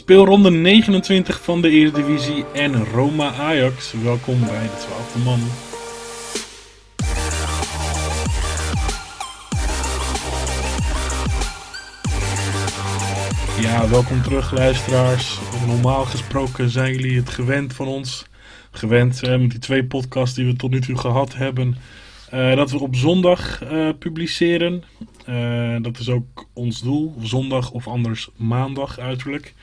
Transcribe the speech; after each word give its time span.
Speelronde 0.00 0.50
29 0.50 1.42
van 1.42 1.60
de 1.60 1.70
Eredivisie 1.70 2.44
en 2.54 2.84
Roma 2.84 3.32
Ajax. 3.32 3.92
Welkom 3.92 4.40
bij 4.40 4.62
de 4.62 4.68
12e 4.68 5.24
man. 5.24 5.40
Ja, 13.60 13.88
welkom 13.88 14.22
terug 14.22 14.52
luisteraars. 14.52 15.38
Normaal 15.66 16.04
gesproken 16.04 16.70
zijn 16.70 16.92
jullie 16.92 17.16
het 17.16 17.30
gewend 17.30 17.74
van 17.74 17.86
ons. 17.86 18.26
Gewend 18.70 19.22
met 19.22 19.50
die 19.50 19.58
twee 19.58 19.84
podcasts 19.84 20.36
die 20.36 20.46
we 20.46 20.56
tot 20.56 20.70
nu 20.70 20.80
toe 20.80 20.98
gehad 20.98 21.34
hebben. 21.34 21.76
eh, 22.30 22.56
dat 22.56 22.70
we 22.70 22.80
op 22.80 22.96
zondag 22.96 23.62
eh, 23.62 23.88
publiceren. 23.98 24.82
Eh, 25.24 25.76
dat 25.82 25.98
is 25.98 26.08
ook 26.08 26.46
ons 26.52 26.82
doel. 26.82 27.14
Zondag 27.22 27.70
of 27.70 27.88
anders 27.88 28.28
maandag 28.36 28.98
uiterlijk. 28.98 29.54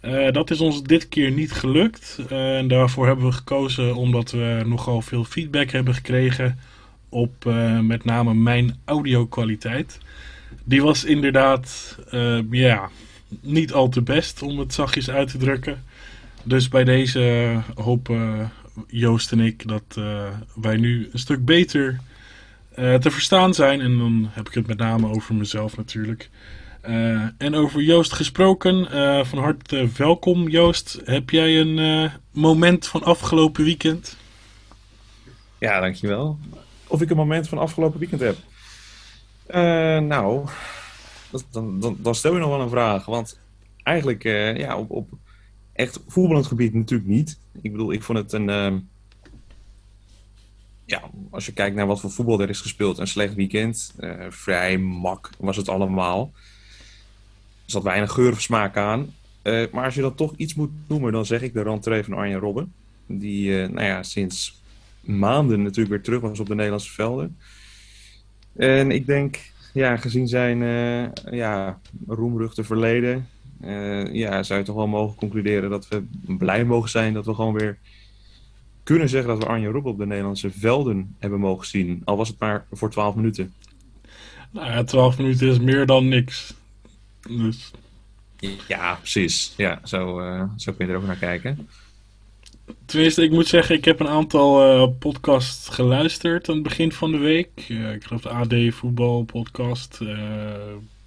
Eh, 0.00 0.32
dat 0.32 0.50
is 0.50 0.60
ons 0.60 0.82
dit 0.82 1.08
keer 1.08 1.30
niet 1.30 1.52
gelukt. 1.52 2.18
Eh, 2.28 2.58
en 2.58 2.68
daarvoor 2.68 3.06
hebben 3.06 3.24
we 3.24 3.32
gekozen 3.32 3.94
omdat 3.94 4.30
we 4.30 4.62
nogal 4.66 5.00
veel 5.00 5.24
feedback 5.24 5.70
hebben 5.70 5.94
gekregen 5.94 6.58
op 7.08 7.46
eh, 7.46 7.80
met 7.80 8.04
name 8.04 8.34
mijn 8.34 8.76
audio-kwaliteit. 8.84 9.98
Die 10.64 10.82
was 10.82 11.04
inderdaad 11.04 11.98
ja, 12.50 12.90
niet 13.40 13.72
al 13.72 13.88
te 13.88 14.02
best, 14.02 14.42
om 14.42 14.58
het 14.58 14.74
zachtjes 14.74 15.10
uit 15.10 15.30
te 15.30 15.38
drukken. 15.38 15.82
Dus 16.42 16.68
bij 16.68 16.84
deze 16.84 17.54
hopen 17.74 18.50
Joost 18.86 19.32
en 19.32 19.40
ik 19.40 19.68
dat 19.68 20.00
wij 20.54 20.76
nu 20.76 21.08
een 21.12 21.18
stuk 21.18 21.44
beter 21.44 22.00
te 22.74 23.10
verstaan 23.10 23.54
zijn. 23.54 23.80
En 23.80 23.98
dan 23.98 24.28
heb 24.30 24.48
ik 24.48 24.54
het 24.54 24.66
met 24.66 24.78
name 24.78 25.08
over 25.08 25.34
mezelf 25.34 25.76
natuurlijk. 25.76 26.30
Eh, 26.80 27.26
en 27.38 27.54
over 27.54 27.82
Joost 27.82 28.12
gesproken. 28.12 28.90
eh, 28.90 29.24
van 29.24 29.38
harte 29.38 29.88
welkom 29.96 30.48
Joost. 30.48 31.00
Heb 31.04 31.30
jij 31.30 31.60
een 31.60 31.78
eh, 31.78 32.14
moment 32.30 32.86
van 32.86 33.02
afgelopen 33.02 33.64
weekend? 33.64 34.16
Ja, 35.58 35.80
dankjewel. 35.80 36.38
Of 36.86 37.00
ik 37.02 37.10
een 37.10 37.16
moment 37.16 37.48
van 37.48 37.58
afgelopen 37.58 37.98
weekend 37.98 38.20
heb? 38.20 38.36
Eh, 39.46 39.98
nou, 39.98 40.48
dat, 41.30 41.46
dan, 41.50 41.80
dan, 41.80 41.96
dan 41.98 42.14
stel 42.14 42.32
je 42.32 42.38
nog 42.38 42.48
wel 42.48 42.60
een 42.60 42.68
vraag. 42.70 43.04
Want 43.04 43.40
eigenlijk, 43.82 44.24
eh, 44.24 44.56
ja, 44.56 44.76
op, 44.78 44.90
op 44.90 45.08
echt 45.72 46.00
voetballend 46.06 46.46
gebied 46.46 46.74
natuurlijk 46.74 47.10
niet. 47.10 47.38
Ik 47.62 47.72
bedoel, 47.72 47.92
ik 47.92 48.02
vond 48.02 48.18
het 48.18 48.32
een... 48.32 48.48
ehm, 48.48 48.78
ja, 50.84 51.02
als 51.30 51.46
je 51.46 51.52
kijkt 51.52 51.76
naar 51.76 51.86
wat 51.86 52.00
voor 52.00 52.10
voetbal 52.10 52.40
er 52.40 52.48
is 52.48 52.60
gespeeld, 52.60 52.98
een 52.98 53.06
slecht 53.06 53.34
weekend. 53.34 53.94
Eh, 53.98 54.26
vrij 54.28 54.78
mak 54.78 55.30
was 55.38 55.56
het 55.56 55.68
allemaal. 55.68 56.32
Zat 57.70 57.82
weinig 57.82 58.12
geur 58.12 58.32
of 58.32 58.40
smaak 58.40 58.76
aan. 58.76 59.14
Eh, 59.42 59.64
maar 59.72 59.84
als 59.84 59.94
je 59.94 60.00
dan 60.00 60.14
toch 60.14 60.32
iets 60.36 60.54
moet 60.54 60.70
noemen, 60.86 61.12
dan 61.12 61.26
zeg 61.26 61.42
ik 61.42 61.52
de 61.52 61.62
rentree 61.62 62.04
van 62.04 62.12
Arjen 62.12 62.38
Robben. 62.38 62.72
Die, 63.06 63.62
eh, 63.62 63.68
nou 63.68 63.86
ja, 63.86 64.02
sinds 64.02 64.62
maanden 65.00 65.62
natuurlijk 65.62 65.88
weer 65.88 66.02
terug 66.02 66.20
was 66.20 66.40
op 66.40 66.46
de 66.46 66.54
Nederlandse 66.54 66.92
velden. 66.92 67.36
En 68.56 68.90
ik 68.90 69.06
denk, 69.06 69.38
ja, 69.72 69.96
gezien 69.96 70.28
zijn 70.28 70.62
eh 70.62 71.32
ja, 71.32 71.80
roemruchte 72.06 72.64
verleden, 72.64 73.28
ja, 74.12 74.42
zou 74.42 74.58
je 74.58 74.64
toch 74.64 74.76
wel 74.76 74.86
mogen 74.86 75.16
concluderen 75.16 75.70
dat 75.70 75.88
we 75.88 76.04
blij 76.38 76.64
mogen 76.64 76.90
zijn 76.90 77.12
dat 77.12 77.26
we 77.26 77.34
gewoon 77.34 77.54
weer 77.54 77.78
kunnen 78.82 79.08
zeggen 79.08 79.28
dat 79.28 79.38
we 79.38 79.48
Arjen 79.48 79.72
Robben 79.72 79.92
op 79.92 79.98
de 79.98 80.06
Nederlandse 80.06 80.50
velden 80.50 81.16
hebben 81.18 81.40
mogen 81.40 81.66
zien. 81.66 82.02
Al 82.04 82.16
was 82.16 82.28
het 82.28 82.38
maar 82.38 82.66
voor 82.72 82.90
12 82.90 83.14
minuten. 83.14 83.52
Nou 84.50 84.70
ja, 84.70 84.84
12 84.84 85.18
minuten 85.18 85.48
is 85.48 85.58
meer 85.58 85.86
dan 85.86 86.08
niks. 86.08 86.54
Dus 87.28 87.70
Ja, 88.68 88.94
precies. 88.94 89.52
Ja, 89.56 89.80
zo, 89.84 90.20
eh, 90.20 90.44
zo 90.56 90.72
kun 90.72 90.86
je 90.86 90.92
er 90.92 90.98
ook 90.98 91.06
naar 91.06 91.16
kijken. 91.16 91.68
Tenminste, 92.84 93.22
ik 93.22 93.30
moet 93.30 93.46
zeggen, 93.46 93.74
ik 93.74 93.84
heb 93.84 94.00
een 94.00 94.08
aantal 94.08 94.62
eh, 94.62 94.88
podcasts 94.98 95.68
geluisterd 95.68 96.48
aan 96.48 96.54
het 96.54 96.64
begin 96.64 96.92
van 96.92 97.10
de 97.10 97.18
week. 97.18 97.50
Ik 97.94 98.04
geloof 98.04 98.22
de 98.22 98.28
AD 98.28 98.54
Voetbal 98.74 99.22
podcast, 99.22 99.98
eh, 100.00 100.16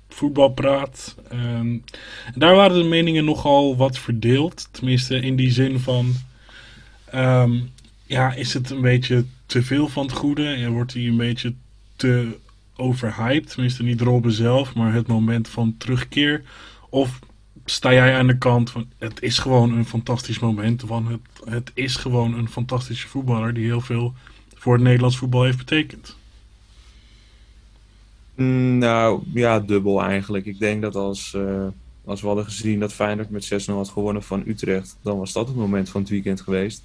Voetbalpraat. 0.10 1.16
Ehm, 1.30 1.78
daar 2.36 2.56
waren 2.56 2.78
de 2.78 2.88
meningen 2.88 3.26
nogal 3.26 3.78
wat 3.78 3.98
verdeeld. 3.98 4.68
Tenminste, 4.72 5.20
in 5.20 5.36
die 5.36 5.52
zin 5.52 5.80
van... 5.80 6.14
ehm, 7.06 7.60
ja, 8.06 8.34
is 8.34 8.54
het 8.54 8.70
een 8.70 8.82
beetje 8.82 9.26
te 9.46 9.64
veel 9.64 9.88
van 9.88 10.06
het 10.06 10.16
goede? 10.16 10.46
En 10.46 10.72
wordt 10.72 10.94
hij 10.94 11.04
een 11.08 11.18
beetje 11.18 11.54
te 11.96 12.38
overhyped? 12.76 13.50
Tenminste, 13.50 13.84
niet 13.84 14.02
Robben 14.02 14.32
zelf, 14.32 14.76
maar 14.76 14.94
het 14.94 15.08
moment 15.08 15.48
van 15.48 15.76
terugkeer. 15.78 16.44
Of 16.90 17.20
sta 17.66 17.94
jij 17.94 18.16
aan 18.16 18.28
de 18.28 18.38
kant 18.38 18.70
van 18.70 18.86
het 18.98 19.22
is 19.22 19.40
gewoon 19.40 19.74
een 19.74 19.86
fantastisch 19.86 20.40
moment. 20.40 20.82
Want 20.82 21.08
het, 21.08 21.20
het 21.46 21.72
is 21.74 21.96
gewoon 21.96 22.34
een 22.34 22.50
fantastische 22.50 23.08
voetballer 23.08 23.54
die 23.54 23.66
heel 23.66 23.82
veel 23.82 24.14
voor 24.56 24.74
het 24.74 24.84
Nederlands 24.84 25.18
voetbal 25.18 25.44
heeft 25.44 25.58
betekend. 25.58 26.16
Mm, 28.36 28.78
Nou, 28.78 29.24
ja, 29.34 29.60
dubbel 29.60 30.02
eigenlijk. 30.04 30.46
Ik 30.46 30.60
denk 30.60 30.82
dat 30.82 30.96
als, 30.96 31.34
eh, 31.34 31.68
als 32.06 32.22
we 32.22 32.28
hadden 32.28 32.46
gezien 32.46 32.80
dat 32.80 32.94
Feyenoord 32.94 33.30
met 33.30 33.46
6-0 33.46 33.76
had 33.76 33.90
gewonnen 33.90 34.24
van 34.24 34.44
Utrecht, 34.48 34.98
dan 35.02 35.18
was 35.18 35.34
dat 35.34 35.48
het 35.48 35.56
moment 35.56 35.90
van 35.90 36.02
het 36.02 36.10
weekend 36.10 36.42
geweest. 36.42 36.84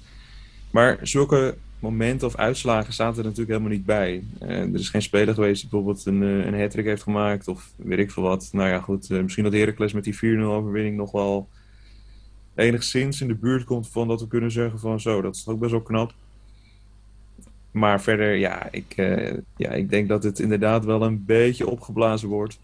Maar 0.71 0.99
zulke 1.01 1.57
momenten 1.79 2.27
of 2.27 2.35
uitslagen 2.35 2.93
zaten 2.93 3.17
er 3.17 3.23
natuurlijk 3.23 3.49
helemaal 3.49 3.71
niet 3.71 3.85
bij. 3.85 4.23
Eh, 4.39 4.49
er 4.49 4.79
is 4.79 4.89
geen 4.89 5.01
speler 5.01 5.33
geweest 5.33 5.61
die 5.61 5.69
bijvoorbeeld 5.69 6.05
een, 6.05 6.23
eh, 6.23 6.45
een 6.45 6.83
heeft 6.85 7.03
gemaakt 7.03 7.47
of 7.47 7.71
weet 7.75 7.99
ik 7.99 8.11
veel 8.11 8.23
wat. 8.23 8.49
Nou 8.51 8.69
ja, 8.69 8.79
goed, 8.79 9.09
eh, 9.11 9.21
misschien 9.21 9.43
dat 9.43 9.53
Heracles 9.53 9.93
met 9.93 10.03
die 10.03 10.17
4-0 10.17 10.53
overwinning 10.53 10.95
nog 10.95 11.11
wel 11.11 11.47
enigszins 12.55 13.21
in 13.21 13.27
de 13.27 13.35
buurt 13.35 13.63
komt 13.63 13.89
van 13.89 14.07
dat 14.07 14.21
we 14.21 14.27
kunnen 14.27 14.51
zeggen 14.51 14.79
van 14.79 14.99
zo, 14.99 15.21
dat 15.21 15.35
is 15.35 15.47
ook 15.47 15.59
best 15.59 15.71
wel 15.71 15.81
knap. 15.81 16.13
Maar 17.71 18.01
verder, 18.01 18.35
ja 18.35 18.71
ik, 18.71 18.95
ja, 19.57 19.71
ik 19.71 19.89
denk 19.89 20.07
dat 20.07 20.23
het 20.23 20.39
inderdaad 20.39 20.85
wel 20.85 21.01
een 21.01 21.25
beetje 21.25 21.67
opgeblazen 21.67 22.29
wordt. 22.29 22.59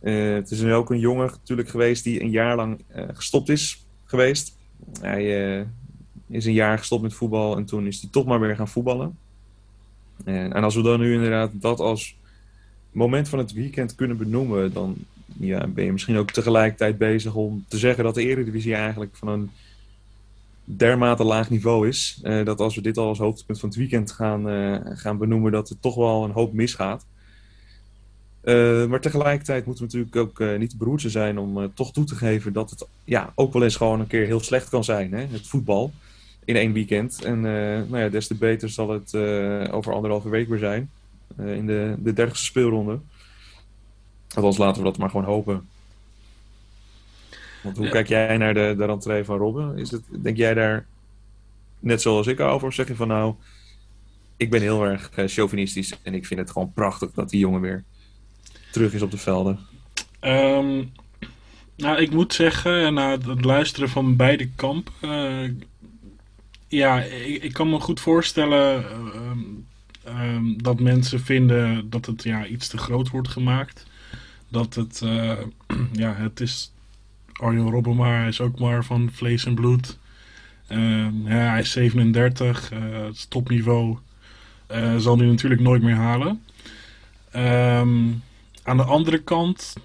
Het 0.00 0.50
is 0.50 0.64
ook 0.64 0.90
een 0.90 0.98
jongen 0.98 1.26
natuurlijk 1.26 1.68
geweest 1.68 2.04
die 2.04 2.22
een 2.22 2.30
jaar 2.30 2.56
lang 2.56 2.80
gestopt 3.12 3.48
is 3.48 3.86
geweest. 4.04 4.56
Hij 5.00 5.66
is 6.30 6.44
een 6.44 6.52
jaar 6.52 6.78
gestopt 6.78 7.02
met 7.02 7.14
voetbal 7.14 7.56
en 7.56 7.64
toen 7.64 7.86
is 7.86 8.00
hij 8.00 8.10
toch 8.10 8.24
maar 8.24 8.40
weer 8.40 8.56
gaan 8.56 8.68
voetballen. 8.68 9.16
En, 10.24 10.52
en 10.52 10.64
als 10.64 10.74
we 10.74 10.82
dan 10.82 11.00
nu 11.00 11.14
inderdaad 11.14 11.50
dat 11.52 11.80
als 11.80 12.16
moment 12.92 13.28
van 13.28 13.38
het 13.38 13.52
weekend 13.52 13.94
kunnen 13.94 14.16
benoemen, 14.16 14.72
dan 14.72 14.96
ja, 15.38 15.66
ben 15.66 15.84
je 15.84 15.92
misschien 15.92 16.16
ook 16.16 16.30
tegelijkertijd 16.30 16.98
bezig 16.98 17.34
om 17.34 17.64
te 17.68 17.78
zeggen 17.78 18.04
dat 18.04 18.14
de 18.14 18.26
Eredivisie 18.26 18.74
eigenlijk 18.74 19.16
van 19.16 19.28
een 19.28 19.50
dermate 20.64 21.24
laag 21.24 21.50
niveau 21.50 21.88
is. 21.88 22.20
eh, 22.22 22.44
dat 22.44 22.60
als 22.60 22.74
we 22.74 22.80
dit 22.80 22.98
al 22.98 23.08
als 23.08 23.18
hoogtepunt 23.18 23.60
van 23.60 23.68
het 23.68 23.78
weekend 23.78 24.12
gaan, 24.12 24.48
eh, 24.48 24.76
gaan 24.84 25.18
benoemen, 25.18 25.52
dat 25.52 25.70
er 25.70 25.80
toch 25.80 25.94
wel 25.94 26.24
een 26.24 26.30
hoop 26.30 26.52
misgaat. 26.52 27.06
Eh, 28.40 28.86
maar 28.86 29.00
tegelijkertijd 29.00 29.66
moeten 29.66 29.86
we 29.86 29.96
natuurlijk 29.96 30.40
ook 30.40 30.58
niet 30.58 30.78
beroerd 30.78 31.04
zijn 31.06 31.38
om 31.38 31.74
toch 31.74 31.92
toe 31.92 32.04
te 32.04 32.14
geven 32.14 32.52
dat 32.52 32.70
het 32.70 32.86
ja, 33.04 33.32
ook 33.34 33.52
wel 33.52 33.62
eens 33.62 33.76
gewoon 33.76 34.00
een 34.00 34.06
keer 34.06 34.26
heel 34.26 34.40
slecht 34.40 34.68
kan 34.68 34.84
zijn, 34.84 35.12
hè? 35.12 35.26
het 35.30 35.46
voetbal, 35.46 35.92
in 36.50 36.56
één 36.56 36.72
weekend. 36.72 37.24
En 37.24 37.36
eh, 37.36 37.88
nou 37.88 37.98
ja, 37.98 38.08
des 38.08 38.26
te 38.26 38.34
beter 38.34 38.68
zal 38.68 38.90
het 38.90 39.14
eh, 39.14 39.74
over 39.74 39.92
anderhalve 39.92 40.28
week 40.28 40.48
weer 40.48 40.58
zijn, 40.58 40.90
eh, 41.36 41.54
in 41.54 41.66
de, 41.66 41.94
de 41.98 42.12
dertigste 42.12 42.44
speelronde. 42.44 42.98
Althans, 44.34 44.58
laten 44.58 44.82
we 44.82 44.88
dat 44.88 44.98
maar 44.98 45.10
gewoon 45.10 45.26
hopen. 45.26 45.68
Want 47.62 47.76
hoe 47.76 47.86
Ja. 47.86 47.92
kijk 47.92 48.08
jij 48.08 48.36
naar 48.36 48.54
de, 48.54 48.74
de 48.78 48.84
rentree 48.84 49.24
van 49.24 49.38
Robben? 49.38 49.78
Is 49.78 49.90
het, 49.90 50.02
denk 50.08 50.36
jij 50.36 50.54
daar 50.54 50.86
net 51.78 52.02
zoals 52.02 52.26
ik 52.26 52.40
over? 52.40 52.68
Of 52.68 52.74
zeg 52.74 52.88
je 52.88 52.94
van 52.94 53.08
nou, 53.08 53.34
ik 54.36 54.50
ben 54.50 54.60
heel 54.60 54.84
erg 54.84 55.10
chauvinistisch 55.14 55.94
en 56.02 56.14
ik 56.14 56.26
vind 56.26 56.40
het 56.40 56.50
gewoon 56.50 56.72
prachtig 56.72 57.10
dat 57.12 57.30
die 57.30 57.40
jongen 57.40 57.60
weer 57.60 57.84
terug 58.72 58.92
is 58.94 59.02
op 59.02 59.10
de 59.10 59.18
velden. 59.18 59.58
Ehm, 60.20 60.84
nou, 61.76 62.00
ik 62.00 62.10
moet 62.10 62.34
zeggen, 62.34 62.94
na 62.94 63.10
het 63.10 63.44
luisteren 63.44 63.88
van 63.88 64.16
beide 64.16 64.48
kampen. 64.48 65.62
Ja, 66.70 67.00
ik, 67.40 67.52
kan 67.52 67.70
me 67.70 67.80
goed 67.80 68.00
voorstellen 68.00 68.84
ehm, 68.84 69.38
ehm, 70.04 70.44
dat 70.56 70.80
mensen 70.80 71.20
vinden 71.20 71.90
dat 71.90 72.06
het 72.06 72.22
ja, 72.22 72.46
iets 72.46 72.68
te 72.68 72.78
groot 72.78 73.10
wordt 73.10 73.28
gemaakt. 73.28 73.86
Dat 74.48 74.74
het, 74.74 75.02
eh, 75.02 75.38
ja, 75.92 76.14
het 76.14 76.40
is 76.40 76.72
Arjen 77.32 77.70
Robben, 77.70 77.96
maar 77.96 78.18
hij 78.18 78.28
is 78.28 78.40
ook 78.40 78.58
maar 78.58 78.84
van 78.84 79.10
vlees 79.12 79.44
en 79.44 79.54
bloed. 79.54 79.98
Ehm, 80.66 81.28
ja, 81.28 81.50
hij 81.50 81.60
is 81.60 81.70
37, 81.70 82.70
eh, 82.70 82.80
het 83.04 83.30
topniveau. 83.30 83.98
Eh, 84.66 84.96
zal 84.96 85.18
hij 85.18 85.26
natuurlijk 85.26 85.60
nooit 85.60 85.82
meer 85.82 85.94
halen. 85.94 86.42
Ehm, 87.30 88.08
aan 88.62 88.76
de 88.76 88.84
andere 88.84 89.22
kant 89.22 89.76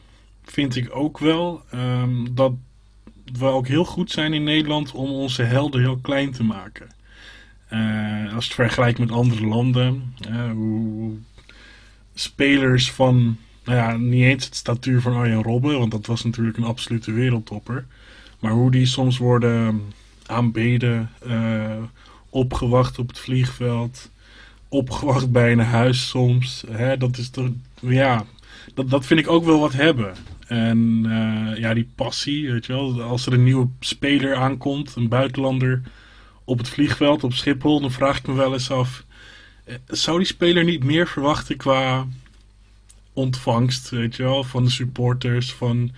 vind 0.44 0.76
ik 0.76 0.96
ook 0.96 1.18
wel 1.18 1.64
ehm, 1.70 2.26
dat 2.32 2.54
we 3.34 3.46
ook 3.46 3.68
heel 3.68 3.86
goed 3.86 4.12
zijn 4.12 4.34
in 4.34 4.44
Nederland 4.44 4.92
om 4.92 5.10
onze 5.10 5.44
helden 5.44 5.82
heel 5.82 5.98
klein 6.02 6.32
te 6.32 6.44
maken. 6.44 6.88
Eh, 7.68 7.80
als 8.24 8.46
je 8.46 8.52
het 8.52 8.54
vergelijkt 8.54 9.00
met 9.00 9.12
andere 9.12 9.46
landen, 9.46 10.14
eh, 10.30 10.52
hoe 10.52 11.14
spelers 12.14 12.92
van, 12.92 13.38
nou 13.64 13.78
ja, 13.78 13.98
niet 13.98 14.24
eens 14.24 14.46
het 14.46 14.56
statuur 14.56 15.02
van 15.02 15.16
Arjen 15.16 15.44
Robben, 15.44 15.80
want 15.80 15.92
dat 15.92 16.06
was 16.06 16.24
natuurlijk 16.24 16.58
een 16.58 16.64
absolute 16.64 17.12
wereldtopper. 17.12 17.86
Maar 18.40 18.52
hoe 18.52 18.72
die 18.72 18.86
soms 18.86 19.18
worden 19.18 19.82
aanbeden, 20.26 21.10
uh, 21.28 21.84
opgewacht 22.30 23.00
op 23.00 23.08
het 23.08 23.20
vliegveld, 23.20 24.10
opgewacht 24.70 25.32
bij 25.32 25.52
een 25.52 25.60
huis 25.60 26.08
soms. 26.08 26.64
Hè, 26.72 26.98
dat 26.98 27.18
is 27.18 27.30
toch, 27.30 27.50
ja, 27.80 28.26
dat, 28.74 28.90
dat 28.90 29.06
vind 29.06 29.20
ik 29.20 29.30
ook 29.30 29.46
wel 29.46 29.60
wat 29.60 29.74
hebben. 29.74 30.16
En 30.48 31.04
uh, 31.06 31.58
ja, 31.58 31.74
die 31.74 31.90
passie, 31.96 32.52
weet 32.52 32.66
je 32.66 32.74
wel. 32.74 33.02
Als 33.02 33.26
er 33.26 33.34
een 33.34 33.44
nieuwe 33.44 33.68
speler 33.80 34.36
aankomt, 34.36 34.96
een 34.96 35.08
buitenlander 35.08 35.82
op 36.44 36.58
het 36.58 36.70
vliegveld 36.70 37.24
op 37.24 37.34
Schiphol, 37.34 37.82
dan 37.82 37.92
vraag 37.92 38.18
ik 38.18 38.28
me 38.28 38.34
wel 38.34 38.54
eens 38.54 38.72
af: 38.72 39.06
eh, 39.64 39.76
zou 39.88 40.18
die 40.18 40.28
speler 40.28 40.64
niet 40.64 40.84
meer 40.84 41.08
verwachten 41.08 41.58
qua 41.58 42.08
ontvangst, 43.14 43.90
weet 43.90 44.16
je 44.16 44.24
wel, 44.24 44.44
van 44.44 44.64
de 44.64 44.70
supporters, 44.70 45.54
van, 45.54 45.92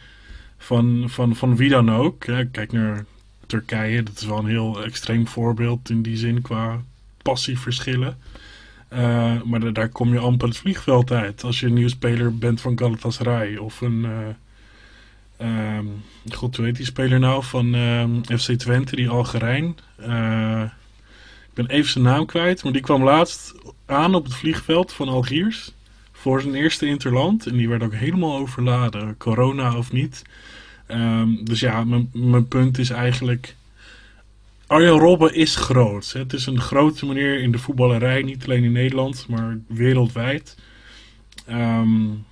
van, 0.58 1.04
van, 1.08 1.36
van 1.36 1.56
wie 1.56 1.70
dan 1.70 1.92
ook? 1.92 2.20
Kijk 2.52 2.72
naar 2.72 3.06
Turkije, 3.46 4.04
dat 4.04 4.18
is 4.18 4.26
wel 4.26 4.38
een 4.38 4.48
heel 4.48 4.84
extreem 4.84 5.28
voorbeeld 5.28 5.90
in 5.90 6.02
die 6.02 6.18
zin 6.18 6.42
qua 6.42 6.84
passieverschillen. 7.22 8.18
Uh, 8.94 9.42
maar 9.42 9.74
daar 9.74 9.90
kom 9.90 10.14
je 10.14 10.20
amper 10.20 10.48
het 10.48 10.58
vliegveld 10.58 11.12
uit. 11.12 11.44
Als 11.44 11.60
je 11.60 11.66
een 11.66 11.74
nieuwe 11.74 11.90
speler 11.90 12.38
bent 12.38 12.62
van 12.62 12.80
Galatasaray 12.80 13.56
of 13.56 13.82
een. 13.82 14.06
Uh, 15.40 15.78
um, 15.78 16.04
God, 16.30 16.56
hoe 16.56 16.66
heet 16.66 16.76
die 16.76 16.86
speler 16.86 17.20
nou? 17.20 17.44
Van 17.44 17.76
uh, 17.76 18.04
FC 18.38 18.52
Twente, 18.52 18.96
die 18.96 19.10
Algerijn. 19.10 19.78
Uh, 20.00 20.64
ik 21.48 21.54
ben 21.54 21.68
even 21.68 21.92
zijn 21.92 22.04
naam 22.04 22.26
kwijt, 22.26 22.64
maar 22.64 22.74
die 22.74 22.82
kwam 22.82 23.04
laatst 23.04 23.54
aan 23.86 24.16
op 24.16 24.24
het 24.24 24.36
vliegveld 24.36 24.94
van 24.94 25.08
Algiers. 25.08 25.72
Voor 26.12 26.42
zijn 26.42 26.56
eerste 26.56 26.86
interland. 26.86 27.48
En 27.48 27.58
die 27.58 27.70
werd 27.70 27.84
ook 27.84 27.94
helemaal 27.94 28.38
overladen, 28.38 29.18
corona 29.18 29.78
of 29.78 29.92
niet. 29.92 30.22
Um, 30.88 31.46
dus 31.46 31.60
ja, 31.60 31.84
mijn 32.12 32.48
punt 32.48 32.78
is 32.78 32.90
eigenlijk 32.90 33.56
Arjen 34.68 35.00
Robben 35.00 35.34
is 35.34 35.56
groot. 35.56 36.12
Het 36.12 36.34
is 36.34 36.46
een 36.46 36.62
grote 36.62 37.06
meneer 37.06 37.42
in 37.42 37.52
de 37.52 37.58
voetballerij, 37.58 38.22
niet 38.22 38.44
alleen 38.44 38.64
in 38.64 38.72
Nederland, 38.72 39.26
maar 39.30 39.60
wereldwijd. 39.68 40.58
Um, 41.50 42.26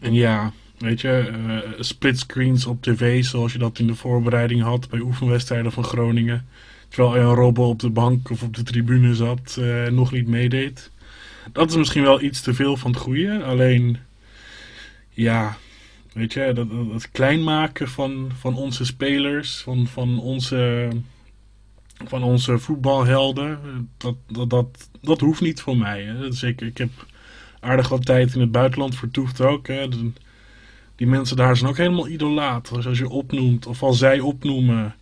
en 0.00 0.14
ja, 0.14 0.52
weet 0.78 1.00
je, 1.00 1.30
uh, 1.46 1.58
splitscreens 1.78 2.66
op 2.66 2.82
tv, 2.82 3.24
zoals 3.24 3.52
je 3.52 3.58
dat 3.58 3.78
in 3.78 3.86
de 3.86 3.94
voorbereiding 3.94 4.62
had 4.62 4.88
bij 4.88 5.00
oefenwedstrijden 5.00 5.72
van 5.72 5.84
Groningen. 5.84 6.46
Terwijl 6.88 7.12
Arjen 7.12 7.34
Robben 7.34 7.64
op 7.64 7.80
de 7.80 7.90
bank 7.90 8.30
of 8.30 8.42
op 8.42 8.56
de 8.56 8.62
tribune 8.62 9.14
zat, 9.14 9.56
uh, 9.58 9.86
nog 9.86 10.12
niet 10.12 10.26
meedeed. 10.26 10.90
Dat 11.52 11.70
is 11.70 11.76
misschien 11.76 12.02
wel 12.02 12.22
iets 12.22 12.40
te 12.40 12.54
veel 12.54 12.76
van 12.76 12.90
het 12.90 13.00
goede. 13.00 13.44
Alleen, 13.44 13.98
ja, 15.10 15.56
weet 16.12 16.32
je, 16.32 16.52
dat, 16.54 16.68
dat 16.90 17.10
klein 17.10 17.44
maken 17.44 17.88
van, 17.88 18.30
van 18.38 18.56
onze 18.56 18.84
spelers, 18.84 19.56
van, 19.56 19.86
van 19.86 20.20
onze 20.20 20.88
van 22.04 22.22
onze 22.22 22.58
voetbalhelden. 22.58 23.58
Dat, 23.96 24.14
dat, 24.48 24.88
dat, 25.00 25.20
hoeft 25.20 25.40
niet 25.40 25.60
voor 25.60 25.76
mij. 25.76 26.02
Hè. 26.02 26.32
Zeker, 26.32 26.66
ik 26.66 26.78
heb 26.78 26.90
aardig 27.60 27.88
wat 27.88 28.04
tijd 28.04 28.34
in 28.34 28.40
het 28.40 28.52
buitenland 28.52 28.96
vertoefd 28.96 29.40
ook. 29.40 29.66
Hè. 29.66 29.88
die 30.96 31.06
mensen 31.06 31.36
daar 31.36 31.56
zijn 31.56 31.70
ook 31.70 31.76
helemaal 31.76 32.08
idolaat. 32.08 32.86
Als 32.86 32.98
je 32.98 33.08
opnoemt, 33.08 33.66
of 33.66 33.82
als 33.82 33.98
zij 33.98 34.20
opnoemen 34.20 34.94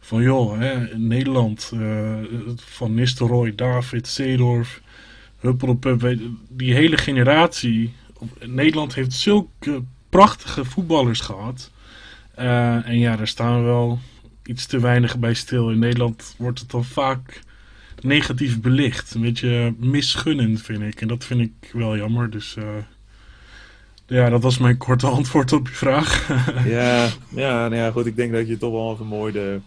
van 0.00 0.22
joh, 0.22 0.58
hè, 0.58 0.98
Nederland, 0.98 1.70
uh, 1.74 2.14
van 2.56 2.94
Nistelrooy, 2.94 3.54
David, 3.54 4.06
Seedorf, 4.06 4.82
Huppelpup, 5.40 6.16
die 6.48 6.74
hele 6.74 6.96
generatie. 6.96 7.94
Nederland 8.44 8.94
heeft 8.94 9.12
zulke 9.12 9.82
prachtige 10.08 10.64
voetballers 10.64 11.20
gehad. 11.20 11.70
Uh, 12.38 12.88
en 12.88 12.98
ja, 12.98 13.16
daar 13.16 13.28
staan 13.28 13.58
we 13.58 13.64
wel 13.64 13.98
iets 14.46 14.66
te 14.66 14.80
weinig 14.80 15.18
bij 15.18 15.34
stil. 15.34 15.70
In 15.70 15.78
Nederland 15.78 16.34
wordt 16.38 16.58
het 16.60 16.70
dan 16.70 16.84
vaak 16.84 17.40
negatief 18.00 18.60
belicht. 18.60 19.14
Een 19.14 19.20
beetje 19.20 19.74
misgunnend, 19.78 20.62
vind 20.62 20.82
ik. 20.82 21.00
En 21.00 21.08
dat 21.08 21.24
vind 21.24 21.40
ik 21.40 21.70
wel 21.72 21.96
jammer. 21.96 22.30
Dus 22.30 22.56
uh, 22.58 22.64
ja, 24.06 24.28
dat 24.28 24.42
was 24.42 24.58
mijn 24.58 24.76
korte 24.76 25.06
antwoord 25.18 25.52
op 25.52 25.68
je 25.68 25.74
vraag. 25.74 26.28
ja, 26.78 27.08
ja, 27.28 27.68
nou 27.68 27.74
ja, 27.74 27.90
goed. 27.90 28.06
Ik 28.06 28.16
denk 28.16 28.32
dat 28.32 28.48
je 28.48 28.58
toch 28.58 28.72
wel 28.72 28.92
even 28.92 29.06
mooi 29.06 29.32
de, 29.32 29.60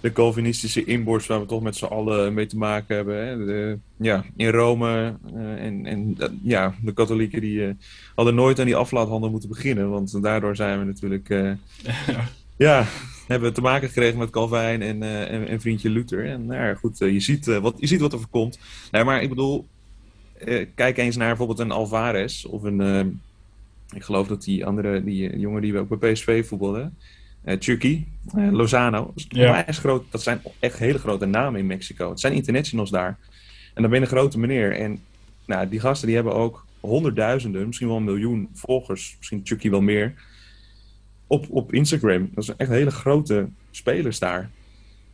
de 0.00 0.12
Calvinistische 0.12 0.84
inborst, 0.84 1.26
waar 1.26 1.40
we 1.40 1.46
toch 1.46 1.62
met 1.62 1.76
z'n 1.76 1.84
allen 1.84 2.34
mee 2.34 2.46
te 2.46 2.56
maken 2.56 2.96
hebben. 2.96 3.26
Hè? 3.26 3.44
De, 3.44 3.78
ja, 3.96 4.24
in 4.36 4.48
Rome 4.48 5.14
uh, 5.34 5.64
en, 5.64 5.86
en 5.86 6.16
uh, 6.18 6.26
ja, 6.42 6.74
de 6.82 6.92
katholieken 6.92 7.40
die 7.40 7.76
hadden 8.14 8.34
nooit 8.34 8.58
aan 8.58 8.66
die 8.66 8.76
aflaathandel 8.76 9.30
moeten 9.30 9.48
beginnen. 9.48 9.90
Want 9.90 10.22
daardoor 10.22 10.56
zijn 10.56 10.78
we 10.78 10.84
natuurlijk... 10.84 11.28
ja. 12.06 12.28
ja 12.56 12.86
hebben 13.26 13.54
te 13.54 13.60
maken 13.60 13.88
gekregen 13.88 14.18
met 14.18 14.30
Calvijn 14.30 14.82
en, 14.82 15.02
uh, 15.02 15.32
en, 15.32 15.48
en, 15.48 15.60
vriendje 15.60 15.90
Luther. 15.90 16.26
En 16.26 16.46
nou 16.46 16.62
ja, 16.62 16.74
goed, 16.74 17.00
uh, 17.00 17.12
je, 17.12 17.20
ziet, 17.20 17.46
uh, 17.46 17.58
wat, 17.58 17.74
je 17.78 17.86
ziet 17.86 18.00
wat 18.00 18.12
er 18.12 18.18
voorkomt. 18.18 18.58
Nee, 18.90 19.04
maar 19.04 19.22
ik 19.22 19.28
bedoel, 19.28 19.66
kijk 20.74 20.96
eens 20.96 21.16
naar 21.16 21.28
bijvoorbeeld 21.28 21.58
een 21.58 21.70
Alvarez 21.70 22.44
of 22.44 22.62
een... 22.62 23.20
ik 23.94 24.02
geloof 24.02 24.26
dat 24.26 24.42
die 24.42 24.66
andere, 24.66 25.04
die 25.04 25.38
jongen 25.38 25.62
die 25.62 25.72
we 25.72 25.78
ook 25.78 25.98
bij 25.98 26.12
PSV 26.12 26.46
voetbalden, 26.46 26.96
Chucky, 27.58 28.04
Lozano. 28.50 29.12
Ja. 29.14 29.62
Dat, 29.62 29.76
groot, 29.76 30.04
dat 30.10 30.22
zijn 30.22 30.40
echt 30.58 30.78
hele 30.78 30.98
grote 30.98 31.26
namen 31.26 31.60
in 31.60 31.66
Mexico. 31.66 32.10
Het 32.10 32.20
zijn 32.20 32.32
internationals 32.32 32.90
daar. 32.90 33.18
En 33.74 33.82
dan 33.82 33.90
ben 33.90 34.00
je 34.00 34.06
een 34.06 34.12
grote 34.12 34.38
meneer. 34.38 34.72
En 34.72 34.98
nou, 35.46 35.68
die 35.68 35.80
gasten 35.80 36.06
die 36.06 36.16
hebben 36.16 36.34
ook 36.34 36.66
honderdduizenden, 36.80 37.66
misschien 37.66 37.88
wel 37.88 37.96
een 37.96 38.04
miljoen 38.04 38.48
volgers. 38.54 39.14
Misschien 39.18 39.40
Chucky 39.44 39.70
wel 39.70 39.80
meer 39.80 40.14
op, 41.26 41.46
op 41.50 41.72
Instagram. 41.72 42.30
Dat 42.34 42.44
zijn 42.44 42.58
echt 42.58 42.70
hele 42.70 42.90
grote 42.90 43.48
spelers 43.70 44.18
daar. 44.18 44.50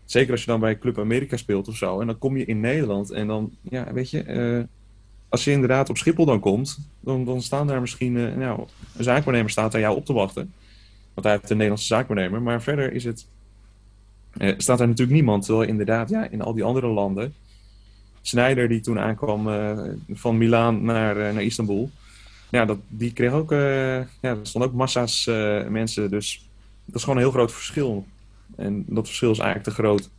Zeker 0.05 0.31
als 0.31 0.41
je 0.41 0.47
dan 0.47 0.61
bij 0.61 0.79
Club 0.79 0.99
Amerika 0.99 1.37
speelt 1.37 1.69
of 1.69 1.77
zo. 1.77 2.01
En 2.01 2.07
dan 2.07 2.19
kom 2.19 2.37
je 2.37 2.45
in 2.45 2.61
Nederland 2.61 3.11
en 3.11 3.27
dan, 3.27 3.53
ja, 3.61 3.93
weet 3.93 4.11
je, 4.11 4.25
uh, 4.25 4.65
als 5.29 5.45
je 5.45 5.51
inderdaad 5.51 5.91
op 5.91 5.97
Schiphol 5.97 6.25
dan 6.25 6.41
komt, 6.41 6.79
dan, 7.01 7.25
dan 7.25 7.43
staan 7.43 7.67
daar 7.67 7.81
misschien, 7.81 8.15
uh, 8.15 8.35
nou, 8.35 8.67
een 8.97 9.05
zaakwaarnemer 9.05 9.51
staat 9.51 9.73
daar 9.73 9.81
jou 9.81 9.97
op 9.97 10.05
te 10.05 10.13
wachten. 10.13 10.53
Want 11.15 11.27
hij 11.27 11.37
heeft 11.37 11.51
een 11.51 11.57
Nederlandse 11.57 11.87
zaakwaarnemer. 11.87 12.43
Maar 12.43 12.63
verder 12.63 12.93
is 12.93 13.05
het, 13.05 13.27
uh, 14.39 14.55
staat 14.57 14.81
er 14.81 14.89
natuurlijk 14.89 15.17
niemand. 15.17 15.45
Terwijl 15.45 15.69
inderdaad, 15.69 16.09
ja, 16.09 16.31
in 16.31 16.43
al 16.43 16.55
die 16.55 16.65
andere 16.65 16.87
landen. 16.87 17.35
Snijder 18.21 18.69
die 18.69 18.81
toen 18.81 18.99
aankwam 18.99 19.49
van 20.11 20.39
Milaan 20.39 20.85
naar, 20.85 21.15
naar 21.15 21.43
Istanbul 21.43 21.91
ja, 22.53 22.65
dat, 22.65 22.79
die 22.89 23.13
kreeg 23.13 23.33
ook, 23.33 23.53
uh, 23.53 23.97
ja, 23.97 24.07
er 24.21 24.39
stonden 24.43 24.71
ook 24.71 24.77
massa's 24.77 25.27
uh, 25.27 25.67
mensen. 25.67 26.11
Dus 26.11 26.49
dat 26.85 26.95
is 26.95 27.03
gewoon 27.03 27.17
een 27.17 27.23
heel 27.23 27.33
groot 27.33 27.53
verschil. 27.53 28.07
En 28.57 28.85
dat 28.89 29.07
verschil 29.07 29.31
is 29.31 29.39
eigenlijk 29.39 29.69
te 29.69 29.83
groot. 29.83 30.11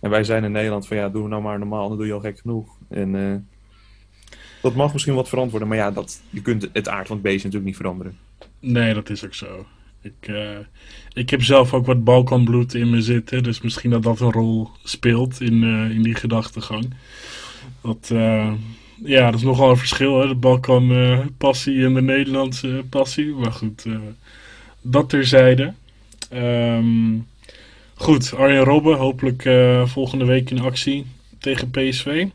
En 0.00 0.10
wij 0.10 0.24
zijn 0.24 0.44
in 0.44 0.52
Nederland 0.52 0.86
van 0.86 0.96
ja, 0.96 1.08
doe 1.08 1.28
nou 1.28 1.42
maar 1.42 1.58
normaal, 1.58 1.88
dan 1.88 1.96
doe 1.96 2.06
je 2.06 2.12
al 2.12 2.20
gek 2.20 2.38
genoeg. 2.38 2.76
En 2.88 3.14
uh, 3.14 3.34
dat 4.62 4.74
mag 4.74 4.92
misschien 4.92 5.14
wat 5.14 5.28
verantwoorden, 5.28 5.68
maar 5.68 5.76
ja, 5.76 5.90
dat, 5.90 6.20
je 6.30 6.42
kunt 6.42 6.68
het 6.72 6.88
aard 6.88 7.06
van 7.06 7.20
beest 7.20 7.36
natuurlijk 7.36 7.64
niet 7.64 7.76
veranderen. 7.76 8.18
Nee, 8.60 8.94
dat 8.94 9.10
is 9.10 9.24
ook 9.24 9.34
zo. 9.34 9.66
Ik, 10.00 10.32
ik 11.12 11.30
heb 11.30 11.42
zelf 11.42 11.74
ook 11.74 11.86
wat 11.86 12.04
Balkanbloed 12.04 12.74
in 12.74 12.90
me 12.90 13.00
zitten, 13.00 13.42
dus 13.42 13.60
misschien 13.60 13.90
dat 13.90 14.02
dat 14.02 14.20
een 14.20 14.32
rol 14.32 14.68
speelt 14.82 15.40
in, 15.40 15.62
in 15.90 16.02
die 16.02 16.14
gedachtegang. 16.14 16.94
Dat 17.80 18.10
ja, 19.04 19.30
dat 19.30 19.40
is 19.40 19.46
nogal 19.46 19.70
een 19.70 19.76
verschil, 19.76 20.20
hè? 20.20 20.28
de 20.28 20.34
Balkan-passie 20.34 21.74
uh, 21.74 21.84
en 21.84 21.94
de 21.94 22.02
Nederlandse 22.02 22.84
passie. 22.88 23.34
Maar 23.34 23.52
goed, 23.52 23.84
uh, 23.84 23.98
dat 24.80 25.08
terzijde. 25.08 25.72
Um, 26.32 27.26
goed, 27.94 28.34
Arjen 28.34 28.64
Robben, 28.64 28.96
hopelijk 28.96 29.44
uh, 29.44 29.86
volgende 29.86 30.24
week 30.24 30.50
in 30.50 30.60
actie 30.60 31.06
tegen 31.38 31.70
PSV. 31.70 32.26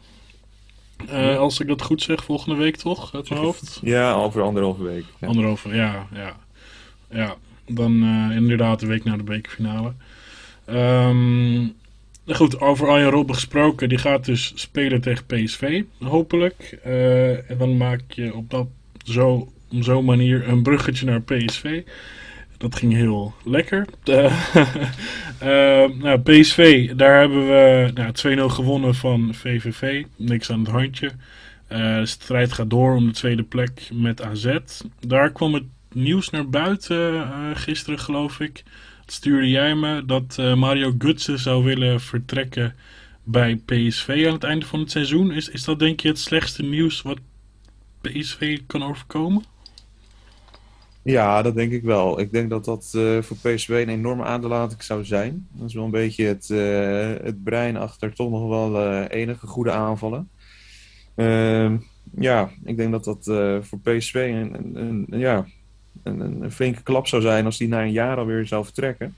Ja. 1.07 1.35
Als 1.35 1.59
ik 1.59 1.67
dat 1.67 1.81
goed 1.81 2.01
zeg, 2.01 2.23
volgende 2.23 2.55
week 2.55 2.75
toch, 2.75 3.15
uit 3.15 3.29
mijn 3.29 3.41
hoofd? 3.41 3.79
Ja, 3.83 4.13
over 4.13 4.41
anderhalve 4.41 4.83
week. 4.83 5.05
Ja. 5.19 5.27
Anderhalve, 5.27 5.75
ja, 5.75 6.07
ja. 6.13 6.35
Ja, 7.09 7.35
dan 7.67 8.03
inderdaad 8.31 8.79
de 8.79 8.87
week 8.87 9.03
na 9.03 9.17
de 9.17 9.23
bekerfinale. 9.23 9.93
Um, 10.69 11.75
Goed, 12.29 12.59
over 12.59 12.87
Arjen 12.87 13.09
Robben 13.09 13.35
gesproken. 13.35 13.89
Die 13.89 13.97
gaat 13.97 14.25
dus 14.25 14.51
spelen 14.55 15.01
tegen 15.01 15.25
PSV, 15.25 15.83
hopelijk. 15.99 16.79
Uh, 16.85 17.49
en 17.49 17.57
dan 17.57 17.77
maak 17.77 18.01
je 18.07 18.35
op 18.35 18.49
dat 18.49 18.67
zo, 19.03 19.51
op 19.71 19.83
zo'n 19.83 20.05
manier 20.05 20.47
een 20.47 20.63
bruggetje 20.63 21.05
naar 21.05 21.21
PSV. 21.21 21.83
Dat 22.57 22.75
ging 22.75 22.93
heel 22.93 23.33
lekker. 23.43 23.85
Uh, 24.05 24.23
uh, 25.43 25.89
nou, 26.03 26.19
PSV, 26.19 26.91
daar 26.93 27.19
hebben 27.19 27.47
we 27.47 27.91
nou, 27.93 28.49
2-0 28.49 28.53
gewonnen 28.53 28.95
van 28.95 29.33
VVV. 29.33 30.03
Niks 30.15 30.51
aan 30.51 30.59
het 30.59 30.69
handje. 30.69 31.11
de 31.67 32.05
strijd 32.05 32.53
gaat 32.53 32.69
door 32.69 32.95
om 32.95 33.05
de 33.07 33.13
tweede 33.13 33.43
plek 33.43 33.89
met 33.93 34.21
AZ. 34.21 34.57
Daar 34.99 35.31
kwam 35.31 35.53
het 35.53 35.65
nieuws 35.91 36.29
naar 36.29 36.49
buiten 36.49 37.27
gisteren, 37.55 37.99
geloof 37.99 38.39
ik 38.39 38.63
stuurde 39.11 39.49
jij 39.49 39.75
me 39.75 40.05
dat 40.05 40.37
uh, 40.39 40.55
Mario 40.55 40.93
Gutsen 40.97 41.39
zou 41.39 41.63
willen 41.63 42.01
vertrekken 42.01 42.75
bij 43.23 43.55
PSV 43.65 44.23
aan 44.27 44.33
het 44.33 44.43
einde 44.43 44.65
van 44.65 44.79
het 44.79 44.91
seizoen. 44.91 45.31
Is, 45.31 45.49
is 45.49 45.63
dat 45.63 45.79
denk 45.79 45.99
je 45.99 46.07
het 46.07 46.19
slechtste 46.19 46.63
nieuws 46.63 47.01
wat 47.01 47.19
PSV 48.01 48.59
kan 48.67 48.83
overkomen? 48.83 49.43
Ja, 51.01 51.41
dat 51.41 51.55
denk 51.55 51.71
ik 51.71 51.83
wel. 51.83 52.19
Ik 52.19 52.31
denk 52.31 52.49
dat 52.49 52.65
dat 52.65 52.91
uh, 52.95 53.21
voor 53.21 53.37
PSV 53.37 53.69
een 53.69 53.93
enorme 53.93 54.23
aderlating 54.23 54.83
zou 54.83 55.05
zijn. 55.05 55.47
Dat 55.51 55.67
is 55.67 55.73
wel 55.73 55.83
een 55.83 55.91
beetje 55.91 56.25
het, 56.25 56.49
uh, 56.49 57.25
het 57.25 57.43
brein 57.43 57.77
achter 57.77 58.13
toch 58.13 58.29
nog 58.29 58.47
wel 58.47 59.03
enige 59.03 59.47
goede 59.47 59.71
aanvallen. 59.71 60.29
Ehm, 61.15 61.77
ja, 62.19 62.49
ik 62.63 62.77
denk 62.77 62.91
dat 62.91 63.03
dat 63.03 63.23
voor 63.65 63.79
PSV 63.79 64.13
een, 64.13 64.53
een, 64.53 65.05
een 65.09 65.19
ja, 65.19 65.45
een, 66.07 66.51
flinke 66.51 66.83
klap 66.83 67.07
zou 67.07 67.21
zijn 67.21 67.45
als 67.45 67.57
die 67.57 67.67
na 67.67 67.81
een 67.81 67.91
jaar 67.91 68.17
alweer 68.17 68.47
zou 68.47 68.63
vertrekken. 68.63 69.15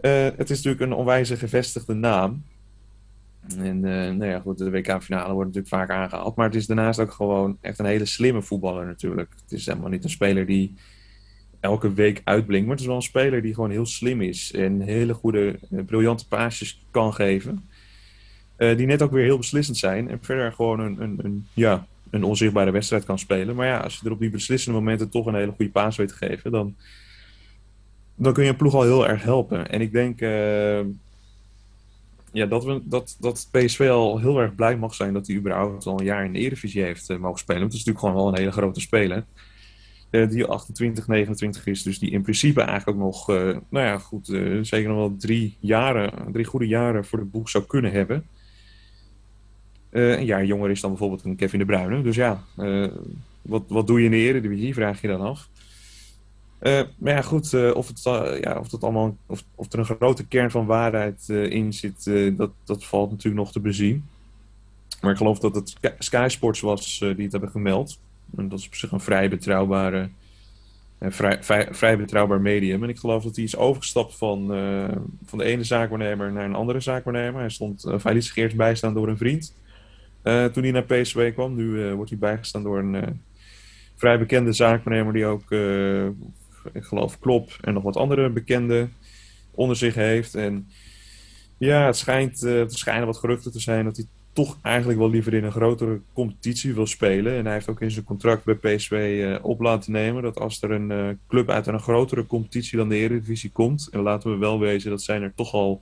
het 0.00 0.50
is 0.50 0.56
natuurlijk 0.62 0.80
een 0.80 0.98
onwijze 0.98 1.36
gevestigde 1.36 1.94
naam. 1.94 2.42
En 3.58 3.80
nou 3.80 4.24
ja, 4.24 4.40
goed, 4.40 4.58
de 4.58 4.70
WK-finale 4.70 5.32
wordt 5.32 5.54
natuurlijk 5.54 5.74
vaak 5.74 5.90
aangehaald. 5.90 6.36
Maar 6.36 6.46
het 6.46 6.54
is 6.54 6.66
daarnaast 6.66 7.00
ook 7.00 7.12
gewoon 7.12 7.58
echt 7.60 7.78
een 7.78 7.86
hele 7.86 8.04
slimme 8.04 8.42
voetballer 8.42 8.86
natuurlijk. 8.86 9.32
Het 9.42 9.52
is 9.52 9.66
helemaal 9.66 9.90
niet 9.90 10.04
een 10.04 10.10
speler 10.10 10.46
die 10.46 10.74
elke 11.60 11.92
week 11.92 12.20
uitblinkt. 12.24 12.66
Maar 12.66 12.74
het 12.74 12.80
is 12.80 12.86
wel 12.86 12.96
een 12.96 13.02
speler 13.02 13.42
die 13.42 13.54
gewoon 13.54 13.70
heel 13.70 13.86
slim 13.86 14.20
is. 14.20 14.52
En 14.52 14.80
hele 14.80 15.14
goede, 15.14 15.58
briljante 15.86 16.28
paasjes 16.28 16.84
kan 16.90 17.14
geven. 17.14 17.68
Uh, 18.58 18.76
die 18.76 18.86
net 18.86 19.02
ook 19.02 19.10
weer 19.10 19.24
heel 19.24 19.38
beslissend 19.38 19.76
zijn. 19.76 20.10
En 20.10 20.18
verder 20.20 20.52
gewoon 20.52 20.80
een, 20.80 21.02
een, 21.02 21.18
een, 21.22 21.46
ja, 21.54 21.86
een 22.10 22.24
onzichtbare 22.24 22.70
wedstrijd 22.70 23.04
kan 23.04 23.18
spelen. 23.18 23.56
Maar 23.56 23.66
ja, 23.66 23.78
als 23.78 23.98
je 23.98 24.06
er 24.06 24.12
op 24.12 24.20
die 24.20 24.30
beslissende 24.30 24.78
momenten 24.78 25.10
toch 25.10 25.26
een 25.26 25.34
hele 25.34 25.52
goede 25.56 25.70
paas 25.70 25.96
weet 25.96 26.08
te 26.08 26.14
geven... 26.14 26.50
dan, 26.50 26.76
dan 28.14 28.32
kun 28.32 28.44
je 28.44 28.50
een 28.50 28.56
ploeg 28.56 28.74
al 28.74 28.82
heel 28.82 29.08
erg 29.08 29.22
helpen. 29.22 29.70
En 29.70 29.80
ik 29.80 29.92
denk... 29.92 30.20
Uh, 30.20 30.80
ja, 32.32 32.46
dat, 32.46 32.64
we, 32.64 32.80
dat, 32.84 33.16
dat 33.20 33.48
PSV 33.50 33.88
al 33.90 34.18
heel 34.18 34.38
erg 34.40 34.54
blij 34.54 34.76
mag 34.76 34.94
zijn 34.94 35.12
dat 35.12 35.26
hij 35.26 35.36
überhaupt 35.36 35.86
al 35.86 35.98
een 35.98 36.04
jaar 36.04 36.24
in 36.24 36.32
de 36.32 36.38
Eredivisie 36.38 36.82
heeft 36.82 37.10
uh, 37.10 37.18
mogen 37.18 37.38
spelen. 37.38 37.60
Want 37.60 37.72
het 37.72 37.80
is 37.80 37.86
natuurlijk 37.86 38.14
gewoon 38.14 38.24
wel 38.24 38.32
een 38.32 38.38
hele 38.38 38.60
grote 38.60 38.80
speler. 38.80 39.24
Uh, 40.10 40.28
die 40.28 40.44
28, 40.44 41.06
29 41.06 41.66
is, 41.66 41.82
dus 41.82 41.98
die 41.98 42.10
in 42.10 42.22
principe 42.22 42.60
eigenlijk 42.60 42.98
nog, 42.98 43.26
nou 43.26 43.60
ja, 43.70 43.98
goed, 43.98 44.26
zeker 44.62 44.88
nog 44.88 44.96
wel 44.96 45.16
drie 45.16 45.56
jaren, 45.60 46.32
drie 46.32 46.44
goede 46.44 46.66
jaren 46.66 47.04
voor 47.04 47.18
de 47.18 47.24
boeg 47.24 47.48
zou 47.48 47.64
kunnen 47.64 47.92
hebben. 47.92 48.26
Een 49.90 50.24
jaar 50.24 50.44
jonger 50.44 50.70
is 50.70 50.80
dan 50.80 50.90
bijvoorbeeld 50.90 51.24
een 51.24 51.36
Kevin 51.36 51.58
de 51.58 51.64
Bruyne. 51.64 52.02
Dus 52.02 52.16
ja, 52.16 52.44
wat, 53.42 53.62
wat 53.68 53.86
doe 53.86 53.98
je 53.98 54.04
in 54.04 54.10
de 54.10 54.16
Eredivisie, 54.16 54.74
vraag 54.74 55.00
je 55.00 55.08
dan 55.08 55.20
af. 55.20 55.48
Uh, 56.62 56.80
maar 56.98 57.12
ja, 57.12 57.22
goed, 57.22 57.72
of, 57.74 57.88
het, 57.88 58.02
ja, 58.42 58.56
of, 58.58 58.70
het 58.70 58.82
allemaal, 58.84 59.16
of, 59.26 59.44
of 59.54 59.72
er 59.72 59.78
een 59.78 59.84
grote 59.84 60.26
kern 60.26 60.50
van 60.50 60.66
waarheid 60.66 61.28
in 61.28 61.72
zit, 61.72 62.10
dat, 62.36 62.50
dat 62.64 62.84
valt 62.84 63.10
natuurlijk 63.10 63.42
nog 63.42 63.52
te 63.52 63.60
bezien. 63.60 64.04
Maar 65.00 65.10
ik 65.10 65.16
geloof 65.16 65.38
dat 65.38 65.54
het 65.54 65.76
Sky 65.98 66.26
Sports 66.28 66.60
was 66.60 66.98
die 66.98 67.22
het 67.22 67.32
hebben 67.32 67.50
gemeld. 67.50 67.98
En 68.36 68.48
dat 68.48 68.58
is 68.58 68.66
op 68.66 68.74
zich 68.74 68.92
een 68.92 69.00
vrij 69.00 69.28
betrouwbare, 69.28 70.08
vrij, 71.00 71.42
vrij, 71.42 71.68
vrij, 71.70 71.96
betrouwbaar 71.96 72.40
medium. 72.40 72.82
En 72.82 72.88
ik 72.88 72.98
geloof 72.98 73.22
dat 73.22 73.36
hij 73.36 73.44
is 73.44 73.56
overgestapt 73.56 74.16
van, 74.16 74.46
van 75.24 75.38
de 75.38 75.44
ene 75.44 75.64
zaakwaarnemer 75.64 76.32
naar 76.32 76.44
een 76.44 76.54
andere 76.54 76.80
zaakwaarnemer. 76.80 77.40
Hij, 77.40 77.50
stond, 77.50 77.82
hij 78.02 78.14
liet 78.14 78.32
eerst 78.34 78.56
bijstaan 78.56 78.94
door 78.94 79.08
een 79.08 79.16
vriend. 79.16 79.54
Toen 80.22 80.62
hij 80.62 80.70
naar 80.70 80.84
PSV 80.84 81.32
kwam, 81.32 81.54
nu 81.54 81.94
wordt 81.94 82.10
hij 82.10 82.18
bijgestaan 82.18 82.62
door 82.62 82.78
een 82.78 83.20
vrij 83.96 84.18
bekende 84.18 84.52
zaakwaarnemer 84.52 85.12
die 85.12 85.26
ook 85.26 85.52
ik 86.72 86.84
geloof 86.84 87.18
Klop 87.18 87.56
en 87.60 87.74
nog 87.74 87.82
wat 87.82 87.96
andere 87.96 88.30
bekenden 88.30 88.92
onder 89.50 89.76
zich 89.76 89.94
heeft. 89.94 90.34
En 90.34 90.68
ja, 91.58 91.86
het 91.86 91.96
schijnt, 91.96 92.42
uh, 92.42 92.60
er 92.60 92.70
schijnen 92.70 93.06
wat 93.06 93.16
geruchten 93.16 93.52
te 93.52 93.60
zijn 93.60 93.84
dat 93.84 93.96
hij 93.96 94.06
toch 94.32 94.58
eigenlijk 94.62 94.98
wel 94.98 95.10
liever 95.10 95.34
in 95.34 95.44
een 95.44 95.52
grotere 95.52 96.00
competitie 96.12 96.74
wil 96.74 96.86
spelen. 96.86 97.32
En 97.32 97.44
hij 97.44 97.54
heeft 97.54 97.68
ook 97.68 97.80
in 97.80 97.90
zijn 97.90 98.04
contract 98.04 98.44
bij 98.44 98.54
PSV 98.54 99.24
eh, 99.24 99.44
op 99.44 99.60
laten 99.60 99.92
nemen 99.92 100.22
dat 100.22 100.38
als 100.38 100.62
er 100.62 100.70
een 100.70 101.18
club 101.28 101.50
uit 101.50 101.66
een 101.66 101.80
grotere 101.80 102.26
competitie 102.26 102.78
dan 102.78 102.88
de 102.88 102.96
Eredivisie 102.96 103.50
komt, 103.50 103.88
en 103.92 104.00
laten 104.00 104.30
we 104.30 104.36
wel 104.36 104.58
wezen, 104.58 104.90
dat 104.90 105.02
zijn 105.02 105.22
er 105.22 105.32
toch 105.34 105.52
al 105.52 105.80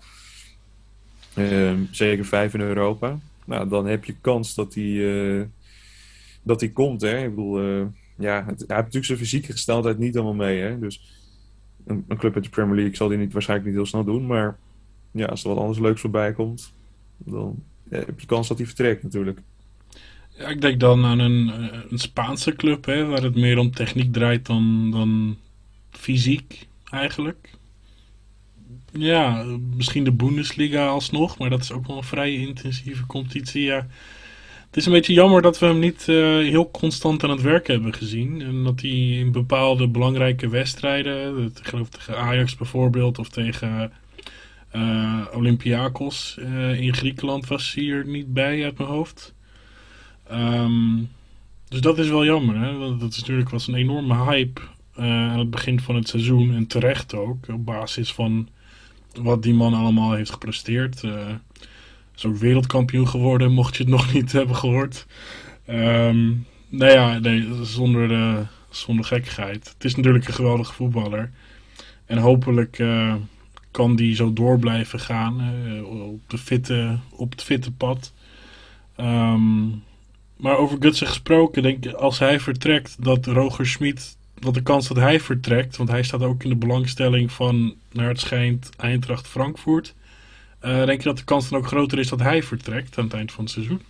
zeker 1.91 2.25
vijf 2.25 2.55
in 2.55 2.61
Europa. 2.61 3.19
Nou, 3.47 3.69
dan 3.69 3.87
heb 3.87 4.05
je 4.05 4.15
kans 4.21 4.55
dat 4.55 4.75
hij, 4.75 5.49
dat 6.43 6.61
hij 6.61 6.71
komt. 6.71 7.01
Hè? 7.01 7.25
Ik 7.25 7.35
bedoel, 7.35 7.61
ja, 8.19 8.45
het, 8.47 8.47
hij 8.47 8.55
heeft 8.57 8.69
natuurlijk 8.69 9.05
zijn 9.05 9.19
fysieke 9.19 9.53
gesteldheid 9.53 9.99
niet 9.99 10.17
allemaal 10.17 10.47
mee. 10.47 10.61
Hè? 10.61 10.79
Dus 10.79 11.21
een, 11.87 12.05
een, 12.09 12.17
club 12.17 12.35
uit 12.35 12.45
de 12.45 12.51
Premier 12.51 12.77
League 12.77 12.97
zal 12.97 13.09
die 13.09 13.19
niet, 13.19 13.33
waarschijnlijk 13.33 13.69
niet 13.69 13.79
heel 13.79 13.87
snel 13.87 14.05
doen. 14.05 14.27
Maar 14.27 14.59
ja, 15.11 15.27
als 15.27 15.43
er 15.43 15.49
wat 15.49 15.59
anders 15.59 15.79
leuks 15.79 16.01
voorbij 16.01 16.33
komt, 16.33 16.73
dan 17.17 17.63
heb 17.89 18.21
je 18.21 18.27
kans 18.27 18.49
dat 18.49 18.57
hij 18.57 18.67
vertrekt 18.67 19.03
natuurlijk. 19.03 19.41
Ja, 20.39 20.49
ik 20.49 20.61
denk 20.61 20.81
dan 20.81 21.05
aan 21.05 21.19
een, 21.19 21.51
eh, 21.51 21.81
een 21.91 21.99
Spaanse 21.99 22.53
club, 22.57 22.85
hè, 22.85 23.05
waar 23.05 23.23
het 23.23 23.35
meer 23.35 23.59
om 23.59 23.71
techniek 23.71 24.13
draait 24.13 24.47
dan, 24.47 24.91
dan 24.91 25.37
fysiek 25.91 26.67
eigenlijk. 26.91 27.51
Ja, 28.99 29.45
misschien 29.77 30.05
de 30.05 30.13
Bundesliga 30.13 30.87
alsnog, 30.87 31.39
maar 31.39 31.51
dat 31.51 31.63
is 31.63 31.73
ook 31.73 31.87
wel 31.87 31.97
een 31.97 32.03
vrij 32.03 32.35
intensieve 32.35 33.07
competitie. 33.07 33.71
Het 33.71 34.77
is 34.77 34.87
een 34.87 34.93
beetje 34.93 35.13
jammer 35.13 35.43
dat 35.43 35.59
we 35.59 35.67
hem 35.67 35.79
niet 35.79 36.07
uh, 36.09 36.17
heel 36.37 36.71
constant 36.71 37.25
aan 37.25 37.31
het 37.31 37.43
werk 37.43 37.67
hebben 37.67 37.95
gezien. 37.95 38.43
En 38.43 38.65
dat 38.65 38.81
hij 38.81 38.91
in 38.91 39.33
bepaalde 39.33 39.89
belangrijke 39.89 40.49
wedstrijden, 40.49 41.45
ik 41.45 41.67
geloof 41.67 41.89
tegen 41.89 42.19
Ajax 42.19 42.57
bijvoorbeeld, 42.57 43.19
of 43.19 43.29
tegen 43.29 43.93
uh, 44.77 45.25
Olympiakos 45.33 46.37
uh, 46.39 46.81
in 46.81 46.95
Griekenland 46.95 47.47
was 47.47 47.75
hij 47.75 47.89
er 47.89 48.07
niet 48.07 48.33
bij 48.33 48.65
uit 48.65 48.79
mijn 48.79 48.91
hoofd. 48.91 49.35
Um, 50.33 51.09
dus 51.69 51.81
dat 51.81 51.99
is 51.99 52.09
wel 52.09 52.25
jammer, 52.25 52.59
hè? 52.59 52.77
want 52.77 53.01
dat 53.01 53.11
is 53.11 53.19
natuurlijk 53.19 53.51
was 53.51 53.67
een 53.67 53.75
enorme 53.75 54.25
hype 54.25 54.61
aan 54.95 55.39
het 55.39 55.51
begin 55.51 55.81
van 55.81 55.95
het 55.95 56.09
seizoen. 56.09 56.55
En 56.55 56.67
terecht 56.67 57.15
ook, 57.15 57.49
op 57.49 57.65
basis 57.65 58.13
van 58.13 58.49
wat 59.17 59.43
die 59.43 59.55
man 59.55 59.75
allemaal 59.75 60.13
heeft 60.13 60.31
gepresteerd 60.31 61.03
ook 62.25 62.37
wereldkampioen 62.37 63.09
geworden, 63.09 63.53
mocht 63.53 63.77
je 63.77 63.83
het 63.83 63.93
nog 63.93 64.13
niet 64.15 64.33
hebben 64.33 64.57
gehoord. 64.57 65.07
Um, 65.69 66.47
nou 66.69 66.93
ja, 66.93 67.19
nee, 67.19 67.49
zonder, 67.63 68.11
uh, 68.11 68.39
zonder 68.71 69.05
gekkigheid. 69.05 69.69
Het 69.69 69.85
is 69.85 69.95
natuurlijk 69.95 70.27
een 70.27 70.35
geweldige 70.35 70.73
voetballer. 70.73 71.31
En 72.07 72.19
hopelijk 72.19 72.79
uh, 72.79 73.15
kan 73.71 73.97
die 73.97 74.15
zo 74.15 74.33
door 74.33 74.59
blijven 74.59 75.01
gaan 75.01 75.41
uh, 75.67 76.07
op, 76.09 76.21
de 76.27 76.39
fitte, 76.39 76.99
op 77.11 77.31
het 77.31 77.43
fitte 77.43 77.73
pad. 77.73 78.13
Um, 79.01 79.83
maar 80.37 80.57
over 80.57 80.77
Gutsen 80.81 81.07
gesproken, 81.07 81.63
denk 81.63 81.85
ik, 81.85 81.93
als 81.93 82.19
hij 82.19 82.41
vertrekt, 82.41 83.05
dat 83.05 83.27
Roger 83.27 83.67
Schmid, 83.67 84.17
wat 84.41 84.55
de 84.55 84.63
kans 84.63 84.89
dat 84.89 84.97
hij 84.97 85.21
vertrekt, 85.21 85.77
want 85.77 85.89
hij 85.89 86.03
staat 86.03 86.23
ook 86.23 86.43
in 86.43 86.49
de 86.49 86.57
belangstelling 86.57 87.33
van, 87.33 87.75
naar 87.93 88.09
het 88.09 88.21
schijnt, 88.21 88.71
Eintracht 88.77 89.27
Frankfurt. 89.27 89.95
Uh, 90.63 90.85
denk 90.85 91.03
je 91.03 91.09
dat 91.09 91.19
de 91.19 91.25
kans 91.25 91.49
dan 91.49 91.59
ook 91.59 91.67
groter 91.67 91.99
is 91.99 92.09
dat 92.09 92.21
hij 92.21 92.43
vertrekt 92.43 92.99
aan 92.99 93.05
het 93.05 93.15
eind 93.15 93.33
van 93.33 93.45
het 93.45 93.53
seizoen? 93.53 93.81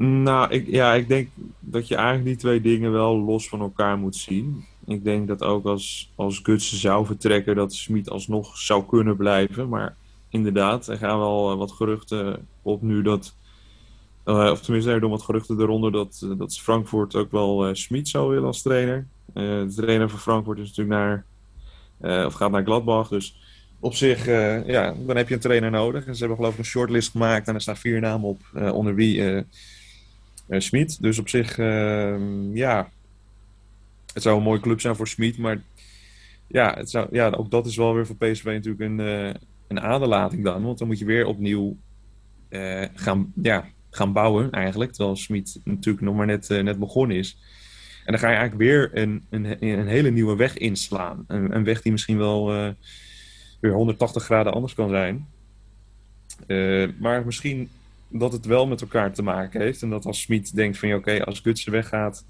Nou, 0.00 0.50
ik, 0.50 0.66
ja, 0.66 0.94
ik 0.94 1.08
denk 1.08 1.28
dat 1.60 1.88
je 1.88 1.94
eigenlijk 1.94 2.26
die 2.26 2.36
twee 2.36 2.60
dingen 2.60 2.92
wel 2.92 3.16
los 3.16 3.48
van 3.48 3.60
elkaar 3.60 3.98
moet 3.98 4.16
zien. 4.16 4.64
Ik 4.86 5.04
denk 5.04 5.28
dat 5.28 5.42
ook 5.42 5.64
als, 5.66 6.12
als 6.14 6.40
Gutsen 6.42 6.78
zou 6.78 7.06
vertrekken, 7.06 7.56
dat 7.56 7.74
Smit 7.74 8.10
alsnog 8.10 8.58
zou 8.58 8.84
kunnen 8.86 9.16
blijven. 9.16 9.68
Maar 9.68 9.96
inderdaad, 10.28 10.88
er 10.88 10.96
gaan 10.96 11.18
wel 11.18 11.56
wat 11.56 11.72
geruchten 11.72 12.46
op 12.62 12.82
nu 12.82 13.02
dat. 13.02 13.34
Uh, 14.28 14.50
of 14.50 14.60
tenminste, 14.60 14.90
er 14.90 15.00
doen 15.00 15.10
wat 15.10 15.22
geruchten 15.22 15.60
eronder 15.60 15.92
dat, 15.92 16.26
dat 16.38 16.58
Frankfurt 16.58 17.14
ook 17.14 17.30
wel 17.30 17.68
uh, 17.68 17.74
Smit 17.74 18.08
zou 18.08 18.28
willen 18.28 18.46
als 18.46 18.62
trainer. 18.62 19.06
de 19.32 19.72
trainer 19.76 20.10
van 20.10 20.18
Frankfurt 20.18 20.58
is 20.58 20.76
natuurlijk 20.76 21.24
naar. 22.00 22.26
of 22.26 22.34
gaat 22.34 22.50
naar 22.50 22.64
Gladbach. 22.64 23.08
Dus 23.08 23.36
op 23.80 23.94
zich, 23.94 24.26
ja, 24.66 24.94
dan 25.06 25.16
heb 25.16 25.28
je 25.28 25.34
een 25.34 25.40
trainer 25.40 25.70
nodig. 25.70 26.06
En 26.06 26.12
ze 26.12 26.18
hebben 26.18 26.36
geloof 26.36 26.52
ik 26.52 26.58
een 26.58 26.64
shortlist 26.64 27.10
gemaakt 27.10 27.48
en 27.48 27.54
er 27.54 27.60
staan 27.60 27.76
vier 27.76 28.00
namen 28.00 28.28
op, 28.28 28.40
onder 28.72 28.94
wie 28.94 29.44
Smit. 30.48 31.02
Dus 31.02 31.18
op 31.18 31.28
zich, 31.28 31.58
ehm, 31.58 32.56
ja, 32.56 32.90
het 34.12 34.22
zou 34.22 34.36
een 34.36 34.42
mooie 34.42 34.60
club 34.60 34.80
zijn 34.80 34.96
voor 34.96 35.08
Smit. 35.08 35.38
Maar 35.38 35.62
ja, 36.46 36.74
het 36.74 36.90
zou, 36.90 37.08
ja, 37.10 37.30
ook 37.30 37.50
dat 37.50 37.66
is 37.66 37.76
wel 37.76 37.94
weer 37.94 38.06
voor 38.06 38.16
PSV 38.16 38.44
natuurlijk 38.44 38.80
een, 38.80 38.98
een 39.68 39.80
aderlating 39.80 40.44
dan. 40.44 40.62
Want 40.62 40.78
dan 40.78 40.86
moet 40.86 40.98
je 40.98 41.04
weer 41.04 41.26
opnieuw 41.26 41.76
gaan, 42.94 43.32
ja, 43.42 43.64
gaan 43.90 44.12
bouwen 44.12 44.50
eigenlijk. 44.50 44.92
Terwijl 44.92 45.16
Smit 45.16 45.60
natuurlijk 45.64 46.04
nog 46.04 46.14
maar 46.14 46.26
net, 46.26 46.48
net 46.48 46.78
begonnen 46.78 47.16
is. 47.16 47.38
En 48.04 48.12
dan 48.12 48.18
ga 48.18 48.30
je 48.30 48.36
eigenlijk 48.36 48.70
weer 48.70 49.02
een, 49.02 49.24
een, 49.30 49.64
een 49.64 49.86
hele 49.86 50.10
nieuwe 50.10 50.36
weg 50.36 50.56
inslaan. 50.56 51.24
Een, 51.26 51.56
een 51.56 51.64
weg 51.64 51.82
die 51.82 51.92
misschien 51.92 52.18
wel 52.18 52.74
weer 53.60 53.72
180 53.72 54.24
graden 54.24 54.52
anders 54.52 54.74
kan 54.74 54.88
zijn. 54.88 55.26
Uh, 56.46 56.88
maar 56.98 57.24
misschien 57.24 57.68
dat 58.08 58.32
het 58.32 58.46
wel 58.46 58.66
met 58.66 58.80
elkaar 58.80 59.12
te 59.12 59.22
maken 59.22 59.60
heeft. 59.60 59.82
En 59.82 59.90
dat 59.90 60.04
als 60.04 60.20
Smit 60.20 60.54
denkt 60.54 60.78
van 60.78 60.88
ja, 60.88 60.96
oké, 60.96 61.24
als 61.24 61.40
Gutsen 61.40 61.72
weggaat, 61.72 62.24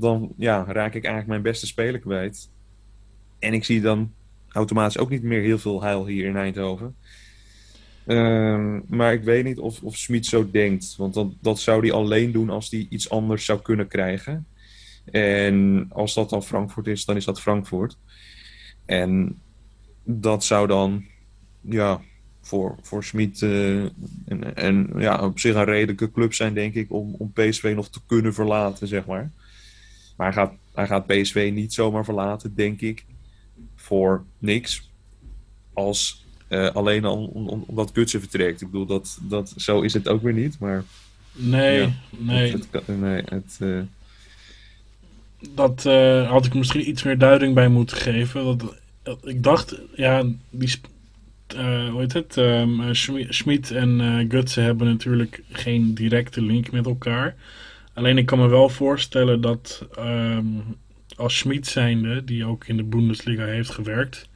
dan 0.00 0.32
ja, 0.36 0.64
raak 0.68 0.94
ik 0.94 1.04
eigenlijk 1.04 1.26
mijn 1.26 1.42
beste 1.42 1.66
speler 1.66 2.00
kwijt. 2.00 2.50
En 3.38 3.52
ik 3.52 3.64
zie 3.64 3.80
dan 3.80 4.12
automatisch 4.52 4.98
ook 4.98 5.10
niet 5.10 5.22
meer 5.22 5.40
heel 5.40 5.58
veel 5.58 5.82
heil 5.82 6.06
hier 6.06 6.26
in 6.26 6.36
Eindhoven. 6.36 6.96
Ehm, 8.06 8.80
maar 8.86 9.12
ik 9.12 9.22
weet 9.22 9.44
niet 9.44 9.58
of, 9.58 9.82
of 9.82 9.96
zo 10.20 10.50
denkt. 10.50 10.96
Want 10.96 11.36
dat, 11.40 11.58
zou 11.58 11.80
hij 11.80 11.92
alleen 11.92 12.32
doen 12.32 12.50
als 12.50 12.70
hij 12.70 12.86
iets 12.88 13.10
anders 13.10 13.44
zou 13.44 13.60
kunnen 13.60 13.88
krijgen. 13.88 14.46
En 15.10 15.86
als 15.92 16.14
dat 16.14 16.30
dan 16.30 16.42
Frankfurt 16.42 16.86
is, 16.86 17.04
dan 17.04 17.16
is 17.16 17.24
dat 17.24 17.40
Frankfurt. 17.40 17.96
En 18.84 19.40
dat 20.02 20.44
zou 20.44 20.66
dan, 20.66 21.04
ja, 21.60 22.00
voor, 22.40 22.76
voor 22.82 23.04
Smit 23.04 23.40
uh, 23.40 23.82
en, 24.26 24.56
en, 24.56 24.90
ja, 24.96 25.26
op 25.26 25.38
zich 25.38 25.54
een 25.54 25.64
redelijke 25.64 26.10
club 26.10 26.34
zijn, 26.34 26.54
denk 26.54 26.74
ik, 26.74 26.92
om, 26.92 27.14
om 27.18 27.32
PSV 27.32 27.72
nog 27.76 27.88
te 27.88 28.00
kunnen 28.06 28.34
verlaten, 28.34 28.88
zeg 28.88 29.06
maar. 29.06 29.30
Maar 30.16 30.26
hij 30.26 30.44
gaat, 30.44 30.52
hij 30.74 30.86
gaat 30.86 31.06
PSV 31.06 31.50
niet 31.54 31.72
zomaar 31.72 32.04
verlaten, 32.04 32.54
denk 32.54 32.80
ik, 32.80 33.04
voor 33.76 34.24
niks. 34.38 34.90
Als 35.72 36.23
uh, 36.48 36.70
alleen 36.70 37.04
al 37.04 37.24
omdat 37.66 37.90
Gutsen 37.92 38.20
vertrekt. 38.20 38.60
Ik 38.60 38.70
bedoel, 38.70 38.86
dat, 38.86 39.18
dat, 39.22 39.54
zo 39.56 39.80
is 39.80 39.92
het 39.92 40.08
ook 40.08 40.22
weer 40.22 40.32
niet, 40.32 40.58
maar... 40.58 40.84
Nee, 41.32 41.80
ja, 41.80 41.92
nee. 42.10 42.52
Het, 42.52 42.68
het, 42.70 43.00
nee, 43.00 43.22
het... 43.24 43.58
Uh... 43.62 43.80
Dat 45.50 45.84
uh, 45.86 46.30
had 46.30 46.46
ik 46.46 46.54
misschien 46.54 46.88
iets 46.88 47.02
meer 47.02 47.18
duiding 47.18 47.54
bij 47.54 47.68
moeten 47.68 47.96
geven. 47.96 48.44
Dat, 48.44 48.76
ik 49.22 49.42
dacht, 49.42 49.80
ja, 49.94 50.24
die, 50.50 50.80
hoe 51.90 52.00
heet 52.00 52.12
het? 52.12 52.36
Um, 52.36 52.94
Schmid 53.28 53.70
en 53.70 54.26
Gutsen 54.28 54.64
hebben 54.64 54.86
natuurlijk 54.86 55.42
geen 55.50 55.94
directe 55.94 56.42
link 56.42 56.70
met 56.70 56.86
elkaar. 56.86 57.34
Alleen 57.94 58.18
ik 58.18 58.26
kan 58.26 58.38
me 58.38 58.48
wel 58.48 58.68
voorstellen 58.68 59.40
dat 59.40 59.86
um, 59.98 60.62
als 61.16 61.38
Schmid 61.38 61.66
zijnde, 61.66 62.24
die 62.24 62.44
ook 62.44 62.66
in 62.66 62.76
de 62.76 62.82
Bundesliga 62.82 63.44
heeft 63.44 63.70
gewerkt, 63.70 64.28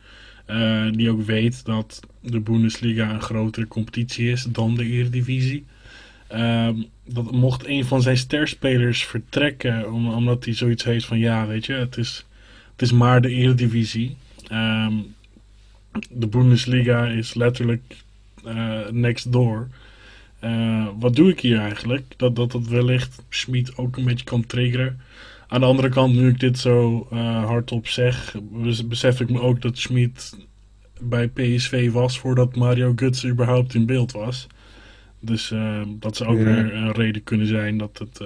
uh, 0.51 0.93
die 0.93 1.11
ook 1.11 1.23
weet 1.23 1.65
dat 1.65 2.01
de 2.21 2.41
Bundesliga 2.41 3.11
een 3.11 3.21
grotere 3.21 3.69
competitie 3.69 4.31
is 4.31 4.43
dan 4.43 4.75
de 4.75 4.85
Eredivisie. 4.85 5.65
Um, 6.35 6.87
dat 7.05 7.31
mocht 7.33 7.67
een 7.67 7.85
van 7.85 8.03
zijn 8.03 8.17
sterspelers 8.17 9.05
vertrekken, 9.05 9.93
om, 9.93 10.09
omdat 10.09 10.45
hij 10.45 10.55
zoiets 10.55 10.85
heeft 10.85 11.05
van 11.05 11.19
ja, 11.19 11.47
weet 11.47 11.67
je, 11.67 11.73
het 11.73 11.97
is, 11.97 12.27
het 12.73 12.83
is 12.83 12.93
maar 12.93 13.21
de 13.21 13.29
Eredivisie. 13.29 14.17
Um, 14.53 15.15
de 16.11 16.27
Bundesliga 16.27 17.07
is 17.07 17.35
letterlijk 17.35 17.97
uh, 18.47 18.89
next 18.91 19.33
door. 19.33 19.69
Uh, 20.45 20.89
wat 20.99 21.17
doe 21.17 21.31
ik 21.31 21.41
hier 21.41 21.59
eigenlijk? 21.59 22.05
Dat 22.17 22.37
dat, 22.37 22.53
dat 22.53 22.67
wellicht 22.67 23.23
Schmid 23.29 23.77
ook 23.77 23.97
een 23.97 24.05
beetje 24.05 24.25
kan 24.25 24.47
triggeren. 24.47 25.01
Aan 25.49 25.61
de 25.61 25.67
andere 25.67 25.89
kant, 25.89 26.15
nu 26.15 26.29
ik 26.29 26.41
dit 26.41 26.59
zo 26.59 27.09
uh, 27.13 27.45
hardop 27.45 27.87
zeg, 27.87 28.35
besef 28.85 29.21
ik 29.21 29.31
me 29.31 29.41
ook 29.41 29.63
dat 29.63 29.79
Schmid 29.79 30.37
bij 31.01 31.29
PSV 31.29 31.91
was 31.91 32.19
voordat 32.19 32.57
Mario 32.57 32.95
Götze 33.03 33.27
überhaupt 33.27 33.75
in 33.75 33.87
beeld 33.87 34.13
was. 34.13 34.47
Dus 35.21 35.51
uh, 35.51 35.83
dat 35.87 36.17
zou 36.17 36.31
ook 36.31 36.39
ja. 36.39 36.45
weer 36.45 36.75
een 36.75 36.93
reden 36.93 37.23
kunnen 37.23 37.47
zijn 37.47 37.79
dat 37.79 37.99
het 37.99 38.21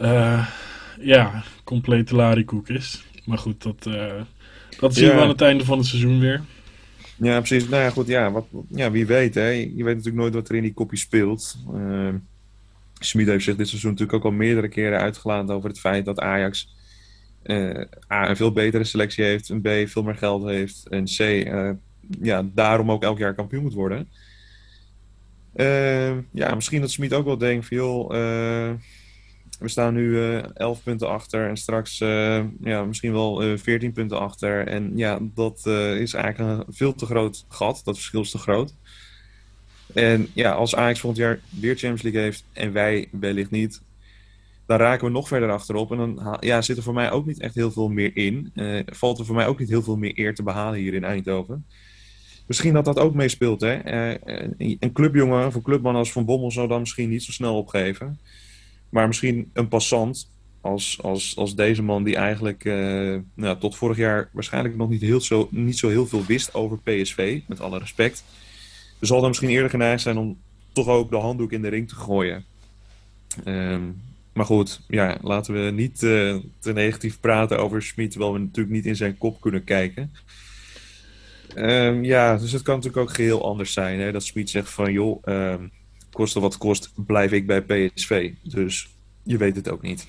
uh, 0.00 0.46
ja, 1.00 1.42
complete 1.64 2.14
larikoek 2.14 2.68
is. 2.68 3.04
Maar 3.24 3.38
goed, 3.38 3.62
dat, 3.62 3.88
dat 4.78 4.94
zien 4.94 5.08
ja. 5.08 5.14
we 5.14 5.20
aan 5.20 5.28
het 5.28 5.40
einde 5.40 5.64
van 5.64 5.78
het 5.78 5.86
seizoen 5.86 6.18
weer. 6.18 6.42
Ja, 7.16 7.38
precies. 7.38 7.68
Nou 7.68 7.82
ja, 7.82 7.90
goed, 7.90 8.06
ja, 8.06 8.30
wat, 8.30 8.46
ja 8.68 8.90
wie 8.90 9.06
weet. 9.06 9.34
Hè. 9.34 9.48
Je 9.48 9.84
weet 9.84 9.96
natuurlijk 9.96 10.16
nooit 10.16 10.34
wat 10.34 10.48
er 10.48 10.54
in 10.54 10.62
die 10.62 10.74
kopje 10.74 10.96
speelt. 10.96 11.56
Smit 13.00 13.26
heeft 13.26 13.44
zich 13.44 13.56
dit 13.56 13.68
seizoen 13.68 13.90
natuurlijk 13.90 14.18
ook 14.18 14.32
al 14.32 14.36
meerdere 14.38 14.68
keren 14.68 14.98
uitgelaten 14.98 15.54
over 15.54 15.68
het 15.68 15.80
feit 15.80 16.04
dat 16.04 16.20
Ajax 16.20 16.74
uh, 17.44 17.84
A, 18.12 18.28
een 18.28 18.36
veel 18.36 18.52
betere 18.52 18.84
selectie 18.84 19.24
heeft, 19.24 19.48
een 19.48 19.60
B, 19.60 19.88
veel 19.88 20.02
meer 20.02 20.16
geld 20.16 20.44
heeft 20.44 20.88
en 20.88 21.04
C, 21.04 21.18
uh, 21.18 21.70
ja, 22.20 22.46
daarom 22.54 22.90
ook 22.90 23.02
elk 23.02 23.18
jaar 23.18 23.34
kampioen 23.34 23.62
moet 23.62 23.74
worden. 23.74 24.08
Uh, 25.54 26.18
ja, 26.32 26.54
misschien 26.54 26.80
dat 26.80 26.90
Smit 26.90 27.12
ook 27.12 27.24
wel 27.24 27.38
denkt 27.38 27.66
van 27.66 27.76
joh, 27.76 28.08
we 29.58 29.68
staan 29.68 29.94
nu 29.94 30.08
uh, 30.08 30.56
11 30.56 30.82
punten 30.82 31.08
achter 31.08 31.48
en 31.48 31.56
straks 31.56 31.98
ja, 32.60 32.84
misschien 32.84 33.12
wel 33.12 33.44
uh, 33.44 33.58
14 33.58 33.92
punten 33.92 34.20
achter. 34.20 34.66
En 34.66 34.96
ja, 34.96 35.18
dat 35.34 35.66
is 35.66 36.14
eigenlijk 36.14 36.38
een 36.38 36.74
veel 36.74 36.94
te 36.94 37.06
groot 37.06 37.44
gat. 37.48 37.80
Dat 37.84 37.96
verschil 37.96 38.20
is 38.20 38.30
te 38.30 38.38
groot. 38.38 38.74
En 39.94 40.28
ja, 40.32 40.52
als 40.52 40.74
Ajax 40.74 41.00
volgend 41.00 41.22
jaar 41.22 41.40
weer 41.60 41.76
Champions 41.76 42.02
League 42.02 42.20
heeft 42.20 42.44
en 42.52 42.72
wij 42.72 43.08
wellicht 43.10 43.50
niet, 43.50 43.80
dan 44.66 44.78
raken 44.78 45.06
we 45.06 45.12
nog 45.12 45.28
verder 45.28 45.50
achterop. 45.50 45.90
En 45.90 45.96
dan 45.96 46.36
ja, 46.40 46.62
zit 46.62 46.76
er 46.76 46.82
voor 46.82 46.94
mij 46.94 47.10
ook 47.10 47.26
niet 47.26 47.40
echt 47.40 47.54
heel 47.54 47.70
veel 47.70 47.88
meer 47.88 48.16
in. 48.16 48.52
valt 48.86 49.18
er 49.18 49.24
voor 49.24 49.34
mij 49.34 49.46
ook 49.46 49.58
niet 49.58 49.68
heel 49.68 49.82
veel 49.82 49.96
meer 49.96 50.18
eer 50.18 50.34
te 50.34 50.42
behalen 50.42 50.78
hier 50.78 50.94
in 50.94 51.04
Eindhoven. 51.04 51.66
Misschien 52.46 52.72
dat 52.72 52.84
dat 52.84 52.98
ook 52.98 53.14
meespeelt. 53.14 53.60
Hè? 53.60 53.78
een 54.58 54.92
clubjongen 54.92 55.46
of 55.46 55.54
een 55.54 55.62
clubman 55.62 55.94
als 55.94 56.12
Van 56.12 56.24
Bommel 56.24 56.50
zou 56.50 56.68
dan 56.68 56.80
misschien 56.80 57.08
niet 57.08 57.22
zo 57.22 57.32
snel 57.32 57.56
opgeven. 57.56 58.18
Maar 58.88 59.06
misschien 59.06 59.50
een 59.52 59.68
passant 59.68 60.28
als, 60.60 60.98
als, 61.02 61.36
als 61.36 61.54
deze 61.54 61.82
man 61.82 62.04
die 62.04 62.16
eigenlijk 62.16 62.64
nou, 63.34 63.58
tot 63.58 63.76
vorig 63.76 63.96
jaar 63.96 64.28
waarschijnlijk 64.32 64.76
nog 64.76 64.88
niet, 64.88 65.00
heel 65.00 65.20
zo, 65.20 65.48
niet 65.50 65.78
zo 65.78 65.88
heel 65.88 66.06
veel 66.06 66.24
wist 66.24 66.54
over 66.54 66.78
PSV, 66.78 67.40
met 67.46 67.60
alle 67.60 67.78
respect. 67.78 68.24
Zal 69.06 69.18
dan 69.18 69.28
misschien 69.28 69.48
eerder 69.48 69.70
geneigd 69.70 70.02
zijn 70.02 70.18
om 70.18 70.38
toch 70.72 70.88
ook 70.88 71.10
de 71.10 71.16
handdoek 71.16 71.52
in 71.52 71.62
de 71.62 71.68
ring 71.68 71.88
te 71.88 71.94
gooien. 71.94 72.44
Um, 73.44 74.00
maar 74.32 74.44
goed, 74.44 74.80
ja, 74.88 75.18
laten 75.22 75.64
we 75.64 75.70
niet 75.70 76.02
uh, 76.02 76.36
te 76.58 76.72
negatief 76.72 77.20
praten 77.20 77.58
over 77.58 77.82
Schmid, 77.82 78.10
terwijl 78.10 78.32
we 78.32 78.38
natuurlijk 78.38 78.74
niet 78.74 78.86
in 78.86 78.96
zijn 78.96 79.18
kop 79.18 79.40
kunnen 79.40 79.64
kijken. 79.64 80.12
Um, 81.56 82.04
ja, 82.04 82.36
dus 82.36 82.52
het 82.52 82.62
kan 82.62 82.74
natuurlijk 82.74 83.02
ook 83.08 83.14
geheel 83.14 83.44
anders 83.44 83.72
zijn. 83.72 84.00
Hè? 84.00 84.12
Dat 84.12 84.24
Schmid 84.24 84.50
zegt 84.50 84.70
van, 84.70 84.92
joh, 84.92 85.22
um, 85.24 85.70
koste 86.12 86.40
wat 86.40 86.58
kost, 86.58 86.92
blijf 86.94 87.32
ik 87.32 87.46
bij 87.46 87.62
PSV. 87.62 88.32
Dus 88.42 88.88
je 89.22 89.36
weet 89.36 89.56
het 89.56 89.70
ook 89.70 89.82
niet. 89.82 90.06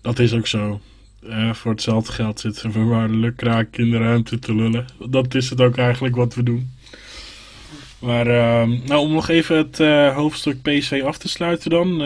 Dat 0.00 0.18
is 0.18 0.32
ook 0.32 0.46
zo. 0.46 0.80
Uh, 1.22 1.54
voor 1.54 1.70
hetzelfde 1.70 2.12
geld 2.12 2.40
zit 2.40 2.62
een 2.62 2.72
verwaarde 2.72 3.32
kraak 3.32 3.76
in 3.76 3.90
de 3.90 3.98
ruimte 3.98 4.38
te 4.38 4.54
lullen. 4.54 4.86
Dat 5.08 5.34
is 5.34 5.50
het 5.50 5.60
ook 5.60 5.76
eigenlijk 5.76 6.16
wat 6.16 6.34
we 6.34 6.42
doen. 6.42 6.70
Maar 7.98 8.26
uh, 8.26 8.78
nou, 8.86 9.00
om 9.00 9.12
nog 9.12 9.28
even 9.28 9.56
het 9.56 9.80
uh, 9.80 10.14
hoofdstuk 10.14 10.62
PSV 10.62 11.02
af 11.04 11.18
te 11.18 11.28
sluiten 11.28 11.70
dan. 11.70 12.02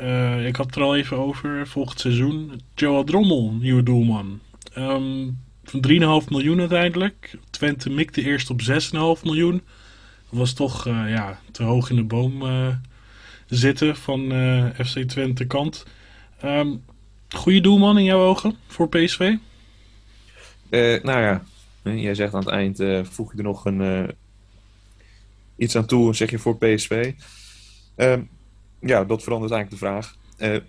Uh, 0.00 0.46
ik 0.46 0.56
had 0.56 0.66
het 0.66 0.76
er 0.76 0.82
al 0.82 0.96
even 0.96 1.16
over. 1.16 1.66
Volgend 1.66 2.00
seizoen. 2.00 2.60
Joe 2.74 3.04
Drommel, 3.04 3.52
nieuwe 3.60 3.82
doelman. 3.82 4.40
Um, 4.78 5.38
van 5.64 5.84
3,5 6.22 6.28
miljoen 6.28 6.60
uiteindelijk. 6.60 7.38
Twente 7.50 7.90
mikte 7.90 8.22
eerst 8.22 8.50
op 8.50 8.60
6,5 8.62 9.22
miljoen 9.22 9.62
was 10.28 10.52
toch 10.52 10.86
uh, 10.86 11.10
ja, 11.10 11.40
te 11.52 11.62
hoog 11.62 11.90
in 11.90 11.96
de 11.96 12.04
boom 12.04 12.42
zitten 13.46 13.96
van 13.96 14.32
FC 14.84 14.98
Twente 14.98 15.46
kant. 15.46 15.86
Um, 16.44 16.84
goede 17.28 17.60
doelman 17.60 17.98
in 17.98 18.04
jouw 18.04 18.20
ogen 18.20 18.56
voor 18.66 18.88
PSV? 18.88 19.34
nou 21.02 21.20
ja, 21.20 21.42
jij 21.82 22.14
zegt 22.14 22.34
aan 22.34 22.40
het 22.40 22.48
eind, 22.48 22.82
voeg 23.02 23.32
je 23.32 23.38
er 23.38 23.44
nog 23.44 23.64
een, 23.64 24.14
iets 25.60 25.76
aan 25.76 25.86
toe, 25.86 26.14
zeg 26.14 26.30
je 26.30 26.38
voor 26.38 26.56
PSV. 26.56 27.12
Ehm, 27.96 28.20
ja, 28.80 29.04
dat 29.04 29.22
verandert 29.22 29.52
eigenlijk 29.52 29.70
de 29.70 29.86
vraag. 29.86 30.18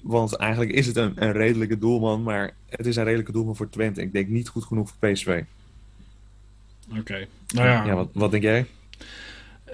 want 0.02 0.36
eigenlijk 0.36 0.72
is 0.72 0.88
het 0.88 0.96
een, 0.96 1.14
een 1.16 1.32
redelijke 1.32 1.78
doelman, 1.78 2.24
maar 2.24 2.54
het 2.70 2.86
is 2.86 2.96
een 2.96 3.04
redelijke 3.04 3.32
doelman 3.32 3.56
voor 3.56 3.70
Twente. 3.70 4.02
Ik 4.02 4.14
denk 4.14 4.28
niet 4.28 4.50
goed 4.50 4.64
genoeg 4.64 4.90
voor 4.90 5.10
PSV. 5.10 5.44
Oké, 6.90 7.00
okay. 7.00 7.28
nou 7.48 7.68
ja. 7.68 7.86
ja 7.86 7.96
wat, 7.96 8.10
wat 8.14 8.32
denk 8.32 8.44
jij? 8.44 8.66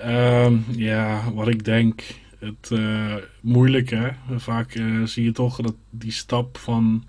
Um, 0.06 0.66
ja, 0.70 1.32
wat 1.34 1.48
ik 1.48 1.66
denk, 1.66 2.04
het 2.40 2.70
uh, 2.74 3.16
moeilijk 3.42 3.90
hè. 3.90 4.10
Vaak 4.36 4.76
uh, 4.76 5.06
zie 5.06 5.24
je 5.24 5.32
toch 5.32 5.62
dat 5.62 5.76
die 5.90 6.12
stap 6.12 6.58
van, 6.58 7.06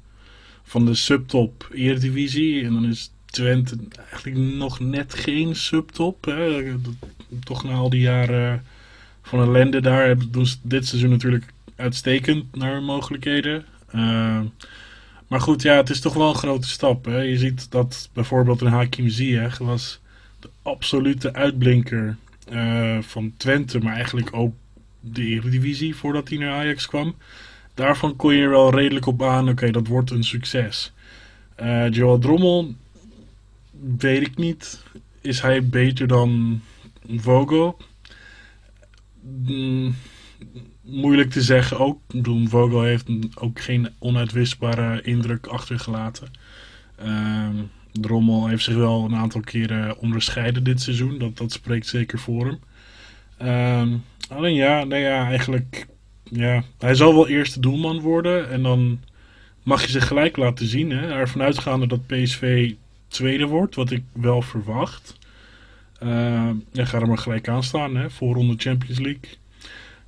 van 0.62 0.84
de 0.84 0.94
subtop 0.94 1.68
Eredivisie 1.72 2.64
en 2.64 2.72
dan 2.72 2.84
is 2.84 3.12
Twente 3.38 3.76
eigenlijk 4.10 4.36
nog 4.36 4.80
net 4.80 5.14
geen 5.14 5.56
subtop. 5.56 6.24
Hè. 6.24 6.74
Toch 7.44 7.64
na 7.64 7.72
al 7.72 7.90
die 7.90 8.00
jaren 8.00 8.64
van 9.22 9.40
ellende 9.40 9.80
daar 9.80 10.16
doen 10.30 10.46
ze 10.46 10.56
dit 10.62 10.86
seizoen 10.86 11.10
natuurlijk 11.10 11.52
uitstekend 11.76 12.56
naar 12.56 12.82
mogelijkheden. 12.82 13.64
Uh, 13.94 14.40
maar 15.28 15.40
goed, 15.40 15.62
ja, 15.62 15.76
het 15.76 15.90
is 15.90 16.00
toch 16.00 16.14
wel 16.14 16.28
een 16.28 16.34
grote 16.34 16.68
stap. 16.68 17.04
Hè. 17.04 17.18
Je 17.18 17.38
ziet 17.38 17.70
dat 17.70 18.10
bijvoorbeeld 18.12 18.60
een 18.60 18.66
Hakim 18.66 19.08
Ziyech 19.08 19.58
was 19.58 20.00
de 20.40 20.48
absolute 20.62 21.32
uitblinker 21.32 22.16
uh, 22.52 22.98
van 23.00 23.32
Twente, 23.36 23.78
maar 23.78 23.94
eigenlijk 23.94 24.28
ook 24.32 24.54
de 25.00 25.24
Eredivisie 25.24 25.96
voordat 25.96 26.28
hij 26.28 26.38
naar 26.38 26.52
Ajax 26.52 26.86
kwam. 26.86 27.14
Daarvan 27.74 28.16
kon 28.16 28.34
je 28.34 28.42
er 28.42 28.50
wel 28.50 28.74
redelijk 28.74 29.06
op 29.06 29.22
aan, 29.22 29.48
oké, 29.48 29.70
dat 29.70 29.86
wordt 29.86 30.10
een 30.10 30.24
succes. 30.24 30.92
Uh, 31.62 31.90
Joel 31.90 32.18
Drommel, 32.18 32.74
weet 33.98 34.26
ik 34.26 34.36
niet. 34.36 34.82
Is 35.20 35.40
hij 35.40 35.68
beter 35.68 36.06
dan 36.06 36.60
Vogel? 37.16 37.76
Mm, 39.22 39.94
moeilijk 40.82 41.30
te 41.30 41.42
zeggen 41.42 41.78
ook. 41.78 42.00
Bedoel, 42.06 42.46
Vogel 42.46 42.82
heeft 42.82 43.06
ook 43.34 43.60
geen 43.60 43.88
onuitwisbare 43.98 45.02
indruk 45.02 45.46
achtergelaten. 45.46 46.30
Uh, 47.02 47.48
Drommel 47.92 48.46
heeft 48.46 48.64
zich 48.64 48.74
wel 48.74 49.04
een 49.04 49.14
aantal 49.14 49.40
keren 49.40 49.98
onderscheiden 49.98 50.64
dit 50.64 50.80
seizoen. 50.80 51.18
Dat, 51.18 51.36
dat 51.36 51.52
spreekt 51.52 51.86
zeker 51.86 52.18
voor 52.18 52.46
hem. 52.46 52.58
Ehm, 53.36 53.96
alleen 54.28 54.54
ja, 54.54 54.84
nee 54.84 55.02
ja, 55.02 55.26
eigenlijk... 55.26 55.86
Ja, 56.30 56.62
hij 56.78 56.94
zal 56.94 57.14
wel 57.14 57.28
eerste 57.28 57.60
doelman 57.60 58.00
worden. 58.00 58.50
En 58.50 58.62
dan 58.62 59.00
mag 59.62 59.82
je 59.82 59.90
zich 59.90 60.06
gelijk 60.06 60.36
laten 60.36 60.66
zien. 60.66 60.90
Hè? 60.90 61.08
Ervan 61.08 61.42
uitgaande 61.42 61.86
dat 61.86 62.06
PSV 62.06 62.74
tweede 63.08 63.46
wordt, 63.46 63.74
wat 63.74 63.90
ik 63.90 64.02
wel 64.12 64.42
verwacht. 64.42 65.18
Uh, 66.02 66.50
ja, 66.72 66.84
ga 66.84 67.00
er 67.00 67.08
maar 67.08 67.18
gelijk 67.18 67.48
aan 67.48 67.62
staan, 67.62 67.96
hè? 67.96 68.10
voorronde 68.10 68.54
Champions 68.56 68.98
League. 68.98 69.30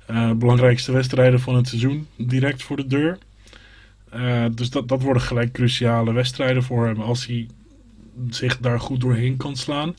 Uh, 0.09 0.31
belangrijkste 0.31 0.91
wedstrijden 0.91 1.39
van 1.39 1.55
het 1.55 1.67
seizoen, 1.67 2.07
direct 2.15 2.63
voor 2.63 2.75
de 2.75 2.87
deur. 2.87 3.17
Uh, 4.15 4.45
dus 4.51 4.69
dat, 4.69 4.87
dat 4.87 5.01
worden 5.01 5.21
gelijk 5.21 5.51
cruciale 5.51 6.13
wedstrijden 6.13 6.63
voor 6.63 6.85
hem. 6.85 7.01
Als 7.01 7.25
hij 7.25 7.47
zich 8.29 8.57
daar 8.57 8.79
goed 8.79 9.01
doorheen 9.01 9.37
kan 9.37 9.55
slaan, 9.55 9.95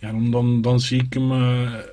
ja, 0.00 0.10
dan, 0.10 0.30
dan, 0.30 0.62
dan 0.62 0.80
zie 0.80 1.02
ik 1.02 1.12
hem 1.12 1.30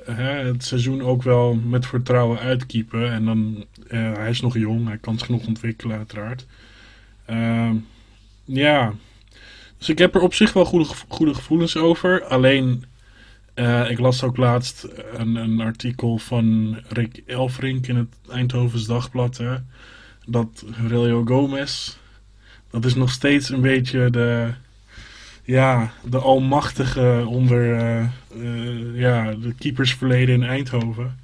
hè, 0.06 0.46
het 0.46 0.64
seizoen 0.64 1.02
ook 1.02 1.24
wel 1.24 1.54
met 1.54 1.86
vertrouwen 1.86 2.40
uitkiepen. 2.40 3.12
En 3.12 3.26
dan, 3.26 3.66
hij 3.88 4.30
is 4.30 4.42
nog 4.42 4.58
jong, 4.58 4.88
hij 4.88 4.98
kan 4.98 5.18
zich 5.18 5.30
nog 5.30 5.48
ontwikkelen 5.48 5.98
uiteraard. 5.98 6.46
ja, 8.46 8.94
dus 9.82 9.90
ik 9.90 9.98
heb 9.98 10.16
er 10.16 10.22
op 10.22 10.34
zich 10.34 10.54
wel 10.54 10.66
goede, 10.66 10.86
goede 11.08 11.34
gevoelens 11.34 11.78
over. 11.78 12.24
Alleen, 12.24 12.84
uh, 13.56 13.90
ik 13.90 14.00
las 14.00 14.24
ook 14.24 14.38
laatst 14.38 14.88
een, 15.14 15.36
een, 15.36 15.62
artikel 15.62 16.18
van 16.18 16.78
Rick 16.88 17.24
Elfrink 17.26 17.88
in 17.88 17.96
het 17.96 18.16
Eindhovens 18.30 18.86
Dagblad. 18.86 19.38
Hè, 19.38 19.56
dat 20.26 20.66
Relio 20.88 21.26
Gomez, 21.26 21.98
dat 22.70 22.86
is 22.86 22.96
nog 22.96 23.12
steeds 23.12 23.50
een 23.50 23.62
beetje 23.62 24.10
de, 24.10 24.54
ja, 25.44 25.94
de 26.10 26.20
almachtige 26.20 27.24
onder 27.28 27.64
uh, 27.64 28.08
uh, 28.36 29.00
ja, 29.00 29.34
de 29.34 29.54
keepersverleden 29.54 30.36
in 30.36 30.44
Eindhoven. 30.44 31.20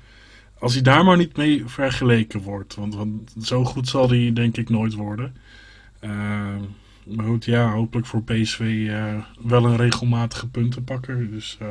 Als 0.60 0.74
hij 0.74 0.82
daar 0.82 1.04
maar 1.04 1.18
niet 1.18 1.38
mee 1.38 1.64
vergeleken 1.66 2.42
wordt. 2.42 2.76
Want, 2.76 2.96
want 2.96 3.34
zo 3.42 3.64
goed 3.64 3.88
zal 3.88 4.10
hij 4.10 4.32
denk 4.34 4.58
ik 4.58 4.70
nooit 4.70 4.94
worden. 4.94 5.36
Maar 7.10 7.26
ja, 7.40 7.72
hopelijk 7.72 8.08
voor 8.08 8.24
PSV 8.24 8.60
uh, 8.60 9.24
wel 9.42 9.66
een 9.66 9.78
regelmatige 9.78 10.48
puntenpakker. 10.48 11.32
Dus 11.32 11.58
uh, 11.62 11.68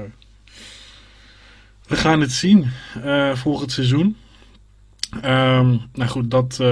we 1.86 1.96
gaan 1.96 2.20
het 2.20 2.32
zien 2.32 2.70
uh, 3.04 3.34
volgend 3.34 3.72
seizoen. 3.72 4.16
Um, 5.14 5.80
nou 5.92 6.06
goed, 6.06 6.30
dat 6.30 6.62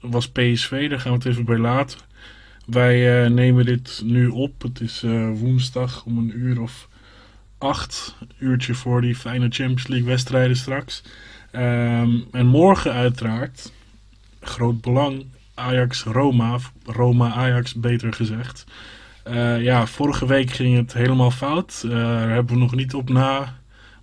was 0.00 0.28
PSV. 0.28 0.88
Daar 0.88 1.00
gaan 1.00 1.12
we 1.12 1.18
het 1.18 1.26
even 1.26 1.44
bij 1.44 1.58
laten. 1.58 1.98
Wij 2.66 3.28
nemen 3.28 3.64
dit 3.64 4.00
nu 4.04 4.28
op. 4.28 4.62
Het 4.62 4.80
is 4.80 5.04
woensdag 5.34 6.04
om 6.04 6.18
een 6.18 6.38
uur 6.38 6.60
of 6.60 6.88
acht. 7.58 8.16
Uurtje 8.38 8.74
voor 8.74 9.00
die 9.00 9.16
fijne 9.16 9.48
Champions 9.48 9.86
League 9.86 10.06
wedstrijden 10.06 10.56
straks. 10.56 11.02
Um, 11.52 12.26
en 12.32 12.46
morgen 12.46 12.92
uiteraard, 12.92 13.72
groot 14.40 14.80
belang, 14.80 15.24
Ajax-Roma. 15.58 16.58
Roma-Ajax, 16.84 17.74
beter 17.74 18.12
gezegd. 18.12 18.64
Uh, 19.30 19.62
ja, 19.62 19.86
vorige 19.86 20.26
week 20.26 20.50
ging 20.50 20.76
het 20.76 20.92
helemaal 20.92 21.30
fout. 21.30 21.82
Uh, 21.84 21.92
daar 21.92 22.30
hebben 22.30 22.54
we 22.54 22.60
nog 22.60 22.74
niet 22.74 22.94
op 22.94 23.08
na 23.08 23.58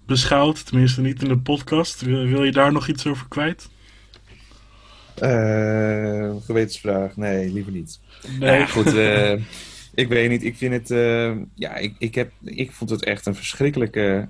beschouwd. 0.05 0.65
Tenminste, 0.65 1.01
niet 1.01 1.21
in 1.21 1.27
de 1.27 1.37
podcast. 1.37 2.01
Wil, 2.01 2.43
je 2.43 2.51
daar 2.51 2.71
nog 2.71 2.87
iets 2.87 3.07
over 3.07 3.27
kwijt? 3.27 3.69
Uh, 5.23 6.35
gewetensvraag. 6.45 7.15
Nee, 7.15 7.51
liever 7.51 7.71
niet. 7.71 7.99
Nee. 8.39 8.59
Ja, 8.59 8.65
goed, 8.65 8.93
ik 9.93 10.07
weet 10.07 10.29
niet. 10.29 10.43
Ik 10.43 10.57
vind 10.57 10.73
het... 10.73 10.89
ja, 11.55 11.75
ik, 11.75 11.95
ik, 11.97 12.15
heb, 12.15 12.31
ik 12.43 12.71
vond 12.71 12.89
het 12.89 13.03
echt 13.03 13.25
een 13.25 13.35
verschrikkelijke 13.35 14.29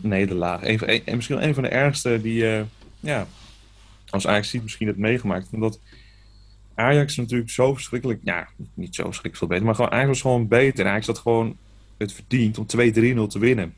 nederlaag. 0.00 0.62
en 0.62 1.16
misschien 1.16 1.42
een 1.42 1.54
van 1.54 1.62
de 1.62 1.68
ergste 1.68 2.20
die... 2.22 2.64
ja, 3.00 3.26
als 4.10 4.26
Ajax 4.26 4.50
ziet 4.50 4.62
misschien 4.62 4.86
het 4.86 4.96
meegemaakt. 4.96 5.48
Omdat 5.52 5.80
Ajax 6.78 7.16
natuurlijk 7.16 7.50
zo 7.50 7.74
verschrikkelijk... 7.74 8.20
Ja, 8.24 8.48
niet 8.74 8.94
zo 8.94 9.02
verschrikkelijk 9.02 9.36
veel 9.36 9.48
beter. 9.48 9.64
Maar 9.64 9.74
gewoon, 9.74 9.90
Ajax 9.90 10.08
was 10.08 10.20
gewoon 10.20 10.48
beter. 10.48 10.86
Ajax 10.86 11.06
had 11.06 11.18
gewoon 11.18 11.56
het 11.96 12.12
verdient 12.12 12.58
om 12.58 12.66
2-3-0 12.66 12.68
te 13.28 13.38
winnen. 13.38 13.74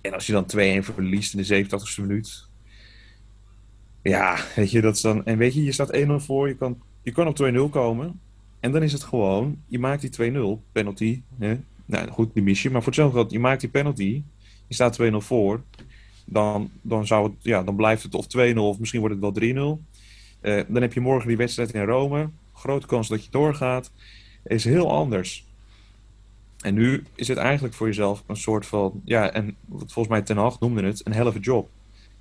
En 0.00 0.12
als 0.12 0.26
je 0.26 0.32
dan 0.32 0.44
2-1 0.82 0.84
verliest 0.84 1.34
in 1.34 1.42
de 1.42 1.66
87e 1.66 2.00
minuut... 2.00 2.46
Ja, 4.02 4.38
weet 4.56 4.70
je, 4.70 4.80
dat 4.80 4.94
is 4.94 5.00
dan... 5.00 5.24
En 5.24 5.38
weet 5.38 5.54
je, 5.54 5.64
je 5.64 5.72
staat 5.72 5.96
1-0 5.96 6.06
voor. 6.16 6.48
Je 6.48 6.56
kan, 6.56 6.78
je 7.02 7.12
kan 7.12 7.26
op 7.26 7.68
2-0 7.68 7.70
komen. 7.70 8.20
En 8.60 8.72
dan 8.72 8.82
is 8.82 8.92
het 8.92 9.02
gewoon... 9.02 9.62
Je 9.66 9.78
maakt 9.78 10.16
die 10.16 10.32
2-0, 10.32 10.72
penalty. 10.72 11.22
Hè? 11.38 11.56
Nou 11.86 12.10
goed, 12.10 12.34
die 12.34 12.42
mis 12.42 12.62
je. 12.62 12.70
Maar 12.70 12.82
voor 12.82 12.92
hetzelfde 12.92 13.18
geld, 13.18 13.30
je 13.30 13.38
maakt 13.38 13.60
die 13.60 13.70
penalty. 13.70 14.22
Je 14.66 14.74
staat 14.74 15.00
2-0 15.02 15.14
voor. 15.16 15.62
Dan, 16.26 16.70
dan, 16.82 17.06
zou 17.06 17.24
het, 17.24 17.34
ja, 17.40 17.62
dan 17.62 17.76
blijft 17.76 18.02
het 18.02 18.14
of 18.14 18.26
2-0 18.54 18.56
of 18.56 18.78
misschien 18.78 19.00
wordt 19.00 19.14
het 19.20 19.38
wel 19.38 19.78
3-0. 19.78 19.93
Uh, 20.44 20.62
dan 20.68 20.82
heb 20.82 20.92
je 20.92 21.00
morgen 21.00 21.28
die 21.28 21.36
wedstrijd 21.36 21.72
in 21.72 21.84
Rome. 21.84 22.30
Grote 22.54 22.86
kans 22.86 23.08
dat 23.08 23.24
je 23.24 23.30
doorgaat. 23.30 23.90
Is 24.44 24.64
heel 24.64 24.92
anders. 24.92 25.44
En 26.60 26.74
nu 26.74 27.04
is 27.14 27.28
het 27.28 27.38
eigenlijk 27.38 27.74
voor 27.74 27.86
jezelf 27.86 28.24
een 28.26 28.36
soort 28.36 28.66
van, 28.66 29.00
ja, 29.04 29.30
en 29.30 29.56
volgens 29.70 30.08
mij 30.08 30.22
Ten 30.22 30.36
Hag 30.36 30.60
noemde 30.60 30.82
het, 30.82 31.06
een 31.06 31.12
helft 31.12 31.44
job. 31.44 31.70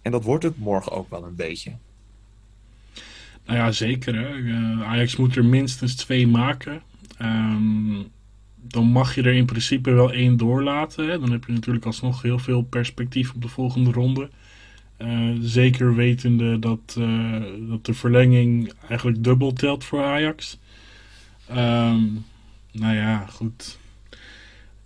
En 0.01 0.11
dat 0.11 0.23
wordt 0.23 0.43
het 0.43 0.57
morgen 0.57 0.91
ook 0.91 1.09
wel 1.09 1.23
een 1.23 1.35
beetje. 1.35 1.71
Nou 3.45 3.57
ja, 3.57 3.71
zeker. 3.71 4.15
Hè. 4.15 4.35
Uh, 4.35 4.81
Ajax 4.81 5.15
moet 5.15 5.35
er 5.35 5.45
minstens 5.45 5.95
twee 5.95 6.27
maken. 6.27 6.81
Um, 7.21 8.07
dan 8.55 8.85
mag 8.85 9.15
je 9.15 9.21
er 9.21 9.33
in 9.33 9.45
principe 9.45 9.91
wel 9.91 10.11
één 10.11 10.37
doorlaten. 10.37 11.09
Hè. 11.09 11.19
Dan 11.19 11.31
heb 11.31 11.45
je 11.45 11.53
natuurlijk 11.53 11.85
alsnog 11.85 12.21
heel 12.21 12.39
veel 12.39 12.61
perspectief 12.61 13.33
op 13.33 13.41
de 13.41 13.47
volgende 13.47 13.91
ronde. 13.91 14.29
Uh, 15.03 15.37
zeker 15.41 15.95
wetende 15.95 16.59
dat, 16.59 16.95
uh, 16.99 17.43
dat 17.69 17.85
de 17.85 17.93
verlenging 17.93 18.73
eigenlijk 18.89 19.23
dubbel 19.23 19.53
telt 19.53 19.83
voor 19.83 20.03
Ajax. 20.03 20.59
Um, 21.49 22.25
nou 22.71 22.95
ja, 22.95 23.25
goed. 23.25 23.77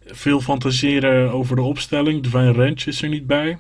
Veel 0.06 0.42
fantaseren 0.42 1.32
over 1.32 1.56
de 1.56 1.62
opstelling. 1.62 2.24
Divine 2.24 2.52
Ranch 2.52 2.86
is 2.86 3.02
er 3.02 3.10
niet 3.10 3.28
bij. 3.28 3.58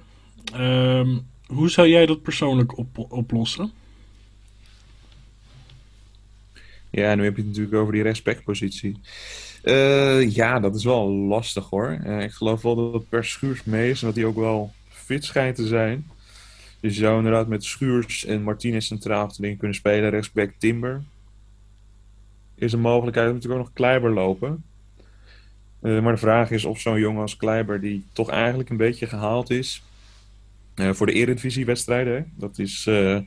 Um, 0.55 1.25
hoe 1.45 1.69
zou 1.69 1.87
jij 1.87 2.05
dat 2.05 2.21
persoonlijk 2.21 2.77
op 2.77 3.05
oplossen? 3.11 3.71
Ja, 6.89 7.15
nu 7.15 7.23
heb 7.23 7.35
je 7.35 7.41
het 7.41 7.49
natuurlijk 7.49 7.75
over 7.75 7.93
die 7.93 8.03
respectpositie. 8.03 8.99
Uh, 9.63 10.35
ja, 10.35 10.59
dat 10.59 10.75
is 10.75 10.83
wel 10.83 11.09
lastig 11.09 11.69
hoor. 11.69 11.91
ik 12.19 12.31
geloof 12.31 12.61
wel 12.61 12.75
dat 12.75 12.93
het 12.93 13.09
per 13.09 13.25
schuurs 13.25 13.63
mee 13.63 13.89
is 13.89 14.01
en 14.01 14.07
dat 14.07 14.15
hij 14.15 14.25
ook 14.25 14.35
wel 14.35 14.73
fit 14.87 15.25
schijnt 15.25 15.55
te 15.55 15.67
zijn. 15.67 16.05
Dus 16.79 16.95
je 16.95 17.01
zou 17.01 17.17
inderdaad 17.17 17.47
met 17.47 17.63
Schuurs 17.63 18.25
en 18.25 18.43
Martinez 18.43 18.85
centraal 18.85 19.25
achterin 19.25 19.57
kunnen 19.57 19.77
spelen. 19.77 20.09
Rechtsback 20.09 20.51
Timber. 20.57 21.01
Is 22.55 22.73
een 22.73 22.79
mogelijkheid. 22.79 23.33
natuurlijk 23.33 23.59
ook 23.59 23.65
nog 23.65 23.75
Kleiber 23.75 24.13
lopen. 24.13 24.63
Uh, 25.81 26.01
maar 26.01 26.13
de 26.13 26.19
vraag 26.19 26.51
is 26.51 26.65
of 26.65 26.79
zo'n 26.79 26.99
jongen 26.99 27.21
als 27.21 27.37
Kleiber, 27.37 27.81
die 27.81 28.05
toch 28.13 28.29
eigenlijk 28.29 28.69
een 28.69 28.77
beetje 28.77 29.07
gehaald 29.07 29.49
is 29.49 29.83
uh, 30.75 30.93
voor 30.93 31.05
de 31.05 31.13
Eredivisie-wedstrijden. 31.13 32.31
Dat 32.35 32.59
is 32.59 32.85
uh, 32.85 33.19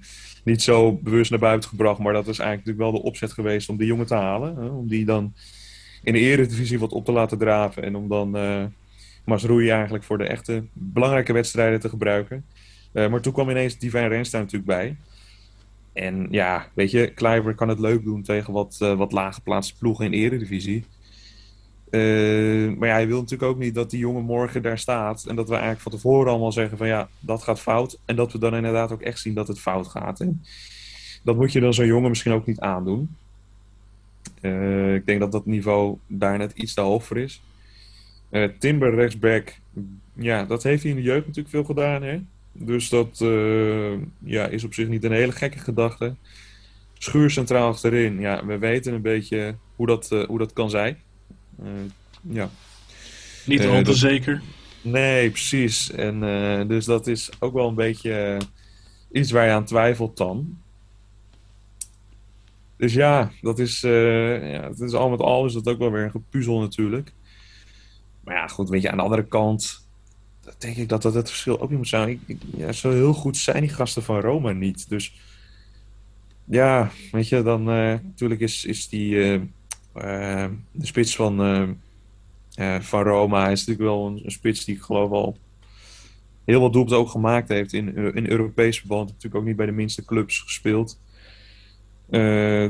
niet 0.44 0.62
zo 0.62 0.92
bewust 0.92 1.30
naar 1.30 1.38
buiten 1.38 1.68
gebracht, 1.68 1.98
maar 1.98 2.12
dat 2.12 2.28
is 2.28 2.38
eigenlijk 2.38 2.66
natuurlijk 2.66 2.92
wel 2.92 3.02
de 3.02 3.08
opzet 3.08 3.32
geweest 3.32 3.68
om 3.68 3.76
die 3.76 3.86
jongen 3.86 4.06
te 4.06 4.14
halen. 4.14 4.56
Hè? 4.56 4.66
Om 4.66 4.88
die 4.88 5.04
dan 5.04 5.34
in 6.02 6.12
de 6.12 6.18
Eredivisie 6.18 6.78
wat 6.78 6.92
op 6.92 7.04
te 7.04 7.12
laten 7.12 7.38
draven 7.38 7.82
en 7.82 7.96
om 7.96 8.08
dan 8.08 8.36
Masroei 9.24 9.70
eigenlijk 9.70 10.04
voor 10.04 10.18
de 10.18 10.26
echte 10.26 10.64
belangrijke 10.72 11.32
wedstrijden 11.32 11.80
te 11.80 11.88
gebruiken. 11.88 12.44
Uh, 12.92 13.08
maar 13.08 13.20
toen 13.20 13.32
kwam 13.32 13.50
ineens 13.50 13.78
Divine 13.78 14.08
daar 14.08 14.26
natuurlijk 14.30 14.64
bij. 14.64 14.96
En 15.92 16.26
ja, 16.30 16.66
weet 16.74 16.90
je, 16.90 17.10
Kleiber 17.14 17.54
kan 17.54 17.68
het 17.68 17.78
leuk 17.78 18.04
doen 18.04 18.22
tegen 18.22 18.52
wat, 18.52 18.78
uh, 18.82 18.96
wat 18.96 19.12
laaggeplaatste 19.12 19.78
ploegen 19.78 20.04
in 20.04 20.12
Eredivisie. 20.12 20.84
Uh, 21.90 22.76
maar 22.76 22.88
ja, 22.88 22.94
hij 22.94 23.06
wil 23.06 23.20
natuurlijk 23.20 23.50
ook 23.50 23.58
niet 23.58 23.74
dat 23.74 23.90
die 23.90 23.98
jongen 23.98 24.24
morgen 24.24 24.62
daar 24.62 24.78
staat. 24.78 25.24
En 25.24 25.36
dat 25.36 25.46
we 25.46 25.52
eigenlijk 25.52 25.82
van 25.82 25.92
tevoren 25.92 26.30
allemaal 26.30 26.52
zeggen 26.52 26.78
van 26.78 26.86
ja, 26.86 27.08
dat 27.20 27.42
gaat 27.42 27.60
fout. 27.60 27.98
En 28.04 28.16
dat 28.16 28.32
we 28.32 28.38
dan 28.38 28.54
inderdaad 28.54 28.92
ook 28.92 29.02
echt 29.02 29.18
zien 29.18 29.34
dat 29.34 29.48
het 29.48 29.60
fout 29.60 29.88
gaat. 29.88 30.24
Dat 31.22 31.36
moet 31.36 31.52
je 31.52 31.60
dan 31.60 31.74
zo'n 31.74 31.86
jongen 31.86 32.08
misschien 32.08 32.32
ook 32.32 32.46
niet 32.46 32.60
aandoen. 32.60 33.16
Ik 34.94 35.06
denk 35.06 35.20
dat 35.20 35.32
dat 35.32 35.46
niveau 35.46 35.98
daar 36.06 36.38
net 36.38 36.52
iets 36.52 36.74
te 36.74 36.80
hoog 36.80 37.04
voor 37.04 37.18
is. 37.18 37.42
Timber 38.58 38.94
rechtsback, 38.94 39.58
ja, 40.12 40.44
dat 40.44 40.62
heeft 40.62 40.82
hij 40.82 40.90
in 40.90 40.96
de 40.96 41.02
jeugd 41.02 41.26
natuurlijk 41.26 41.54
veel 41.54 41.64
gedaan. 41.64 42.02
Hè? 42.02 42.20
Dus 42.52 42.88
dat 42.88 43.20
uh, 43.22 43.98
ja, 44.18 44.46
is 44.46 44.64
op 44.64 44.74
zich 44.74 44.88
niet 44.88 45.04
een 45.04 45.12
hele 45.12 45.32
gekke 45.32 45.58
gedachte. 45.58 46.14
Schuur 46.94 47.30
centraal 47.30 47.68
achterin. 47.68 48.20
Ja, 48.20 48.46
we 48.46 48.58
weten 48.58 48.94
een 48.94 49.02
beetje 49.02 49.56
hoe 49.76 49.86
dat, 49.86 50.10
uh, 50.12 50.24
hoe 50.24 50.38
dat 50.38 50.52
kan 50.52 50.70
zijn. 50.70 50.98
Uh, 51.62 51.68
ja. 52.22 52.50
Niet 53.46 53.66
al 53.66 53.82
te 53.82 53.94
zeker. 53.94 54.42
Nee, 54.82 55.30
precies. 55.30 55.90
En 55.90 56.20
dus 56.68 56.84
dat 56.84 57.06
is 57.06 57.30
ook 57.38 57.52
wel 57.52 57.68
een 57.68 57.74
beetje 57.74 58.38
iets 59.12 59.30
waar 59.30 59.46
je 59.46 59.52
aan 59.52 59.64
twijfelt 59.64 60.16
dan. 60.16 60.58
Dus 62.76 62.92
ja, 62.92 63.30
dat 63.40 63.58
is, 63.58 63.80
ja, 63.80 64.68
dat 64.68 64.80
is 64.80 64.92
al 64.92 65.10
met 65.10 65.20
al 65.20 65.46
is 65.46 65.52
dat 65.52 65.68
ook 65.68 65.78
wel 65.78 65.90
weer 65.90 66.04
een 66.04 66.10
gepuzzel 66.10 66.60
natuurlijk. 66.60 67.12
Maar 68.24 68.34
ja, 68.34 68.46
goed, 68.46 68.68
weet 68.68 68.82
je, 68.82 68.90
aan 68.90 68.96
de 68.96 69.02
andere 69.02 69.26
kant 69.26 69.89
denk 70.58 70.76
ik 70.76 70.88
dat 70.88 71.02
dat 71.02 71.14
het 71.14 71.28
verschil 71.28 71.60
ook 71.60 71.68
niet 71.68 71.78
moet 71.78 71.88
zijn. 71.88 72.20
Ik, 72.26 72.38
ja, 72.56 72.72
zo 72.72 72.90
heel 72.90 73.12
goed 73.12 73.36
zijn 73.36 73.60
die 73.60 73.70
gasten 73.70 74.02
van 74.02 74.20
Roma 74.20 74.52
niet. 74.52 74.88
Dus 74.88 75.20
ja, 76.44 76.90
weet 77.12 77.28
je, 77.28 77.42
dan 77.42 77.60
uh, 77.60 77.94
natuurlijk 78.02 78.40
is, 78.40 78.64
is 78.64 78.88
die 78.88 79.14
uh, 79.14 79.40
de 80.72 80.86
spits 80.86 81.16
van, 81.16 81.36
van 82.80 83.02
Roma 83.02 83.48
is 83.48 83.66
natuurlijk 83.66 83.88
wel 83.88 84.06
een, 84.06 84.20
een, 84.24 84.30
spits 84.30 84.64
die 84.64 84.74
ik 84.74 84.82
geloof 84.82 85.10
al 85.10 85.36
heel 86.44 86.60
wat 86.60 86.72
doelpunten 86.72 87.00
ook 87.00 87.08
gemaakt 87.08 87.48
heeft 87.48 87.72
in, 87.72 87.96
in 88.14 88.30
Europees 88.30 88.78
verband. 88.78 89.08
Natuurlijk 89.08 89.34
ook 89.34 89.44
niet 89.44 89.56
bij 89.56 89.66
de 89.66 89.72
minste 89.72 90.04
clubs 90.04 90.38
gespeeld. 90.38 91.00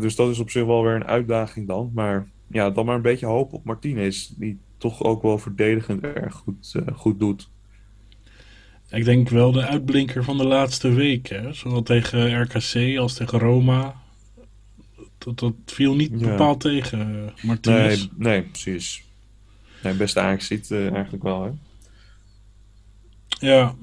dus 0.00 0.16
dat 0.16 0.30
is 0.30 0.38
op 0.38 0.50
zich 0.50 0.64
wel 0.64 0.83
weer 0.83 0.94
een 0.94 1.04
uitdaging 1.04 1.66
dan. 1.66 1.90
Maar 1.94 2.28
ja, 2.46 2.70
dan 2.70 2.87
maar 2.87 2.94
een 2.94 3.02
beetje 3.02 3.26
hoop 3.26 3.52
op 3.52 3.64
Martinez, 3.64 4.28
die 4.37 4.59
toch 4.76 5.02
ook 5.02 5.22
wel 5.22 5.38
verdedigend 5.38 6.02
erg 6.02 6.35
goed, 6.35 6.74
goed 6.94 7.18
doet. 7.18 7.50
Ik 8.90 9.05
denk 9.05 9.29
wel 9.29 9.53
de 9.53 9.66
uitblinker 9.66 10.24
van 10.24 10.38
de 10.38 10.44
laatste 10.44 10.92
weken. 10.92 11.55
Zowel 11.55 11.83
tegen 11.83 12.42
RKC 12.42 12.98
als 12.98 13.14
tegen 13.14 13.38
Roma. 13.38 13.94
Dat, 15.18 15.38
dat 15.38 15.55
viel 15.66 15.94
niet 15.94 16.18
bepaald 16.18 16.61
tegen, 16.61 17.33
Martinez. 17.42 17.98
Nee, 17.98 18.09
nee 18.16 18.42
precies. 18.42 19.03
Nee, 19.83 19.94
beste 19.94 20.20
aangeziet 20.20 20.70
uh, 20.70 20.92
eigenlijk 20.92 21.22
wel, 21.22 21.42
hè? 21.42 21.50
Ja. 23.46 23.74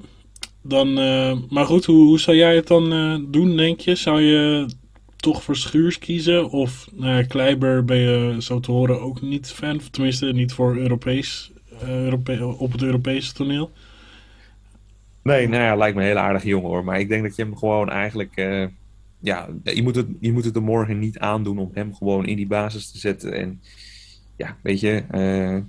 Dan, 0.62 0.98
uh, 0.98 1.36
maar 1.48 1.66
goed, 1.66 1.84
hoe, 1.84 2.04
hoe 2.04 2.20
zou 2.20 2.36
jij 2.36 2.56
het 2.56 2.66
dan 2.66 2.92
uh, 2.92 3.18
doen, 3.28 3.56
denk 3.56 3.80
je? 3.80 3.94
Zou 3.94 4.20
je 4.20 4.68
toch 5.16 5.42
voor 5.42 5.56
Schuurs 5.56 5.98
kiezen? 5.98 6.50
Of 6.50 6.88
nou 6.92 7.24
Kleiber 7.24 7.84
ben 7.84 7.98
je 7.98 8.36
zo 8.42 8.60
te 8.60 8.70
horen 8.70 9.00
ook 9.00 9.22
niet 9.22 9.50
fan? 9.52 9.80
Tenminste, 9.90 10.32
niet 10.32 10.52
voor 10.52 10.76
Europees, 10.76 11.50
Europe 11.80 12.54
op 12.58 12.72
het 12.72 12.82
Europese 12.82 13.32
toneel. 13.32 13.70
Nee, 15.28 15.48
nou 15.48 15.62
ja, 15.62 15.76
lijkt 15.76 15.96
me 15.96 16.00
een 16.00 16.08
hele 16.08 16.20
aardige 16.20 16.48
jongen 16.48 16.68
hoor. 16.68 16.84
Maar 16.84 17.00
ik 17.00 17.08
denk 17.08 17.22
dat 17.22 17.36
je 17.36 17.42
hem 17.42 17.56
gewoon 17.56 17.90
eigenlijk. 17.90 18.36
Uh, 18.36 18.66
ja, 19.18 19.48
je 19.62 19.82
moet, 19.82 19.96
het, 19.96 20.06
je 20.20 20.32
moet 20.32 20.44
het 20.44 20.56
er 20.56 20.62
morgen 20.62 20.98
niet 20.98 21.18
aandoen 21.18 21.58
om 21.58 21.70
hem 21.74 21.94
gewoon 21.94 22.26
in 22.26 22.36
die 22.36 22.46
basis 22.46 22.90
te 22.90 22.98
zetten. 22.98 23.32
En 23.32 23.60
ja, 24.36 24.56
weet 24.60 24.80
je, 24.80 25.04
uh, 25.14 25.62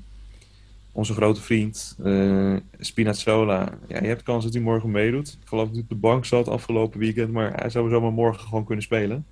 onze 0.91 1.13
grote 1.13 1.41
vriend 1.41 1.97
uh, 2.03 2.55
Spinazzola. 2.79 3.77
Ja, 3.87 4.01
je 4.01 4.07
hebt 4.07 4.23
kans 4.23 4.43
dat 4.43 4.53
hij 4.53 4.61
morgen 4.61 4.91
meedoet. 4.91 5.37
Ik 5.41 5.47
geloof 5.47 5.65
dat 5.65 5.73
hij 5.73 5.83
op 5.83 5.89
de 5.89 5.95
bank 5.95 6.25
zat 6.25 6.47
afgelopen 6.47 6.99
weekend. 6.99 7.31
Maar 7.31 7.53
hij 7.53 7.69
zou 7.69 7.89
zomaar 7.89 8.13
morgen 8.13 8.47
gewoon 8.47 8.65
kunnen 8.65 8.83
spelen. 8.83 9.25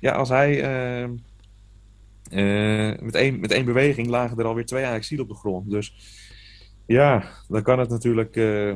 ja, 0.00 0.12
als 0.12 0.28
hij. 0.28 0.50
met, 3.00 3.14
één, 3.14 3.40
met 3.40 3.52
één 3.52 3.64
beweging 3.64 4.06
lagen 4.06 4.38
er 4.38 4.44
alweer 4.44 4.66
twee 4.66 4.84
Ajaxiden 4.84 5.24
op 5.24 5.30
de 5.30 5.36
grond. 5.36 5.70
Dus 5.70 5.94
ja, 6.86 7.24
dan 7.48 7.62
kan 7.62 7.78
het 7.78 7.88
natuurlijk. 7.88 8.36
Uh, 8.36 8.74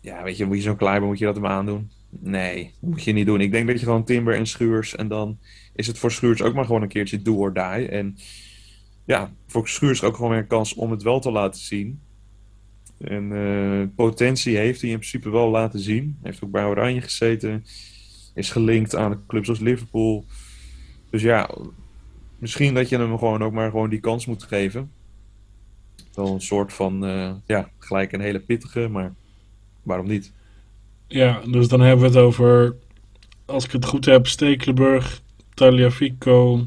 ja, 0.00 0.22
weet 0.22 0.36
je, 0.36 0.44
moet 0.44 0.56
je 0.56 0.62
zo'n 0.62 0.76
Kleiber, 0.76 1.08
moet 1.08 1.18
je 1.18 1.24
dat 1.24 1.34
hem 1.34 1.46
aandoen? 1.46 1.90
Nee, 2.08 2.64
dat 2.80 2.90
moet 2.90 3.04
je 3.04 3.12
niet 3.12 3.26
doen. 3.26 3.40
Ik 3.40 3.50
denk 3.50 3.66
dat 3.66 3.78
je 3.78 3.84
gewoon 3.84 4.04
Timber 4.04 4.34
en 4.34 4.46
Schuurs. 4.46 4.96
En 4.96 5.08
dan 5.08 5.38
is 5.74 5.86
het 5.86 5.98
voor 5.98 6.12
Schuurs 6.12 6.42
ook 6.42 6.54
maar 6.54 6.64
gewoon 6.64 6.82
een 6.82 6.88
keertje 6.88 7.22
do 7.22 7.34
or 7.34 7.52
die. 7.52 7.88
En 7.88 8.16
ja, 9.04 9.32
voor 9.46 9.68
Schuurs 9.68 10.02
ook 10.02 10.14
gewoon 10.14 10.30
weer 10.30 10.40
een 10.40 10.46
kans 10.46 10.74
om 10.74 10.90
het 10.90 11.02
wel 11.02 11.20
te 11.20 11.30
laten 11.30 11.60
zien. 11.60 12.00
En 12.98 13.30
uh, 13.30 13.86
potentie 13.96 14.56
heeft 14.56 14.80
hij 14.80 14.90
in 14.90 14.98
principe 14.98 15.30
wel 15.30 15.50
laten 15.50 15.80
zien. 15.80 16.18
Heeft 16.22 16.44
ook 16.44 16.50
bij 16.50 16.64
Oranje 16.64 17.00
gezeten. 17.00 17.64
Is 18.34 18.50
gelinkt 18.50 18.94
aan 18.94 19.26
clubs 19.26 19.48
als 19.48 19.60
Liverpool. 19.60 20.24
Dus 21.10 21.22
ja, 21.22 21.50
misschien 22.38 22.74
dat 22.74 22.88
je 22.88 22.98
hem 22.98 23.18
gewoon 23.18 23.42
ook 23.42 23.52
maar 23.52 23.70
gewoon 23.70 23.90
die 23.90 24.00
kans 24.00 24.26
moet 24.26 24.42
geven 24.42 24.90
wel 26.16 26.34
een 26.34 26.40
soort 26.40 26.72
van, 26.72 27.04
uh, 27.04 27.30
ja, 27.46 27.70
gelijk 27.78 28.12
een 28.12 28.20
hele 28.20 28.40
pittige, 28.40 28.88
maar 28.88 29.14
waarom 29.82 30.06
niet? 30.06 30.32
Ja, 31.06 31.40
dus 31.50 31.68
dan 31.68 31.80
hebben 31.80 32.00
we 32.10 32.18
het 32.18 32.26
over, 32.26 32.76
als 33.44 33.64
ik 33.64 33.72
het 33.72 33.84
goed 33.84 34.04
heb, 34.04 34.26
Stekelenburg, 34.26 35.20
Taliafico, 35.54 36.66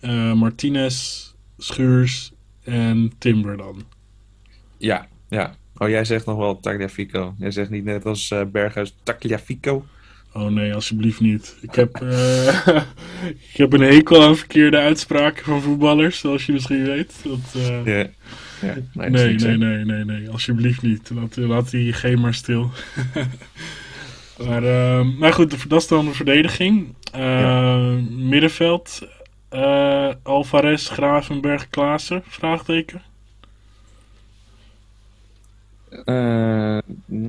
uh, 0.00 0.32
Martinez, 0.32 1.26
Schuurs 1.58 2.32
en 2.62 3.12
Timber 3.18 3.56
dan. 3.56 3.82
Ja, 4.78 5.08
ja. 5.28 5.56
Oh, 5.78 5.88
jij 5.88 6.04
zegt 6.04 6.26
nog 6.26 6.36
wel 6.36 6.60
Tagliafico. 6.60 7.34
Jij 7.38 7.50
zegt 7.50 7.70
niet 7.70 7.84
net 7.84 8.06
als 8.06 8.30
uh, 8.30 8.42
Berghuis 8.44 8.94
Tagliafico. 9.02 9.86
Oh 10.32 10.46
nee, 10.46 10.74
alsjeblieft 10.74 11.20
niet. 11.20 11.56
Ik 11.60 11.74
heb, 11.74 12.00
uh, 12.02 12.66
ik 13.50 13.56
heb 13.56 13.72
een 13.72 13.80
hekel 13.80 14.22
aan 14.22 14.36
verkeerde 14.36 14.78
uitspraken 14.78 15.44
van 15.44 15.62
voetballers, 15.62 16.18
zoals 16.18 16.46
je 16.46 16.52
misschien 16.52 16.84
weet. 16.84 17.14
Dat, 17.24 17.54
uh, 17.56 17.84
yeah. 17.84 18.08
Ja, 18.66 18.76
nee, 18.92 19.10
nee, 19.10 19.34
nee, 19.34 19.56
nee, 19.56 19.84
nee, 19.84 20.04
nee, 20.04 20.30
alsjeblieft 20.30 20.82
niet. 20.82 21.10
Laat, 21.10 21.36
laat 21.36 21.70
die 21.70 21.92
geen 21.92 22.20
maar 22.24 22.34
stil. 22.34 22.70
maar, 24.46 24.62
uh, 24.62 25.18
maar 25.18 25.32
goed, 25.32 25.68
dat 25.70 25.80
is 25.80 25.88
dan 25.88 26.04
de 26.04 26.14
verdediging. 26.14 26.94
Uh, 27.14 27.20
ja. 27.20 27.76
Middenveld, 28.10 29.08
uh, 29.52 30.12
Alvarez, 30.22 30.88
Gravenberg, 30.88 31.70
Klaassen, 31.70 32.22
vraagteken? 32.26 33.02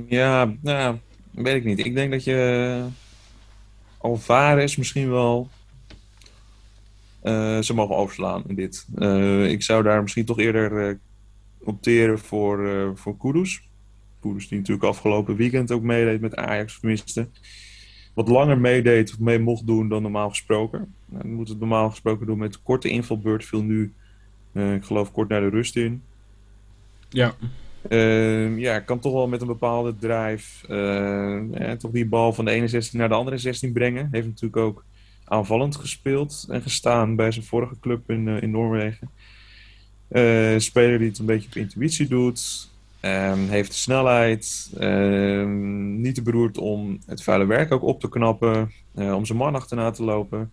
ja, 0.08 0.52
nou, 0.60 0.96
weet 1.30 1.54
ik 1.54 1.64
niet. 1.64 1.86
Ik 1.86 1.94
denk 1.94 2.10
dat 2.10 2.24
je 2.24 2.84
Alvarez 3.98 4.76
misschien 4.76 5.10
wel 5.10 5.50
uh, 7.22 7.58
ze 7.58 7.74
mogen 7.74 7.96
overslaan 7.96 8.42
in 8.46 8.54
dit. 8.54 8.86
Uh, 8.98 9.50
ik 9.50 9.62
zou 9.62 9.82
daar 9.82 10.02
misschien 10.02 10.24
toch 10.24 10.38
eerder 10.38 10.88
uh, 10.88 10.94
opteren 11.68 12.18
voor, 12.18 12.66
uh, 12.66 12.90
voor 12.94 13.16
Kudus. 13.16 13.68
Kudus 14.20 14.48
die 14.48 14.58
natuurlijk 14.58 14.86
afgelopen 14.86 15.36
weekend 15.36 15.72
ook 15.72 15.82
meedeed 15.82 16.20
met 16.20 16.36
Ajax, 16.36 16.80
tenminste. 16.80 17.28
Wat 18.14 18.28
langer 18.28 18.58
meedeed 18.58 19.12
of 19.12 19.18
mee 19.18 19.38
mocht 19.38 19.66
doen 19.66 19.88
dan 19.88 20.02
normaal 20.02 20.28
gesproken. 20.28 20.94
Nou, 21.06 21.22
dan 21.22 21.32
moet 21.32 21.48
het 21.48 21.58
normaal 21.58 21.90
gesproken 21.90 22.26
doen 22.26 22.38
met 22.38 22.62
korte 22.62 22.88
invalbeurt. 22.88 23.44
Viel 23.44 23.62
nu, 23.62 23.92
uh, 24.52 24.74
ik 24.74 24.84
geloof, 24.84 25.12
kort 25.12 25.28
naar 25.28 25.40
de 25.40 25.48
rust 25.48 25.76
in. 25.76 26.02
Ja. 27.08 27.34
Uh, 27.88 28.58
ja, 28.58 28.80
kan 28.80 28.98
toch 28.98 29.12
wel 29.12 29.28
met 29.28 29.40
een 29.40 29.46
bepaalde 29.46 29.96
drive 29.96 30.72
uh, 31.60 31.70
toch 31.70 31.90
die 31.90 32.06
bal 32.06 32.32
van 32.32 32.44
de 32.44 32.50
ene 32.50 32.68
16 32.68 32.98
naar 32.98 33.08
de 33.08 33.14
andere 33.14 33.38
16 33.38 33.72
brengen. 33.72 34.08
Heeft 34.10 34.26
natuurlijk 34.26 34.62
ook 34.62 34.84
aanvallend 35.24 35.76
gespeeld 35.76 36.46
en 36.48 36.62
gestaan 36.62 37.16
bij 37.16 37.30
zijn 37.30 37.44
vorige 37.44 37.80
club 37.80 38.10
in, 38.10 38.28
in 38.28 38.50
Noorwegen. 38.50 39.10
Uh, 40.10 40.58
speler 40.58 40.98
die 40.98 41.08
het 41.08 41.18
een 41.18 41.26
beetje 41.26 41.48
op 41.48 41.56
intuïtie 41.56 42.08
doet. 42.08 42.68
Um, 43.00 43.48
heeft 43.48 43.70
de 43.70 43.76
snelheid. 43.76 44.70
Um, 44.80 46.00
niet 46.00 46.14
te 46.14 46.22
beroerd 46.22 46.58
om 46.58 46.98
het 47.06 47.22
vuile 47.22 47.46
werk 47.46 47.72
ook 47.72 47.82
op 47.82 48.00
te 48.00 48.08
knappen. 48.08 48.72
Uh, 48.94 49.14
om 49.14 49.24
zijn 49.24 49.38
man 49.38 49.54
achterna 49.54 49.90
te 49.90 50.04
lopen. 50.04 50.50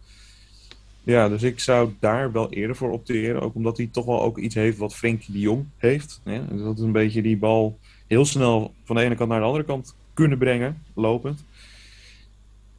Ja, 1.04 1.30
dus 1.30 1.44
ik 1.44 1.60
zou 1.60 1.94
daar 2.00 2.32
wel 2.32 2.52
eerder 2.52 2.76
voor 2.76 2.92
opteren. 2.92 3.42
Ook 3.42 3.56
omdat 3.56 3.78
hij 3.78 3.90
toch 3.92 4.06
wel 4.06 4.22
ook 4.22 4.38
iets 4.38 4.56
heeft 4.56 4.78
wat 4.78 4.96
Frenkie 4.96 5.34
de 5.34 5.40
Jong 5.40 5.66
heeft. 5.78 6.22
Dat 6.50 6.78
is 6.78 6.84
een 6.84 6.92
beetje 6.92 7.22
die 7.22 7.38
bal 7.38 7.80
heel 8.08 8.26
snel 8.26 8.74
van 8.84 8.96
de 8.96 9.02
ene 9.02 9.16
kant 9.16 9.30
naar 9.30 9.40
de 9.40 9.46
andere 9.46 9.64
kant 9.64 9.96
kunnen 10.14 10.38
brengen, 10.38 10.82
lopend. 10.94 11.44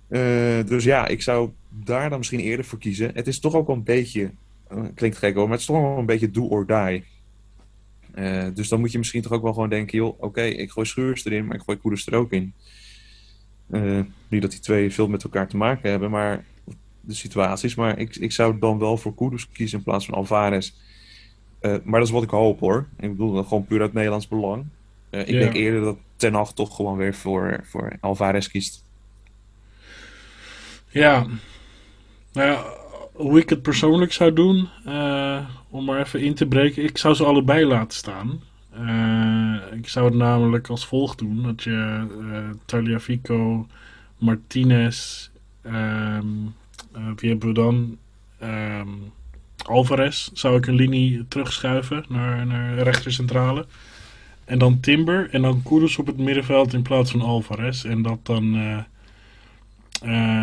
Uh, 0.09 0.21
dus 0.67 0.85
ja, 0.85 1.07
ik 1.07 1.23
zou 1.23 1.51
daar 1.69 2.09
dan 2.09 2.19
misschien 2.19 2.41
eerder 2.41 2.65
voor 2.65 2.79
kiezen. 2.79 3.11
Het 3.15 3.27
is 3.27 3.41
toch 3.41 3.55
ook 3.55 3.69
een 3.69 3.83
beetje 3.83 4.23
eh, 4.23 4.31
klinkt 4.95 5.19
gek 5.19 5.35
hoor, 5.35 5.43
maar 5.43 5.53
het 5.53 5.61
is 5.61 5.67
toch 5.67 5.81
wel 5.81 5.99
een 5.99 6.07
beetje 6.07 6.31
do 6.31 6.45
or 6.45 6.67
die. 6.67 7.05
Uh, 8.15 8.45
dus 8.55 8.69
dan 8.69 8.81
moet 8.81 8.93
je 8.93 8.99
misschien 8.99 9.23
toch 9.23 9.33
ook 9.33 9.43
wel 9.43 9.53
gewoon 9.53 9.69
denken, 9.69 9.99
joh, 9.99 10.09
oké, 10.09 10.25
okay, 10.25 10.49
ik 10.49 10.71
gooi 10.71 10.87
Schuurs 10.87 11.25
erin, 11.25 11.47
maar 11.47 11.57
ik 11.57 11.63
gooi 11.63 11.79
Koeders 11.79 12.07
er 12.07 12.15
ook 12.15 12.33
in. 12.33 12.53
Uh, 13.71 14.01
niet 14.29 14.43
dat 14.43 14.51
die 14.51 14.61
twee 14.61 14.93
veel 14.93 15.09
met 15.09 15.25
elkaar 15.25 15.49
te 15.49 15.57
maken 15.57 15.91
hebben, 15.91 16.11
maar 16.11 16.45
de 17.01 17.15
situaties. 17.15 17.75
Maar 17.75 17.99
ik, 17.99 18.17
ik 18.17 18.33
zou 18.33 18.59
dan 18.59 18.79
wel 18.79 18.97
voor 18.97 19.15
Koeders 19.15 19.49
kiezen 19.49 19.79
in 19.79 19.85
plaats 19.85 20.07
van 20.07 20.15
Alvarez. 20.15 20.73
Uh, 21.61 21.77
maar 21.85 21.99
dat 21.99 22.09
is 22.09 22.15
wat 22.15 22.23
ik 22.23 22.31
hoop 22.31 22.61
hoor. 22.61 22.87
Ik 22.99 23.11
bedoel, 23.11 23.33
dat 23.33 23.47
gewoon 23.47 23.67
puur 23.67 23.81
uit 23.81 23.93
Nederlands 23.93 24.29
belang. 24.29 24.65
ik 25.11 25.27
denk 25.27 25.55
eerder 25.55 25.81
dat 25.81 25.97
Ten 26.17 26.35
Hag 26.35 26.53
toch 26.53 26.77
gewoon 26.77 26.97
weer 26.97 27.15
voor, 27.15 27.61
voor 27.65 27.97
Alvarez 28.01 28.49
kiest. 28.49 28.85
Ja. 30.89 31.27
Nou 32.33 32.51
ja, 32.51 32.65
hoe 33.17 33.39
ik 33.41 33.51
het 33.51 33.63
persoonlijk 33.63 34.13
zou 34.13 34.33
doen, 34.33 34.69
uh, 34.87 35.39
om 35.71 35.85
maar 35.85 36.01
even 36.01 36.21
in 36.21 36.35
te 36.35 36.47
breken, 36.47 36.85
ik 36.85 36.99
zou 36.99 37.15
ze 37.15 37.25
allebei 37.25 37.65
laten 37.65 37.99
staan. 37.99 38.41
Uh, 38.81 39.77
ik 39.79 39.89
zou 39.89 40.07
het 40.07 40.15
namelijk 40.15 40.69
als 40.69 40.87
volgt 40.87 41.19
doen: 41.19 41.43
dat 41.43 41.63
je 41.63 42.07
uh, 42.21 42.39
Taliafico, 42.65 43.67
Martinez, 44.19 45.29
um, 45.67 46.55
wie 47.17 47.31
hebben 47.31 47.49
we 47.49 47.55
dan? 47.55 47.97
Um, 48.43 49.13
Alvarez 49.65 50.29
zou 50.33 50.57
ik 50.57 50.67
een 50.67 50.75
linie 50.75 51.29
terugschuiven 51.29 52.05
naar, 52.09 52.47
naar 52.47 52.79
rechtercentrale. 52.79 53.67
En 54.45 54.59
dan 54.59 54.81
Timber 54.81 55.29
en 55.31 55.43
dan 55.43 55.63
Kudus 55.63 55.99
op 55.99 56.07
het 56.07 56.19
middenveld 56.19 56.73
in 56.73 56.83
plaats 56.83 57.11
van 57.11 57.21
Alvarez. 57.21 57.85
En 57.85 58.03
dat 58.03 58.19
dan 58.23 58.45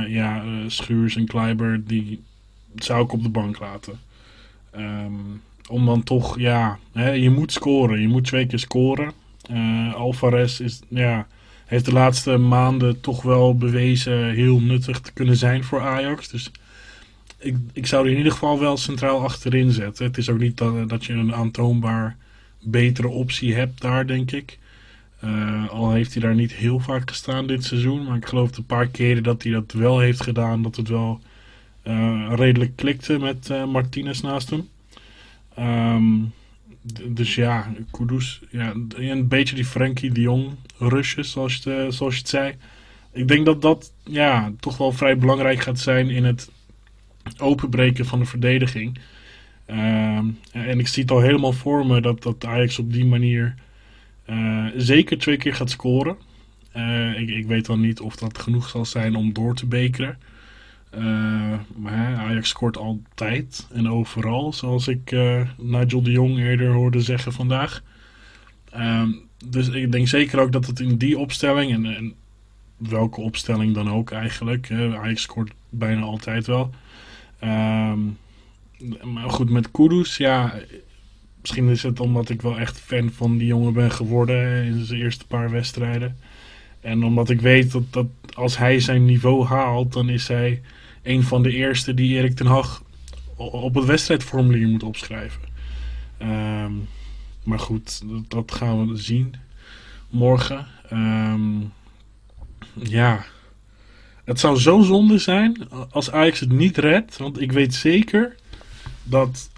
ja, 0.08 0.44
Schuurs 0.68 1.16
en 1.16 1.26
Kleiber, 1.26 1.86
die 1.86 2.24
zou 2.76 3.04
ik 3.04 3.12
op 3.12 3.24
de 3.24 3.30
bank 3.30 3.60
laten. 3.60 4.00
Ehm, 4.72 5.14
om 5.70 5.86
dan 5.86 6.04
toch, 6.04 6.40
ja, 6.40 6.80
hè, 6.92 7.12
je 7.12 7.30
moet 7.30 7.52
scoren. 7.52 8.02
Je 8.02 8.08
moet 8.08 8.26
twee 8.26 8.46
keer 8.46 8.60
scoren. 8.60 9.12
Alvarez 9.96 10.60
is, 10.60 10.82
ja, 10.88 11.28
heeft 11.66 11.86
de 11.86 11.94
laatste 11.94 12.38
maanden 12.38 13.02
toch 13.02 13.22
wel 13.22 13.58
bewezen 13.58 14.30
heel 14.30 14.60
nuttig 14.60 15.00
te 15.00 15.14
kunnen 15.14 15.38
zijn 15.38 15.64
voor 15.64 15.82
Ajax. 15.82 16.28
Dus 16.30 16.52
ik, 17.38 17.56
ik 17.74 17.88
zou 17.88 18.06
er 18.06 18.12
in 18.12 18.18
ieder 18.18 18.32
geval 18.32 18.60
wel 18.60 18.78
centraal 18.78 19.22
achterin 19.24 19.72
zetten. 19.72 20.06
Het 20.06 20.18
is 20.18 20.30
ook 20.30 20.40
niet 20.40 20.58
dat, 20.58 20.90
dat 20.90 21.06
je 21.06 21.14
een 21.14 21.34
aantoonbaar 21.34 22.18
betere 22.62 23.08
optie 23.08 23.56
hebt 23.56 23.82
daar, 23.82 24.08
denk 24.08 24.32
ik. 24.32 24.60
Uh, 25.24 25.70
al 25.70 25.92
heeft 25.92 26.14
hij 26.14 26.22
daar 26.22 26.36
niet 26.36 26.54
heel 26.54 26.80
vaak 26.80 27.10
gestaan 27.10 27.48
dit 27.48 27.64
seizoen. 27.64 28.06
Maar 28.06 28.18
ik 28.18 28.26
geloof 28.26 28.52
de 28.52 28.62
paar 28.62 28.88
keren 28.88 29.24
dat 29.24 29.44
hij 29.44 29.52
dat 29.52 29.72
wel 29.72 30.00
heeft 30.00 30.22
gedaan, 30.22 30.62
dat 30.62 30.76
het 30.76 30.88
wel 30.88 31.20
uh, 31.22 31.28
redelijk 32.36 32.76
klikte 32.76 33.20
met 33.20 33.50
uh, 33.50 33.66
Martinez 33.66 34.22
naast 34.22 34.50
hem. 34.50 34.70
Um, 35.60 36.34
dus 37.08 37.36
ja, 37.36 37.74
Kudus. 37.92 38.42
Ja, 38.50 38.74
een 38.96 39.28
beetje 39.28 39.56
die 39.56 39.66
Frankie 39.66 40.12
de 40.12 40.22
Jong 40.22 40.56
rushes, 40.78 41.32
zoals 41.32 41.56
je, 41.56 41.70
het, 41.70 41.94
zoals 41.94 42.18
je 42.18 42.28
zei. 42.28 42.56
Ik 43.12 43.28
denk 43.28 43.46
dat 43.46 43.62
dat 43.62 43.94
ja, 44.04 44.52
toch 44.60 44.78
wel 44.78 44.92
vrij 44.92 45.18
belangrijk 45.18 45.62
gaat 45.62 45.80
zijn 45.80 46.10
in 46.10 46.24
het 46.24 46.52
openbreken 47.38 48.06
van 48.06 48.20
de 48.20 48.26
verdediging. 48.26 49.00
Ehm, 49.66 50.26
en 50.52 50.80
ik 50.80 50.88
zie 50.88 51.04
het 51.04 51.12
al 51.12 51.22
helemaal 51.22 51.54
voor 51.54 51.86
me 51.86 52.02
dat, 52.02 52.24
dat 52.24 52.46
Ajax 52.46 52.80
op 52.80 52.94
die 52.94 53.06
manier 53.06 53.56
zeker 54.76 55.18
twee 55.18 55.38
keer 55.38 55.56
gaat 55.56 55.70
scoren. 55.70 56.18
Ik, 57.16 57.30
ik, 57.30 57.46
weet 57.46 57.66
dan 57.66 57.80
niet 57.80 58.00
of 58.00 58.16
dat 58.16 58.38
genoeg 58.38 58.70
zal 58.70 58.86
zijn 58.86 59.16
om 59.16 59.34
door 59.34 59.56
te 59.56 59.66
bekeren. 59.66 60.18
Uh, 60.98 61.54
maar 61.76 62.16
Ajax 62.16 62.50
scoort 62.50 62.78
altijd 62.78 63.68
en 63.72 63.90
overal, 63.90 64.54
zoals 64.54 64.88
ik 64.88 65.12
Nigel 65.58 66.04
de 66.04 66.12
Jong 66.12 66.38
eerder 66.38 66.72
hoorde 66.72 67.02
zeggen 67.02 67.34
vandaag. 67.34 67.84
Ehm, 68.70 69.10
dus 69.46 69.70
ik 69.70 69.92
denk 69.92 70.08
zeker 70.08 70.40
ook 70.40 70.52
dat 70.52 70.66
het 70.66 70.80
in 70.80 70.98
die 70.98 71.18
opstelling, 71.18 71.72
en, 71.72 71.86
en 71.96 72.14
welke 72.78 73.22
opstelling 73.22 73.74
dan 73.74 73.92
ook 73.92 74.12
eigenlijk, 74.12 74.72
Ajax 74.72 75.22
scoort 75.22 75.52
bijna 75.70 76.02
altijd 76.02 76.48
wel. 76.48 76.74
Um, 77.44 78.18
maar 79.04 79.30
goed, 79.30 79.50
met 79.50 79.72
Kudus, 79.72 80.18
ja, 80.18 80.54
misschien 81.42 81.70
is 81.70 81.84
het 81.84 82.00
omdat 82.00 82.30
ik 82.30 82.42
wel 82.42 82.60
echt 82.60 82.80
fan 82.80 83.12
van 83.12 83.38
die 83.38 83.48
jongen 83.48 83.74
ben 83.74 83.92
geworden 83.92 84.64
in 84.64 84.86
zijn 84.86 85.02
eerste 85.02 85.28
paar 85.28 85.50
wedstrijden. 85.50 86.18
En 86.82 87.04
omdat 87.04 87.30
ik 87.30 87.42
weet 87.42 87.72
dat, 87.72 87.94
dat 87.94 88.08
als 88.34 88.58
hij 88.58 88.80
zijn 88.80 89.06
niveau 89.06 89.46
haalt, 89.46 89.94
dan 89.94 90.10
is 90.10 90.28
hij 90.28 90.62
een 91.04 91.24
van 91.24 91.44
de 91.44 91.52
eerste 91.52 91.94
die 91.94 92.16
Erik 92.18 92.36
ten 92.36 92.46
Hag 92.46 92.84
op 93.36 93.76
het 93.76 93.86
wedstrijdformulier 93.86 94.68
moet 94.68 94.84
opschrijven. 94.84 95.42
Um, 96.22 96.88
maar 97.44 97.60
goed, 97.60 98.02
dat, 98.28 98.52
gaan 98.52 98.88
we 98.88 98.98
zien 98.98 99.36
morgen. 100.10 100.68
Um, 100.92 101.74
ja, 102.74 103.26
het 104.24 104.40
zou 104.40 104.60
zo 104.60 104.82
zonde 104.82 105.18
zijn 105.18 105.70
als 105.90 106.12
Ajax 106.12 106.40
het 106.40 106.52
niet 106.52 106.78
redt. 106.78 107.18
Want 107.18 107.42
ik 107.42 107.52
weet 107.52 107.74
zeker 107.74 108.36
dat, 109.04 109.50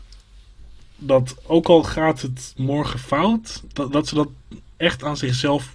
dat 0.96 1.36
ook 1.46 1.68
al 1.68 1.84
gaat 1.84 2.22
het 2.22 2.54
morgen 2.58 3.00
fout, 3.00 3.64
dat, 3.74 3.92
dat 3.92 4.08
ze 4.08 4.16
dat 4.16 4.30
echt 4.78 5.04
aan 5.04 5.18
zichzelf 5.18 5.72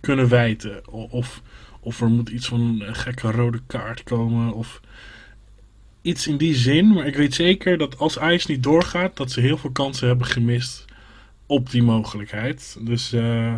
kunnen 0.00 0.28
wijten. 0.28 0.92
Of, 0.92 1.42
of 1.84 2.00
er 2.00 2.08
moet 2.08 2.28
iets 2.28 2.46
van 2.46 2.60
een 2.60 2.94
gekke 2.94 3.30
rode 3.30 3.60
kaart 3.66 4.02
komen. 4.02 4.52
Of 4.52 4.80
iets 6.02 6.26
in 6.26 6.36
die 6.36 6.54
zin. 6.54 6.92
Maar 6.92 7.06
ik 7.06 7.16
weet 7.16 7.34
zeker 7.34 7.78
dat 7.78 7.98
als 7.98 8.18
Ajax 8.18 8.46
niet 8.46 8.62
doorgaat, 8.62 9.16
dat 9.16 9.30
ze 9.30 9.40
heel 9.40 9.58
veel 9.58 9.70
kansen 9.70 10.06
hebben 10.06 10.26
gemist 10.26 10.84
op 11.46 11.70
die 11.70 11.82
mogelijkheid. 11.82 12.76
Dus 12.80 13.12
uh, 13.12 13.54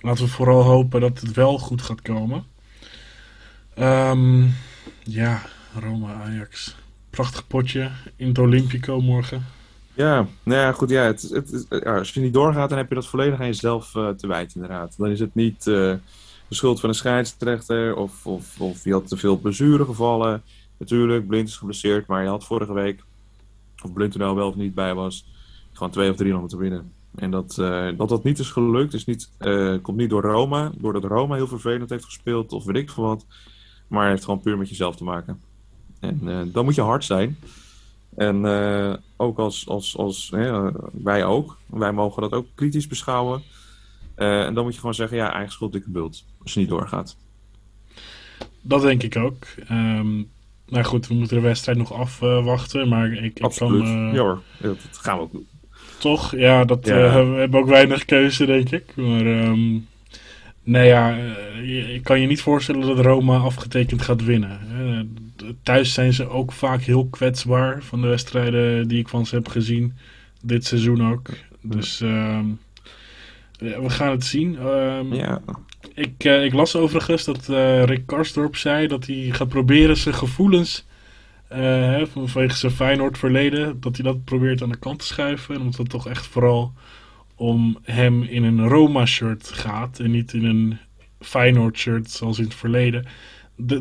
laten 0.00 0.24
we 0.24 0.30
vooral 0.30 0.62
hopen 0.62 1.00
dat 1.00 1.20
het 1.20 1.32
wel 1.32 1.58
goed 1.58 1.82
gaat 1.82 2.02
komen. 2.02 2.44
Um, 3.78 4.54
ja, 5.02 5.42
Roma-Ajax. 5.80 6.76
Prachtig 7.10 7.46
potje 7.46 7.90
in 8.16 8.28
het 8.28 8.38
Olympico 8.38 9.00
morgen. 9.00 9.46
Ja, 9.94 10.26
nou 10.42 10.60
ja, 10.60 10.72
goed. 10.72 10.90
Ja, 10.90 11.02
het, 11.02 11.22
het, 11.22 11.84
als 11.84 12.12
je 12.12 12.20
niet 12.20 12.32
doorgaat, 12.32 12.68
dan 12.68 12.78
heb 12.78 12.88
je 12.88 12.94
dat 12.94 13.06
volledig 13.06 13.40
aan 13.40 13.46
jezelf 13.46 13.94
uh, 13.94 14.08
te 14.08 14.26
wijten, 14.26 14.54
inderdaad. 14.54 14.94
Dan 14.98 15.10
is 15.10 15.20
het 15.20 15.34
niet 15.34 15.66
uh, 15.66 15.94
de 16.48 16.54
schuld 16.54 16.80
van 16.80 16.88
een 16.88 16.94
scheidsrechter 16.94 17.96
of, 17.96 18.26
of, 18.26 18.60
of 18.60 18.84
je 18.84 18.92
had 18.92 19.08
te 19.08 19.16
veel 19.16 19.38
blessure 19.38 19.84
gevallen. 19.84 20.42
Natuurlijk, 20.78 21.26
Blind 21.26 21.48
is 21.48 21.56
geblesseerd, 21.56 22.06
maar 22.06 22.22
je 22.22 22.28
had 22.28 22.44
vorige 22.44 22.72
week, 22.72 23.04
of 23.82 23.92
Blind 23.92 24.14
er 24.14 24.20
nou 24.20 24.36
wel 24.36 24.48
of 24.48 24.54
niet 24.54 24.74
bij 24.74 24.94
was, 24.94 25.26
gewoon 25.72 25.92
twee 25.92 26.10
of 26.10 26.16
drie 26.16 26.30
nog 26.32 26.40
moeten 26.40 26.58
winnen. 26.58 26.92
En 27.14 27.30
dat, 27.30 27.56
uh, 27.60 27.88
dat 27.96 28.08
dat 28.08 28.24
niet 28.24 28.38
is 28.38 28.50
gelukt, 28.50 28.94
is 28.94 29.04
niet, 29.04 29.30
komt 29.82 29.96
niet 29.96 30.10
door 30.10 30.22
Roma, 30.22 30.72
doordat 30.78 31.04
Roma 31.04 31.34
heel 31.34 31.46
vervelend 31.46 31.90
heeft 31.90 32.04
gespeeld 32.04 32.52
of 32.52 32.64
weet 32.64 32.76
ik 32.76 32.90
veel 32.90 33.04
wat. 33.04 33.26
Maar 33.88 34.08
heeft 34.08 34.24
gewoon 34.24 34.40
puur 34.40 34.58
met 34.58 34.68
jezelf 34.68 34.96
te 34.96 35.04
maken. 35.04 35.40
En 36.00 36.20
uh, 36.22 36.40
dan 36.46 36.64
moet 36.64 36.74
je 36.74 36.80
hard 36.80 37.04
zijn. 37.04 37.38
En 38.16 38.46
ook 39.16 39.38
als, 39.38 39.68
als, 39.68 39.96
als 39.96 40.32
wij 40.92 41.24
ook. 41.24 41.56
Wij 41.66 41.92
mogen 41.92 42.22
dat 42.22 42.32
ook 42.32 42.46
kritisch 42.54 42.86
beschouwen. 42.86 43.42
Uh, 44.18 44.44
en 44.44 44.54
dan 44.54 44.64
moet 44.64 44.72
je 44.72 44.80
gewoon 44.80 44.94
zeggen, 44.94 45.16
ja, 45.16 45.32
eigen 45.32 45.52
schuld, 45.52 45.72
dikke 45.72 45.90
bult. 45.90 46.24
Als 46.42 46.54
je 46.54 46.60
niet 46.60 46.68
doorgaat. 46.68 47.16
Dat 48.60 48.82
denk 48.82 49.02
ik 49.02 49.16
ook. 49.16 49.46
Um, 49.70 50.30
nou 50.66 50.84
goed, 50.84 51.06
we 51.06 51.14
moeten 51.14 51.36
de 51.36 51.42
wedstrijd 51.42 51.78
nog 51.78 51.92
afwachten. 51.92 52.88
maar 52.88 53.12
ik, 53.12 53.36
ik 53.36 53.40
Absoluut. 53.40 53.82
kan... 53.82 54.12
ja 54.12 54.20
hoor, 54.20 54.42
dat 54.60 54.78
gaan 54.92 55.16
we 55.16 55.22
ook 55.22 55.32
doen. 55.32 55.46
Toch? 55.98 56.36
Ja, 56.36 56.64
dat, 56.64 56.86
ja. 56.86 57.24
we 57.24 57.38
hebben 57.38 57.60
ook 57.60 57.68
weinig 57.68 58.04
keuze, 58.04 58.46
denk 58.46 58.70
ik. 58.70 58.96
Maar... 58.96 59.26
Um, 59.26 59.86
Nee, 60.68 60.86
ja, 60.86 61.18
eh, 61.18 61.94
ik 61.94 62.02
kan 62.02 62.20
je 62.20 62.26
niet 62.26 62.40
voorstellen 62.40 62.86
dat 62.86 63.04
Roma 63.04 63.36
afgetekend 63.36 64.02
gaat 64.02 64.24
winnen. 64.24 64.58
Thuis 65.62 65.92
zijn 65.92 66.12
ze 66.12 66.28
ook 66.28 66.52
vaak 66.52 66.80
heel 66.80 67.06
kwetsbaar 67.06 67.82
van 67.82 68.00
de 68.00 68.06
wedstrijden 68.06 68.88
die 68.88 68.98
ik 68.98 69.08
van 69.08 69.26
ze 69.26 69.34
heb 69.34 69.48
gezien. 69.48 69.92
Dit 70.42 70.64
seizoen 70.64 71.12
ook. 71.12 71.28
Dus 71.60 72.00
uh, 72.00 72.38
we 73.58 73.90
gaan 73.90 74.10
het 74.10 74.24
zien. 74.24 74.52
Uh, 74.52 75.00
ja. 75.10 75.40
ik, 75.94 76.24
uh, 76.24 76.44
ik 76.44 76.52
las 76.52 76.76
overigens 76.76 77.24
dat 77.24 77.48
uh, 77.50 77.84
Rick 77.84 78.06
Karsdorp 78.06 78.56
zei 78.56 78.86
dat 78.86 79.06
hij 79.06 79.28
gaat 79.30 79.48
proberen 79.48 79.96
zijn 79.96 80.14
gevoelens 80.14 80.86
vanwege 82.12 82.56
zijn 82.56 82.72
Feyenoord 82.72 83.18
verleden, 83.18 83.80
dat 83.80 83.96
hij 83.96 84.04
dat 84.04 84.24
probeert 84.24 84.62
aan 84.62 84.68
de 84.68 84.78
kant 84.78 84.98
te 84.98 85.04
schuiven. 85.04 85.60
Omdat 85.60 85.76
dat 85.76 85.88
toch 85.88 86.08
echt 86.08 86.26
vooral 86.26 86.72
om 87.34 87.78
hem 87.82 88.22
in 88.22 88.44
een 88.44 88.68
Roma-shirt 88.68 89.48
gaat 89.48 89.98
en 89.98 90.10
niet 90.10 90.32
in 90.32 90.44
een 90.44 90.78
Feyenoord-shirt 91.20 92.10
zoals 92.10 92.38
in 92.38 92.44
het 92.44 92.54
verleden. 92.54 93.06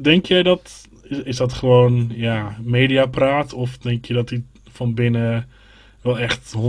denk 0.01 0.25
jij 0.25 0.43
dat, 0.43 0.87
is, 1.23 1.37
dat 1.37 1.53
gewoon 1.53 2.11
ja, 2.13 2.57
mediapraat 2.61 3.53
of 3.53 3.77
denk 3.77 4.05
je 4.05 4.13
dat 4.13 4.29
hij 4.29 4.43
van 4.71 4.93
binnen 4.93 5.49
wel 6.07 6.19
echt 6.19 6.53
100% 6.55 6.59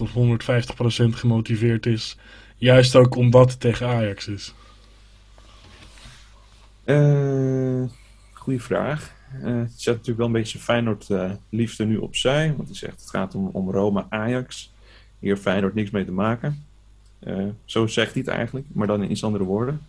of 0.00 0.10
150% 0.14 1.08
gemotiveerd 1.08 1.86
is? 1.86 2.16
Juist 2.56 2.96
ook 2.96 3.14
omdat 3.14 3.50
het 3.50 3.60
tegen 3.60 3.86
Ajax 3.86 4.28
is. 4.28 4.54
Uh, 6.84 7.82
goeie 8.32 8.62
vraag. 8.62 9.14
Uh, 9.44 9.58
het 9.58 9.72
zet 9.76 9.92
natuurlijk 9.92 10.18
wel 10.18 10.26
een 10.26 10.32
beetje 10.32 10.58
Feyenoord 10.58 11.08
uh, 11.08 11.30
liefde 11.48 11.84
nu 11.84 11.96
opzij. 11.96 12.54
Want 12.56 12.68
hij 12.68 12.76
zegt 12.76 13.00
het 13.00 13.10
gaat 13.10 13.34
om, 13.34 13.48
om 13.52 13.70
Roma-Ajax 13.70 14.72
hier 15.18 15.36
Feyenoord 15.36 15.74
niks 15.74 15.90
mee 15.90 16.04
te 16.04 16.12
maken. 16.12 16.64
Zo 17.64 17.86
zegt 17.86 18.12
hij 18.12 18.22
het 18.24 18.34
eigenlijk, 18.34 18.66
maar 18.72 18.86
dan 18.86 19.02
in 19.02 19.10
iets 19.10 19.24
andere 19.24 19.44
woorden. 19.44 19.80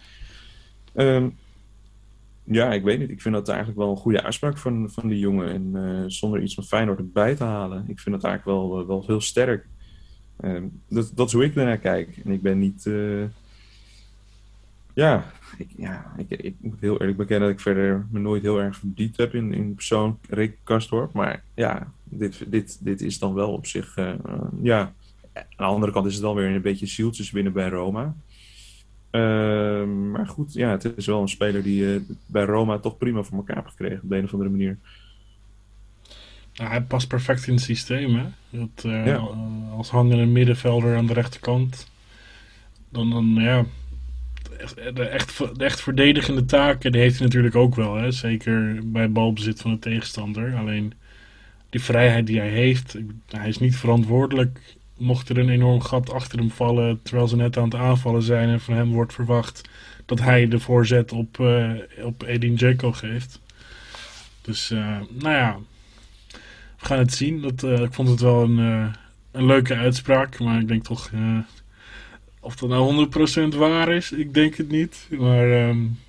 Um, 0.96 1.38
ja, 2.50 2.74
ik 2.74 2.84
weet 2.84 3.00
niet. 3.00 3.10
Ik 3.10 3.22
vind 3.22 3.36
dat 3.36 3.48
eigenlijk 3.48 3.80
wel 3.80 3.90
een 3.90 3.98
goede 3.98 4.24
uitspraak 4.24 4.58
van, 4.58 4.90
van 4.90 5.08
die 5.08 5.20
jongen. 5.20 5.50
En 5.50 5.72
uh, 5.76 6.04
zonder 6.08 6.42
iets 6.42 6.54
van 6.54 6.64
Feyenoord 6.64 7.00
erbij 7.00 7.36
te 7.36 7.44
halen. 7.44 7.86
Ik 7.88 8.00
vind 8.00 8.16
dat 8.16 8.24
eigenlijk 8.24 8.60
wel, 8.60 8.88
wel 8.88 9.04
heel 9.08 9.22
sterk. 9.22 9.66
Uh, 10.42 10.64
dat, 10.90 11.12
dat 11.16 11.28
is 11.28 11.34
hoe 11.34 11.44
ik 11.44 11.56
ernaar 11.56 11.78
kijk. 11.78 12.22
En 12.26 12.32
ik 12.32 12.42
ben 12.42 12.60
niet... 12.60 12.86
Uh, 12.86 13.24
ja, 14.94 15.26
ik, 15.58 15.68
ja 15.78 16.14
ik, 16.18 16.30
ik, 16.30 16.56
moet 16.60 16.80
heel 16.80 17.00
eerlijk 17.00 17.18
bekennen 17.18 17.48
dat 17.48 17.58
ik 17.58 17.64
verder 17.64 18.08
me 18.12 18.20
nooit 18.20 18.42
heel 18.42 18.60
erg 18.62 18.78
verdiept 18.78 19.18
heb 19.18 19.34
in, 19.34 19.54
in 19.54 19.76
persoon 19.76 20.20
Rick 20.30 20.58
Kastorp. 20.64 21.14
Maar 21.14 21.44
ja, 21.54 21.92
dit, 22.04 22.52
dit, 22.52 22.78
dit 22.82 23.02
is 23.02 23.20
dan 23.20 23.34
wel 23.34 23.52
op 23.52 23.66
zich... 23.66 23.96
ja, 24.62 24.94
aan 25.34 25.46
de 25.58 25.64
andere 25.64 25.92
kant 25.92 26.06
is 26.06 26.14
het 26.14 26.24
dan 26.24 26.36
weer 26.36 26.46
een 26.48 26.62
beetje 26.62 26.86
zieltjes 26.86 27.32
winnen 27.32 27.54
bij 27.54 27.70
Roma. 27.70 28.16
Uh, 29.18 29.84
maar 30.12 30.28
goed, 30.28 30.54
ja, 30.54 30.70
het 30.70 30.94
is 30.96 31.06
wel 31.06 31.22
een 31.22 31.30
speler 31.30 31.64
die 31.64 31.82
uh, 31.82 32.00
bij 32.26 32.44
Roma 32.44 32.78
toch 32.78 32.98
prima 32.98 33.24
voor 33.24 33.38
elkaar 33.38 33.56
heeft 33.56 33.70
gekregen 33.70 34.00
op 34.04 34.10
de 34.10 34.18
een 34.18 34.24
of 34.24 34.32
andere 34.32 34.50
manier. 34.50 34.78
Hij 36.54 36.82
past 36.82 37.08
perfect 37.08 37.48
in 37.48 37.54
het 37.54 37.64
systeem, 37.64 38.16
hè? 38.16 38.26
Dat, 38.50 38.84
uh, 38.86 39.06
ja. 39.06 39.16
Als 39.72 39.90
hangende 39.90 40.26
middenvelder 40.26 40.98
aan 40.98 41.06
de 41.06 41.14
rechterkant. 41.14 41.92
Dan, 42.90 43.10
dan 43.10 43.26
ja. 43.36 43.66
de 44.94 45.06
echt, 45.06 45.38
de 45.58 45.64
echt 45.64 45.82
verdedigende 45.82 46.46
taken, 46.46 46.92
die 46.92 47.02
heeft 47.02 47.18
hij 47.18 47.26
natuurlijk 47.26 47.56
ook 47.56 47.76
wel. 47.76 47.96
Hè? 47.96 48.12
Zeker 48.12 48.80
bij 48.84 49.12
balbezit 49.12 49.62
van 49.62 49.72
de 49.72 49.80
tegenstander. 49.80 50.56
Alleen 50.56 50.94
die 51.70 51.82
vrijheid 51.82 52.28
die 52.28 52.40
hij 52.40 52.50
heeft, 52.50 52.98
hij 53.28 53.48
is 53.48 53.58
niet 53.58 53.78
verantwoordelijk. 53.78 54.77
Mocht 54.98 55.30
er 55.30 55.38
een 55.38 55.50
enorm 55.50 55.82
gat 55.82 56.12
achter 56.12 56.40
hem 56.40 56.52
vallen, 56.52 57.00
terwijl 57.04 57.28
ze 57.28 57.36
net 57.36 57.58
aan 57.58 57.64
het 57.64 57.76
aanvallen 57.76 58.22
zijn 58.22 58.50
en 58.50 58.60
van 58.60 58.74
hem 58.74 58.92
wordt 58.92 59.14
verwacht 59.14 59.70
dat 60.06 60.20
hij 60.20 60.48
de 60.48 60.60
voorzet 60.60 61.12
op, 61.12 61.38
uh, 61.38 61.72
op 62.04 62.24
Edin 62.24 62.56
Dzeko 62.56 62.92
geeft. 62.92 63.42
Dus, 64.42 64.72
uh, 64.72 65.00
nou 65.10 65.36
ja, 65.36 65.58
we 66.80 66.86
gaan 66.86 67.00
het 67.00 67.14
zien. 67.14 67.42
Dat, 67.42 67.64
uh, 67.64 67.82
ik 67.82 67.94
vond 67.94 68.10
het 68.10 68.20
wel 68.20 68.44
een, 68.44 68.58
een 69.32 69.46
leuke 69.46 69.76
uitspraak, 69.76 70.40
maar 70.40 70.60
ik 70.60 70.68
denk 70.68 70.84
toch 70.84 71.12
of 72.48 72.56
dat 72.56 72.70
nou 72.70 73.08
100% 73.54 73.58
waar 73.58 73.90
is, 73.90 74.12
ik 74.12 74.34
denk 74.34 74.56
het 74.56 74.70
niet. 74.70 75.08
Maar 75.10 75.68
um, 75.68 76.00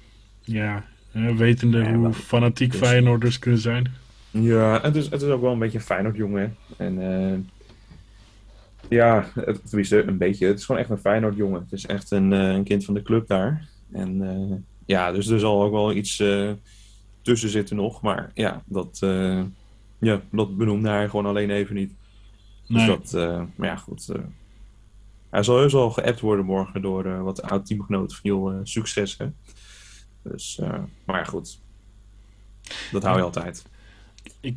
ja, 0.41 0.84
wetende 1.12 1.78
ja, 1.78 1.95
hoe 1.95 2.12
fanatiek 2.12 2.70
dus, 2.70 2.80
Feyenoorders 2.80 3.39
kunnen 3.39 3.61
zijn. 3.61 3.95
Ja, 4.30 4.80
het 4.82 4.97
is, 4.97 5.11
het 5.11 5.22
is 5.22 5.28
ook 5.28 5.41
wel 5.41 5.53
een 5.53 5.59
beetje 5.59 5.78
een 5.78 5.84
Feyenoord 5.84 6.16
jongen. 6.16 6.57
En 6.76 6.99
uh, 6.99 7.34
ja, 8.89 9.26
het, 9.34 9.66
tenminste 9.68 10.03
een 10.03 10.18
beetje. 10.18 10.47
Het 10.47 10.59
is 10.59 10.64
gewoon 10.64 10.80
echt 10.80 10.91
een 10.91 10.99
Feyenoord 10.99 11.36
jongen. 11.36 11.61
Het 11.61 11.72
is 11.72 11.86
echt 11.86 12.11
een, 12.11 12.32
uh, 12.32 12.53
een 12.53 12.64
kind 12.64 12.84
van 12.84 12.95
de 12.95 13.03
club 13.03 13.26
daar. 13.26 13.68
En 13.93 14.22
uh, 14.22 14.57
ja, 14.86 15.12
dus 15.12 15.26
er 15.26 15.41
zal 15.41 15.62
ook 15.62 15.72
wel 15.72 15.93
iets 15.93 16.22
tussen 17.22 17.49
zitten 17.49 17.76
nog. 17.76 18.03
Maar 18.03 18.30
ja, 18.34 18.62
dat, 18.66 18.99
ja, 19.99 20.20
dat 20.30 20.57
benoemde 20.57 20.89
hij 20.89 21.09
gewoon 21.09 21.26
alleen 21.26 21.51
even 21.51 21.74
niet. 21.74 21.93
Dus 22.66 22.86
nee. 22.86 22.99
Dus 22.99 23.11
dat, 23.11 23.39
maar 23.57 23.68
ja, 23.68 23.76
goed. 23.76 24.12
Hij 25.30 25.43
zal 25.43 25.57
heus 25.59 25.74
al 25.74 25.91
geappt 25.91 26.20
worden 26.20 26.45
morgen 26.45 26.82
door 26.82 27.22
wat 27.22 27.43
oud-teamgenoten 27.43 28.16
van 28.16 28.30
joh, 28.30 28.61
succes 28.62 29.18
hè. 29.18 29.26
Dus, 30.22 30.61
maar 31.05 31.18
ja, 31.18 31.24
goed. 31.24 31.61
Dat 32.93 33.03
hou 33.03 33.16
je 33.16 33.22
altijd. 33.22 33.64
Ik, 34.41 34.57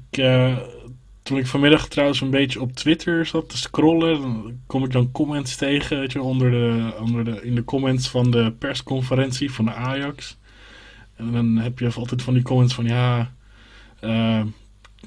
toen 1.32 1.40
ik 1.40 1.48
vanmiddag 1.48 1.88
trouwens 1.88 2.22
een 2.22 2.30
beetje 2.30 2.62
op 2.62 2.72
Twitter 2.72 3.26
zat 3.26 3.50
te 3.50 3.58
scrollen, 3.58 4.22
dan 4.22 4.60
kom 4.68 4.84
ik 4.84 4.92
dan 4.92 5.12
comments 5.12 5.56
tegen 5.56 6.00
weet 6.00 6.12
je, 6.12 6.22
onder 6.22 6.52
de, 6.52 6.94
onder 7.00 7.26
de, 7.26 7.40
in 7.44 7.56
de 7.56 7.64
comments 7.64 8.10
van 8.10 8.32
de 8.32 8.54
persconferentie 8.60 9.52
van 9.52 9.66
de 9.66 9.74
Ajax. 9.74 10.38
En 11.16 11.32
dan 11.32 11.58
heb 11.58 11.80
je 11.80 11.92
altijd 11.94 12.22
van 12.22 12.34
die 12.34 12.44
comments 12.44 12.74
van 12.74 12.86
ja, 12.86 13.32
nou 14.02 14.52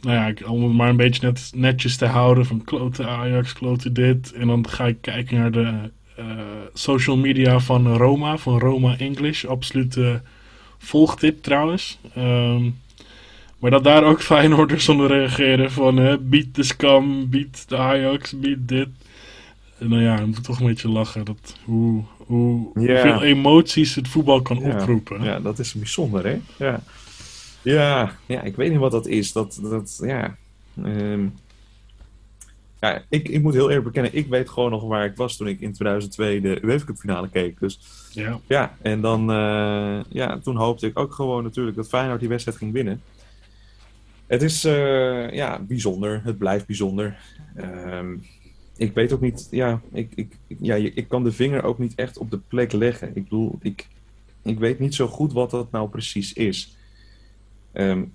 ja, 0.03 0.35
om 0.47 0.62
het 0.62 0.72
maar 0.72 0.89
een 0.89 0.97
beetje 0.97 1.27
net, 1.27 1.51
netjes 1.55 1.97
te 1.97 2.07
houden 2.07 2.47
van 2.47 2.64
klote 2.64 3.07
Ajax, 3.07 3.53
klote 3.53 3.93
dit. 3.93 4.33
En 4.33 4.47
dan 4.47 4.68
ga 4.68 4.87
ik 4.87 5.01
kijken 5.01 5.39
naar 5.39 5.53
de 5.53 5.91
uh, 6.18 6.25
social 6.72 7.16
media 7.16 7.59
van 7.59 7.97
Roma, 7.97 8.37
van 8.37 8.59
Roma 8.59 8.99
English. 8.99 9.45
Absoluut 9.45 9.97
uh, 9.97 10.14
volgtip 10.79 11.43
trouwens. 11.43 11.99
Um, 12.16 12.83
maar 13.65 13.73
dat 13.73 13.85
daar 13.85 14.05
ook 14.05 14.23
Feyenoorders 14.23 14.89
onder 14.89 15.07
reageren 15.07 15.73
van 15.73 15.99
uh, 15.99 16.15
beat 16.21 16.55
de 16.55 16.62
scam, 16.62 17.31
beat 17.31 17.69
de 17.69 17.77
Ajax, 17.77 18.39
beat 18.39 18.69
dit. 18.69 18.89
En 19.79 19.89
nou 19.89 20.03
ja, 20.03 20.17
dan 20.17 20.27
moet 20.27 20.39
ik 20.39 20.45
toch 20.45 20.61
een 20.61 20.67
beetje 20.67 20.89
lachen. 20.89 21.25
Dat, 21.25 21.57
hoe, 21.65 22.03
hoe, 22.17 22.71
yeah. 22.75 23.03
hoeveel 23.03 23.23
emoties 23.23 23.95
het 23.95 24.09
voetbal 24.09 24.43
kan 24.43 24.59
ja. 24.59 24.75
oproepen. 24.75 25.23
Ja, 25.23 25.41
dat 25.41 25.59
is 25.59 25.73
bijzonder 25.75 26.27
hè. 26.27 26.41
Ja. 26.57 26.81
Ja, 27.62 28.17
ja, 28.27 28.43
ik 28.43 28.57
weet 28.57 28.71
niet 28.71 28.79
wat 28.79 28.91
dat 28.91 29.07
is. 29.07 29.33
Dat, 29.33 29.59
dat, 29.62 30.01
ja. 30.03 30.37
Um, 30.85 31.35
ja, 32.81 33.03
ik, 33.09 33.29
ik 33.29 33.43
moet 33.43 33.55
heel 33.55 33.69
eerlijk 33.69 33.87
bekennen, 33.87 34.15
ik 34.15 34.27
weet 34.27 34.49
gewoon 34.49 34.71
nog 34.71 34.83
waar 34.83 35.05
ik 35.05 35.17
was 35.17 35.37
toen 35.37 35.49
ik 35.49 35.61
in 35.61 35.73
2002 35.73 36.41
de 36.41 36.59
UEFA 36.62 36.85
Cup 36.85 36.97
finale 36.97 37.29
keek. 37.29 37.61
Dus 37.61 37.81
ja, 38.11 38.41
ja 38.47 38.77
en 38.83 39.01
dan, 39.01 39.31
uh, 39.31 40.01
ja, 40.09 40.39
toen 40.39 40.57
hoopte 40.57 40.87
ik 40.87 40.99
ook 40.99 41.12
gewoon 41.12 41.43
natuurlijk 41.43 41.77
dat 41.77 41.89
Feyenoord 41.89 42.21
die 42.21 42.29
wedstrijd 42.29 42.59
ging 42.59 42.73
winnen. 42.73 43.03
Het 44.27 44.43
is, 44.43 44.64
uh, 44.64 45.33
ja, 45.33 45.59
bijzonder. 45.59 46.20
Het 46.25 46.39
blijft 46.39 46.66
bijzonder. 46.66 47.18
Um, 47.57 48.22
ik 48.77 48.95
weet 48.95 49.12
ook 49.12 49.20
niet, 49.20 49.49
ja 49.51 49.81
ik, 49.93 50.12
ik, 50.14 50.37
ja, 50.47 50.75
ik 50.75 51.09
kan 51.09 51.25
de 51.25 51.33
vinger 51.33 51.62
ook 51.62 51.79
niet 51.79 51.95
echt 51.95 52.18
op 52.18 52.31
de 52.31 52.39
plek 52.39 52.72
leggen. 52.72 53.09
Ik 53.09 53.22
bedoel, 53.22 53.59
ik, 53.61 53.89
ik 54.43 54.59
weet 54.59 54.79
niet 54.79 54.95
zo 54.95 55.07
goed 55.07 55.33
wat 55.33 55.51
dat 55.51 55.70
nou 55.70 55.89
precies 55.89 56.33
is. 56.33 56.77
Um, 57.72 58.12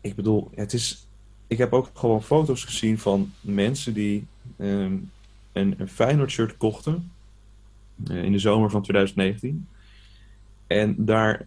ik 0.00 0.14
bedoel, 0.14 0.50
het 0.54 0.72
is. 0.72 1.08
Ik 1.46 1.58
heb 1.58 1.72
ook 1.72 1.90
gewoon 1.94 2.22
foto's 2.22 2.64
gezien 2.64 2.98
van 2.98 3.32
mensen 3.40 3.94
die 3.94 4.26
um, 4.56 5.10
een, 5.52 5.74
een 5.78 5.88
Feyenoord 5.88 6.30
shirt 6.30 6.56
kochten. 6.56 7.12
Uh, 8.10 8.22
in 8.24 8.32
de 8.32 8.38
zomer 8.38 8.70
van 8.70 8.82
2019. 8.82 9.66
En 10.66 10.94
daar 11.04 11.46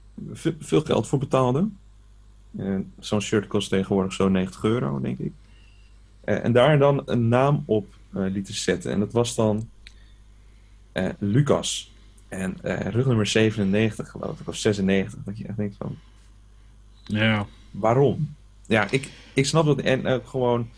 veel 0.59 0.81
geld 0.81 1.07
voor 1.07 1.19
betaalden. 1.19 1.77
Uh, 2.57 2.79
Zo'n 2.99 3.21
shirt 3.21 3.47
kost 3.47 3.69
tegenwoordig 3.69 4.13
zo'n 4.13 4.31
90 4.31 4.63
euro, 4.63 4.99
denk 5.01 5.19
ik. 5.19 5.31
Uh, 6.25 6.43
en 6.43 6.51
daar 6.51 6.79
dan 6.79 7.01
een 7.05 7.27
naam 7.27 7.63
op 7.65 7.87
lieten 8.09 8.53
zetten. 8.53 8.91
En 8.91 8.99
dat 8.99 9.11
was 9.11 9.35
dan 9.35 9.69
Lucas. 11.19 11.91
En 12.27 12.57
rugnummer 12.63 13.27
97, 13.27 14.09
geloof 14.09 14.39
ik, 14.39 14.47
of 14.47 14.55
96. 14.55 15.19
Dat 15.23 15.37
je 15.37 15.45
echt 15.45 15.57
denkt 15.57 15.75
van 15.77 15.97
ja. 17.05 17.45
Waarom? 17.71 18.35
Ja, 18.67 18.87
ik, 18.91 19.09
ik 19.33 19.45
snap 19.45 19.65
dat. 19.65 19.79
En 19.79 20.01
uh, 20.05 20.15
gewoon 20.23 20.69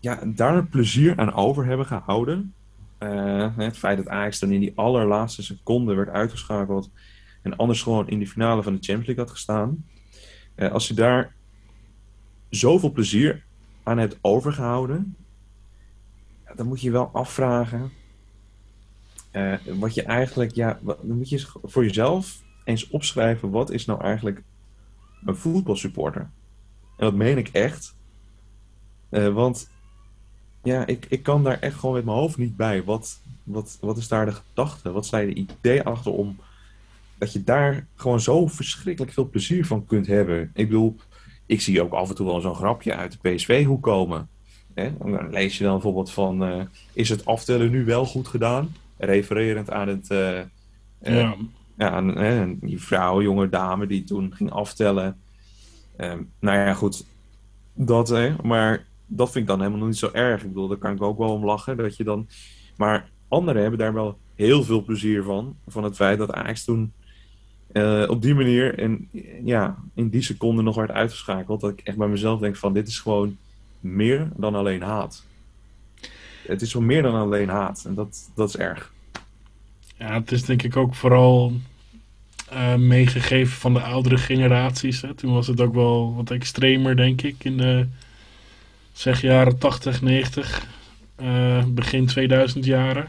ja, 0.00 0.20
daar 0.24 0.66
plezier 0.66 1.16
aan 1.16 1.32
over 1.32 1.64
hebben 1.64 1.86
gehouden. 1.86 2.54
Uh, 2.98 3.56
het 3.56 3.78
feit 3.78 3.96
dat 3.96 4.08
Ajax 4.08 4.38
dan 4.38 4.50
in 4.50 4.60
die 4.60 4.72
allerlaatste 4.74 5.42
seconde 5.42 5.94
werd 5.94 6.08
uitgeschakeld. 6.08 6.90
En 7.42 7.56
anders 7.56 7.82
gewoon 7.82 8.08
in 8.08 8.18
de 8.18 8.26
finale 8.26 8.62
van 8.62 8.72
de 8.72 8.82
Champions 8.82 9.06
League 9.06 9.24
had 9.24 9.32
gestaan. 9.32 9.84
Uh, 10.56 10.72
als 10.72 10.88
je 10.88 10.94
daar 10.94 11.34
zoveel 12.50 12.92
plezier 12.92 13.44
aan 13.82 13.98
hebt 13.98 14.18
overgehouden. 14.20 15.16
Dan 16.54 16.66
moet 16.66 16.80
je 16.80 16.90
wel 16.90 17.10
afvragen. 17.12 17.92
wat 19.78 19.94
je 19.94 20.02
eigenlijk, 20.02 20.54
ja, 20.54 20.78
dan 20.82 21.16
moet 21.16 21.28
je 21.28 21.46
voor 21.62 21.84
jezelf 21.84 22.42
eens 22.64 22.88
opschrijven. 22.88 23.50
Wat 23.50 23.70
is 23.70 23.84
nou 23.84 24.00
eigenlijk 24.00 24.42
een 25.24 25.36
voetbalsupporter. 25.36 26.20
En 26.96 27.04
dat 27.04 27.14
meen 27.14 27.38
ik 27.38 27.48
echt. 27.48 27.94
Uh, 29.10 29.34
want 29.34 29.70
ja, 30.62 30.86
ik, 30.86 31.06
ik 31.08 31.22
kan 31.22 31.44
daar 31.44 31.58
echt 31.60 31.78
gewoon 31.78 31.94
met 31.94 32.04
mijn 32.04 32.16
hoofd 32.16 32.36
niet 32.36 32.56
bij. 32.56 32.84
Wat, 32.84 33.20
wat, 33.42 33.78
wat 33.80 33.96
is 33.96 34.08
daar 34.08 34.26
de 34.26 34.32
gedachte? 34.32 34.92
Wat 34.92 35.06
zijn 35.06 35.26
de 35.26 35.34
ideeën 35.34 35.84
achter 35.84 36.12
om 36.12 36.38
dat 37.18 37.32
je 37.32 37.44
daar 37.44 37.86
gewoon 37.94 38.20
zo 38.20 38.46
verschrikkelijk 38.46 39.12
veel 39.12 39.28
plezier 39.28 39.66
van 39.66 39.86
kunt 39.86 40.06
hebben? 40.06 40.50
Ik 40.54 40.68
bedoel, 40.68 40.96
ik 41.46 41.60
zie 41.60 41.82
ook 41.82 41.92
af 41.92 42.08
en 42.08 42.14
toe 42.14 42.26
wel 42.26 42.40
zo'n 42.40 42.54
grapje 42.54 42.94
uit 42.94 43.18
de 43.20 43.30
PSV-hoek 43.30 43.82
komen. 43.82 44.28
Hè? 44.74 44.92
Dan 44.98 45.30
lees 45.30 45.58
je 45.58 45.64
dan 45.64 45.72
bijvoorbeeld 45.72 46.10
van, 46.12 46.48
uh, 46.52 46.62
is 46.92 47.08
het 47.08 47.24
aftellen 47.24 47.70
nu 47.70 47.84
wel 47.84 48.04
goed 48.04 48.28
gedaan? 48.28 48.74
Refererend 48.96 49.70
aan 49.70 49.88
het... 49.88 50.10
Uh, 50.10 50.40
ja 51.02 51.36
ja, 51.76 51.96
een, 51.96 52.58
die 52.60 52.82
vrouw, 52.82 53.22
jonge 53.22 53.48
dame 53.48 53.86
die 53.86 54.04
toen 54.04 54.34
ging 54.34 54.50
aftellen. 54.50 55.20
Um, 55.98 56.30
nou 56.40 56.58
ja, 56.58 56.74
goed. 56.74 57.06
Dat, 57.74 58.08
hè, 58.08 58.34
maar 58.42 58.86
dat 59.06 59.30
vind 59.30 59.44
ik 59.44 59.50
dan 59.50 59.60
helemaal 59.62 59.86
niet 59.86 59.96
zo 59.96 60.10
erg. 60.12 60.42
Ik 60.42 60.48
bedoel, 60.48 60.68
daar 60.68 60.76
kan 60.78 60.94
ik 60.94 61.02
ook 61.02 61.18
wel 61.18 61.32
om 61.32 61.44
lachen. 61.44 61.76
Dat 61.76 61.96
je 61.96 62.04
dan... 62.04 62.28
Maar 62.76 63.10
anderen 63.28 63.60
hebben 63.60 63.78
daar 63.78 63.92
wel 63.92 64.18
heel 64.34 64.62
veel 64.62 64.84
plezier 64.84 65.22
van. 65.22 65.56
Van 65.66 65.84
het 65.84 65.96
feit 65.96 66.18
dat 66.18 66.32
Ajax 66.32 66.64
toen 66.64 66.92
uh, 67.76 68.04
op 68.08 68.22
die 68.22 68.34
manier 68.34 68.78
en 68.78 69.08
ja, 69.44 69.76
in 69.94 70.08
die 70.08 70.22
seconde 70.22 70.62
nog 70.62 70.76
werd 70.76 70.90
uitgeschakeld. 70.90 71.60
Dat 71.60 71.70
ik 71.70 71.80
echt 71.84 71.96
bij 71.96 72.08
mezelf 72.08 72.40
denk 72.40 72.56
van 72.56 72.72
dit 72.72 72.88
is 72.88 72.98
gewoon 72.98 73.36
meer 73.80 74.28
dan 74.36 74.54
alleen 74.54 74.82
haat. 74.82 75.24
Het 76.46 76.62
is 76.62 76.72
wel 76.72 76.82
meer 76.82 77.02
dan 77.02 77.14
alleen 77.14 77.48
haat. 77.48 77.84
En 77.86 77.94
dat, 77.94 78.30
dat 78.34 78.48
is 78.48 78.56
erg. 78.56 78.92
Ja, 79.98 80.14
het 80.14 80.32
is 80.32 80.42
denk 80.42 80.62
ik 80.62 80.76
ook 80.76 80.94
vooral 80.94 81.52
uh, 82.52 82.74
meegegeven 82.74 83.56
van 83.56 83.72
de 83.72 83.80
oudere 83.80 84.18
generaties. 84.18 85.00
Hè. 85.00 85.14
Toen 85.14 85.32
was 85.32 85.46
het 85.46 85.60
ook 85.60 85.74
wel 85.74 86.14
wat 86.14 86.30
extremer, 86.30 86.96
denk 86.96 87.22
ik, 87.22 87.44
in 87.44 87.56
de 87.56 87.86
zeg 88.92 89.20
jaren 89.20 89.58
80, 89.58 90.02
90, 90.02 90.66
uh, 91.22 91.64
begin 91.64 92.06
2000 92.06 92.64
jaren. 92.64 93.08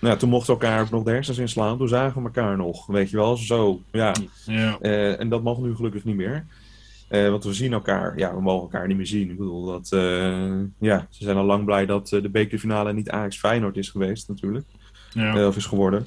Nou, 0.00 0.18
toen 0.18 0.28
mochten 0.28 0.52
elkaar 0.52 0.80
ook 0.80 0.90
nog 0.90 1.02
de 1.02 1.10
hersens 1.10 1.38
inslaan. 1.38 1.78
Toen 1.78 1.88
zagen 1.88 2.22
we 2.22 2.26
elkaar 2.26 2.56
nog, 2.56 2.86
weet 2.86 3.10
je 3.10 3.16
wel, 3.16 3.36
zo. 3.36 3.80
Ja. 3.92 4.14
ja. 4.46 4.78
Uh, 4.80 5.20
en 5.20 5.28
dat 5.28 5.42
mag 5.42 5.58
nu 5.58 5.74
gelukkig 5.74 6.04
niet 6.04 6.16
meer. 6.16 6.46
Uh, 7.10 7.30
want 7.30 7.44
we 7.44 7.52
zien 7.52 7.72
elkaar, 7.72 8.18
ja, 8.18 8.34
we 8.34 8.40
mogen 8.40 8.62
elkaar 8.62 8.86
niet 8.86 8.96
meer 8.96 9.06
zien. 9.06 9.30
Ik 9.30 9.36
bedoel, 9.36 9.66
dat, 9.66 9.88
ja, 10.78 11.06
ze 11.10 11.24
zijn 11.24 11.36
al 11.36 11.44
lang 11.44 11.64
blij 11.64 11.86
dat 11.86 12.08
de 12.08 12.28
bekerfinale 12.28 12.92
niet 12.92 13.10
Ajax 13.10 13.38
Feyenoord 13.38 13.76
is 13.76 13.88
geweest, 13.88 14.28
natuurlijk. 14.28 14.66
Ja. 15.12 15.46
of 15.46 15.56
is 15.56 15.66
geworden. 15.66 16.06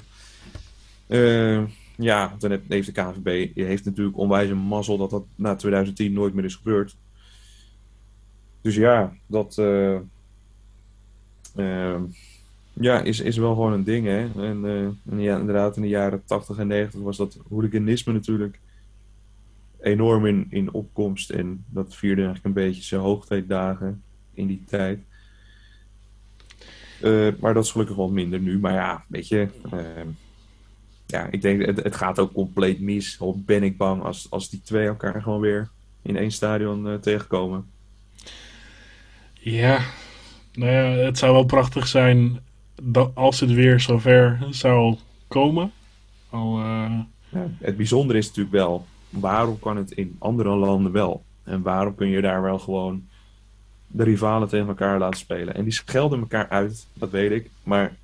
ja, 1.96 2.34
dan 2.38 2.60
heeft 2.68 2.94
de 2.94 3.02
KVB 3.02 3.54
heeft 3.54 3.84
natuurlijk 3.84 4.18
onwijs 4.18 4.50
een 4.50 4.58
mazzel 4.58 4.96
dat 4.96 5.10
dat 5.10 5.24
na 5.34 5.54
2010 5.54 6.12
nooit 6.12 6.34
meer 6.34 6.44
is 6.44 6.54
gebeurd. 6.54 6.96
Dus 8.60 8.74
ja, 8.74 9.12
dat. 9.26 9.54
Ja, 12.72 13.00
is, 13.00 13.20
is 13.20 13.36
wel 13.36 13.54
gewoon 13.54 13.72
een 13.72 13.84
ding, 13.84 14.06
hè. 14.06 14.28
En, 14.42 14.64
uh, 14.64 15.20
ja, 15.20 15.38
inderdaad, 15.38 15.76
in 15.76 15.82
de 15.82 15.88
jaren 15.88 16.22
80 16.24 16.58
en 16.58 16.66
90 16.66 17.00
was 17.00 17.16
dat 17.16 17.38
hooliganisme 17.48 18.12
natuurlijk 18.12 18.58
enorm 19.80 20.26
in, 20.26 20.46
in 20.50 20.72
opkomst. 20.72 21.30
En 21.30 21.64
dat 21.68 21.96
vierde 21.96 22.22
eigenlijk 22.22 22.44
een 22.44 22.64
beetje 22.64 22.82
zijn 22.82 23.00
hoogtijdagen 23.00 24.02
in 24.34 24.46
die 24.46 24.64
tijd. 24.66 25.00
Uh, 27.02 27.32
maar 27.40 27.54
dat 27.54 27.64
is 27.64 27.70
gelukkig 27.70 27.96
wel 27.96 28.10
minder 28.10 28.40
nu. 28.40 28.58
Maar 28.58 28.72
ja, 28.72 29.04
weet 29.08 29.28
je... 29.28 29.48
Uh, 29.74 29.80
ja, 31.06 31.28
ik 31.30 31.42
denk, 31.42 31.66
het, 31.66 31.82
het 31.82 31.96
gaat 31.96 32.18
ook 32.18 32.32
compleet 32.32 32.80
mis. 32.80 33.20
Al 33.20 33.42
ben 33.46 33.62
ik 33.62 33.76
bang 33.76 34.02
als, 34.02 34.26
als 34.30 34.50
die 34.50 34.60
twee 34.62 34.86
elkaar 34.86 35.22
gewoon 35.22 35.40
weer 35.40 35.68
in 36.02 36.16
één 36.16 36.30
stadion 36.30 37.00
tegenkomen. 37.00 37.66
Ja, 39.32 39.80
nou 40.52 40.72
ja, 40.72 41.04
het 41.04 41.18
zou 41.18 41.32
wel 41.32 41.44
prachtig 41.44 41.86
zijn 41.86 42.40
dat 42.84 43.10
als 43.14 43.40
het 43.40 43.50
weer 43.50 43.80
zover 43.80 44.46
zou 44.50 44.96
komen. 45.28 45.72
Ja, 46.30 47.06
het 47.58 47.76
bijzondere 47.76 48.18
is 48.18 48.26
natuurlijk 48.26 48.54
wel, 48.54 48.86
waarom 49.10 49.58
kan 49.58 49.76
het 49.76 49.90
in 49.90 50.16
andere 50.18 50.56
landen 50.56 50.92
wel? 50.92 51.24
En 51.44 51.62
waarom 51.62 51.94
kun 51.94 52.08
je 52.08 52.20
daar 52.20 52.42
wel 52.42 52.58
gewoon 52.58 53.06
de 53.86 54.04
rivalen 54.04 54.48
tegen 54.48 54.68
elkaar 54.68 54.98
laten 54.98 55.18
spelen? 55.18 55.54
En 55.54 55.64
die 55.64 55.72
schelden 55.72 56.20
elkaar 56.20 56.48
uit, 56.48 56.86
dat 56.92 57.10
weet 57.10 57.30
ik. 57.30 57.50
Maar 57.62 57.96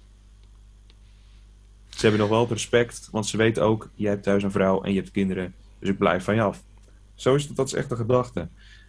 ze 1.89 2.01
hebben 2.01 2.21
nog 2.21 2.29
wel 2.29 2.41
het 2.41 2.51
respect, 2.51 3.09
want 3.11 3.27
ze 3.27 3.37
weten 3.37 3.63
ook, 3.63 3.91
jij 3.95 4.11
hebt 4.11 4.23
thuis 4.23 4.43
een 4.43 4.51
vrouw 4.51 4.83
en 4.83 4.93
je 4.93 4.99
hebt 4.99 5.11
kinderen, 5.11 5.55
dus 5.79 5.89
ik 5.89 5.99
blijf 5.99 6.25
van 6.25 6.35
je 6.35 6.43
af. 6.43 6.63
Zo 7.15 7.35
is 7.35 7.47
het, 7.47 7.57
dat 7.57 7.67
is 7.67 7.73
echt 7.73 7.89
de 7.89 7.97
gedachte. 7.97 8.49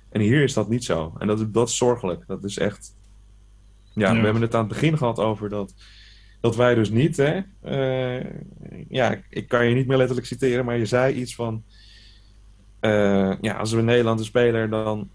En 0.09 0.21
hier 0.21 0.43
is 0.43 0.53
dat 0.53 0.69
niet 0.69 0.83
zo. 0.83 1.13
En 1.17 1.27
dat, 1.27 1.53
dat 1.53 1.69
is 1.69 1.77
zorgelijk. 1.77 2.23
Dat 2.27 2.43
is 2.43 2.57
echt. 2.57 2.95
Ja, 3.99 4.13
we 4.13 4.19
hebben 4.19 4.41
het 4.41 4.55
aan 4.55 4.59
het 4.59 4.69
begin 4.69 4.97
gehad 4.97 5.19
over 5.19 5.49
dat, 5.49 5.73
dat 6.39 6.55
wij 6.55 6.75
dus 6.75 6.89
niet. 6.89 7.17
Hè, 7.17 7.39
uh, 7.65 8.25
ja, 8.89 9.17
ik 9.29 9.47
kan 9.47 9.65
je 9.65 9.75
niet 9.75 9.87
meer 9.87 9.97
letterlijk 9.97 10.27
citeren, 10.27 10.65
maar 10.65 10.77
je 10.77 10.85
zei 10.85 11.13
iets 11.13 11.35
van. 11.35 11.63
Uh, 12.81 13.33
ja, 13.41 13.53
als 13.53 13.71
we 13.71 13.81
Nederland 13.81 14.25
spelen, 14.25 14.69
dan, 14.69 15.09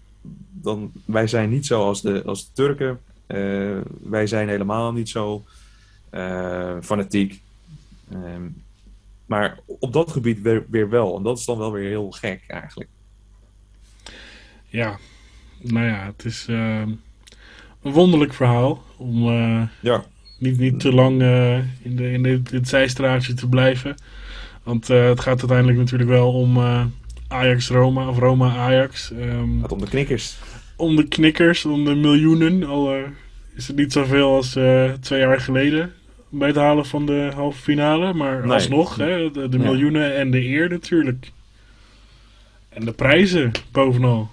dan. 0.51 0.91
Wij 1.05 1.27
zijn 1.27 1.49
niet 1.49 1.65
zo 1.65 1.83
als 1.83 2.01
de, 2.01 2.23
als 2.25 2.45
de 2.45 2.51
Turken. 2.53 2.99
Uh, 3.27 3.77
wij 4.01 4.27
zijn 4.27 4.49
helemaal 4.49 4.93
niet 4.93 5.09
zo 5.09 5.43
fanatiek. 6.81 7.41
Ehm, 8.11 8.47
maar 9.25 9.59
op 9.65 9.93
dat 9.93 10.11
gebied 10.11 10.41
weer, 10.41 10.65
weer 10.69 10.89
wel. 10.89 11.17
En 11.17 11.23
dat 11.23 11.37
is 11.37 11.45
dan 11.45 11.57
wel 11.57 11.71
weer 11.71 11.89
heel 11.89 12.11
gek 12.11 12.43
eigenlijk. 12.47 12.89
Ja, 14.67 14.99
nou 15.61 15.85
ja, 15.85 16.05
het 16.05 16.25
is 16.25 16.47
uh, 16.47 16.83
een 17.85 17.91
wonderlijk 17.91 18.33
verhaal. 18.33 18.83
Om 18.97 19.27
uh, 19.27 19.61
ja. 19.79 20.03
niet, 20.39 20.57
niet 20.57 20.79
te 20.79 20.93
lang 20.93 21.21
uh, 21.21 21.57
in, 21.57 21.95
de, 21.95 22.11
in, 22.11 22.45
het 22.51 22.67
zijstraatje 22.67 23.33
te 23.33 23.47
blijven. 23.47 23.95
Want 24.63 24.87
het 24.87 25.19
gaat 25.19 25.39
uiteindelijk 25.39 25.77
natuurlijk 25.77 26.09
wel 26.09 26.33
om 26.33 26.57
Ajax-Roma 27.27 28.07
of 28.07 28.17
Roma-Ajax. 28.17 29.11
Um, 29.11 29.51
het 29.51 29.61
gaat 29.61 29.71
om 29.71 29.79
de 29.79 29.87
knikkers. 29.87 30.37
Om 30.75 30.95
de 30.95 31.07
knikkers, 31.07 31.65
om 31.65 31.85
de 31.85 31.95
miljoenen. 31.95 32.63
Al 32.63 32.95
is 33.55 33.67
het 33.67 33.75
niet 33.75 33.91
zoveel 33.91 34.35
als 34.35 34.49
twee 34.99 35.19
jaar 35.19 35.41
geleden 35.41 35.93
bij 36.29 36.47
het 36.47 36.57
halen 36.57 36.85
van 36.85 37.05
de 37.05 37.31
halve 37.35 37.61
finale. 37.61 38.13
Maar 38.13 38.41
nee. 38.41 38.53
alsnog, 38.53 38.95
hè, 38.95 39.31
de, 39.31 39.49
de 39.49 39.59
miljoenen 39.59 40.07
ja. 40.07 40.13
en 40.13 40.31
de 40.31 40.45
eer 40.45 40.69
natuurlijk. 40.69 41.31
En 42.69 42.85
de 42.85 42.91
prijzen 42.91 43.51
bovenal. 43.71 44.29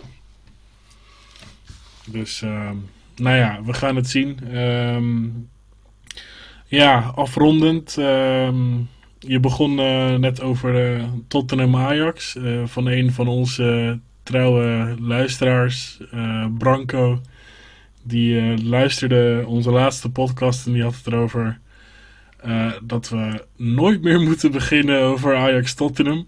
Dus, 2.07 2.42
uh, 2.42 2.70
nou 3.22 3.36
ja, 3.36 3.62
we 3.64 3.72
gaan 3.72 3.96
het 3.96 4.08
zien. 4.08 4.56
Um, 4.58 5.48
ja, 6.66 7.12
afrondend. 7.14 7.96
Um, 7.98 8.88
je 9.18 9.40
begon 9.40 9.80
uh, 9.80 10.14
net 10.14 10.40
over 10.40 10.96
uh, 10.96 11.04
Tottenham 11.28 11.76
Ajax. 11.76 12.36
Uh, 12.36 12.66
van 12.66 12.86
een 12.86 13.12
van 13.12 13.28
onze 13.28 13.98
trouwe 14.22 14.96
luisteraars, 15.00 15.98
Branco. 16.58 17.20
Die 18.02 18.64
luisterde 18.64 19.44
onze 19.46 19.70
laatste 19.70 20.10
podcast 20.10 20.66
en 20.66 20.72
die 20.72 20.82
had 20.82 20.94
het 20.94 21.06
erover 21.06 21.60
dat 22.82 23.08
we 23.08 23.44
nooit 23.56 24.02
meer 24.02 24.20
moeten 24.20 24.52
beginnen 24.52 25.00
over 25.00 25.36
Ajax 25.36 25.74
Tottenham. 25.74 26.26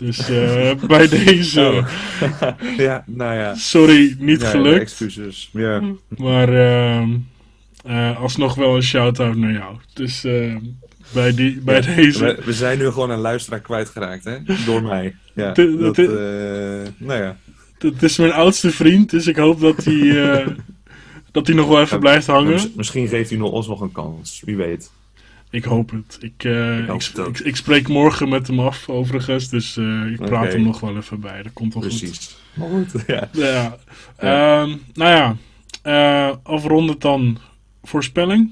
Dus 0.00 0.30
uh, 0.30 0.72
bij 0.86 1.08
deze. 1.08 1.60
Oh. 1.60 1.88
ja, 2.86 3.04
nou 3.06 3.34
ja. 3.34 3.54
Sorry, 3.54 4.16
niet 4.18 4.40
ja, 4.40 4.48
gelukt. 4.48 4.80
Excuses. 4.80 5.50
Ja. 5.52 5.82
Maar 6.08 6.48
uh, 6.52 7.08
uh, 7.86 8.20
alsnog 8.20 8.54
wel 8.54 8.76
een 8.76 8.82
shout-out 8.82 9.36
naar 9.36 9.52
jou. 9.52 9.76
Dus 9.94 10.20
bij, 11.12 11.34
die, 11.34 11.60
bij 11.60 11.82
ja, 11.82 11.94
deze. 11.94 12.24
We, 12.24 12.42
we, 12.44 12.52
zijn 12.52 12.78
nu 12.78 12.90
gewoon 12.90 13.10
een 13.10 13.18
luisteraar 13.18 13.60
kwijtgeraakt, 13.60 14.24
hè? 14.24 14.38
Door 14.66 14.82
mij. 14.82 15.14
Ja, 15.34 15.52
de, 15.52 15.76
dat, 15.76 15.94
de, 15.94 16.92
nou 16.96 17.22
ja. 17.22 17.36
Het 17.78 18.02
is 18.02 18.18
mijn 18.18 18.32
oudste 18.32 18.70
vriend, 18.70 19.10
dus 19.10 19.26
ik 19.26 19.36
hoop 19.36 19.60
dat 19.60 19.84
hij, 19.84 20.44
dat 21.30 21.46
hij 21.46 21.56
nog 21.56 21.68
wel 21.68 21.80
even 21.80 22.00
blijft 22.00 22.26
hangen. 22.26 22.72
Misschien 22.76 23.08
geeft 23.08 23.30
hij 23.30 23.38
nog, 23.38 23.50
ons 23.50 23.66
nog 23.66 23.80
een 23.80 23.92
kans, 23.92 24.42
wie 24.44 24.56
weet. 24.56 24.90
Ik 25.50 25.64
hoop 25.64 25.90
het. 25.90 26.18
Ik, 26.20 26.44
uh, 26.44 26.78
ik, 26.78 26.88
ik, 26.88 27.16
ik, 27.26 27.38
ik, 27.38 27.56
spreek 27.56 27.88
morgen 27.88 28.28
met 28.28 28.46
hem 28.46 28.60
af, 28.60 28.88
overigens. 28.88 29.48
Dus 29.48 29.76
uh, 29.76 30.10
ik 30.10 30.16
praat 30.16 30.30
okay. 30.30 30.50
hem 30.50 30.62
nog 30.62 30.80
wel 30.80 30.96
even 30.96 31.20
bij. 31.20 31.42
Dat 31.42 31.52
komt 31.52 31.74
wel 31.74 31.82
Precies. 31.82 32.38
goed. 32.58 32.86
Precies. 32.86 33.06
ja. 33.14 33.28
ja. 33.32 33.78
ja. 34.20 34.66
Uh, 34.66 34.74
nou 34.94 35.10
ja, 35.10 35.36
uh, 36.30 36.36
afrondend 36.42 37.00
dan 37.00 37.38
voorspelling. 37.82 38.50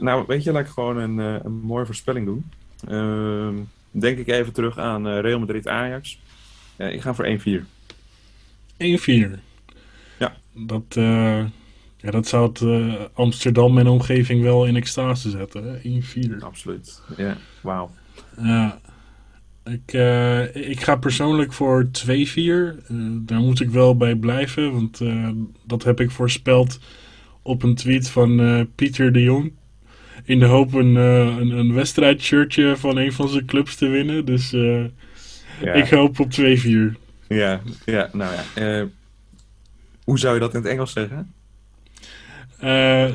nou, 0.00 0.24
weet 0.26 0.42
je, 0.42 0.52
laat 0.52 0.64
ik 0.64 0.70
gewoon 0.70 0.96
een, 0.96 1.18
een 1.18 1.60
mooie 1.60 1.86
voorspelling 1.86 2.26
doen. 2.26 2.50
Ehm, 2.88 3.54
denk 3.90 4.18
ik 4.18 4.26
even 4.26 4.52
terug 4.52 4.78
aan 4.78 5.08
Real 5.08 5.38
Madrid-Ajax. 5.38 6.18
ik 6.76 7.00
ga 7.00 7.14
voor 7.14 7.38
1-4. 7.38 7.62
1-4? 8.76 9.38
Ja. 10.18 10.36
Dat... 10.52 10.96
Ja, 12.06 12.12
dat 12.12 12.26
zou 12.26 12.48
het 12.48 12.60
uh, 12.60 12.94
Amsterdam 13.12 13.78
en 13.78 13.86
omgeving 13.86 14.42
wel 14.42 14.66
in 14.66 14.76
extase 14.76 15.30
zetten. 15.30 15.80
1-4. 16.38 16.38
Absoluut. 16.38 17.02
Ja, 17.16 17.36
wauw. 17.60 17.90
Ja. 18.40 18.80
Ik, 19.64 19.92
uh, 19.92 20.56
ik 20.70 20.80
ga 20.80 20.96
persoonlijk 20.96 21.52
voor 21.52 21.88
2-4. 22.06 22.06
Uh, 22.06 22.72
daar 23.10 23.40
moet 23.40 23.60
ik 23.60 23.70
wel 23.70 23.96
bij 23.96 24.14
blijven, 24.14 24.72
want 24.72 25.00
dat 25.64 25.84
heb 25.84 26.00
ik 26.00 26.10
voorspeld 26.10 26.78
op 27.42 27.62
een 27.62 27.74
tweet 27.74 28.08
van 28.08 28.68
Pieter 28.74 29.12
de 29.12 29.22
Jong. 29.22 29.52
In 30.24 30.38
de 30.38 30.46
hoop 30.46 30.74
een, 30.74 30.94
een, 30.94 31.50
een 31.50 31.74
wedstrijdshirtje 31.74 32.76
van 32.76 32.96
een 32.96 33.12
van 33.12 33.28
zijn 33.28 33.46
clubs 33.46 33.76
te 33.76 33.88
winnen. 33.88 34.24
Dus 34.24 34.50
ja. 34.50 35.72
ik 35.72 35.88
hoop 35.88 36.20
op 36.20 36.30
2-4. 36.32 36.36
Ja, 37.28 37.60
ja, 37.84 38.10
nou 38.12 38.34
ja. 38.54 38.86
hoe 40.04 40.18
zou 40.18 40.34
je 40.34 40.40
dat 40.40 40.54
in 40.54 40.60
het 40.60 40.68
Engels 40.68 40.92
zeggen? 40.92 41.34
Uh, 42.64 43.12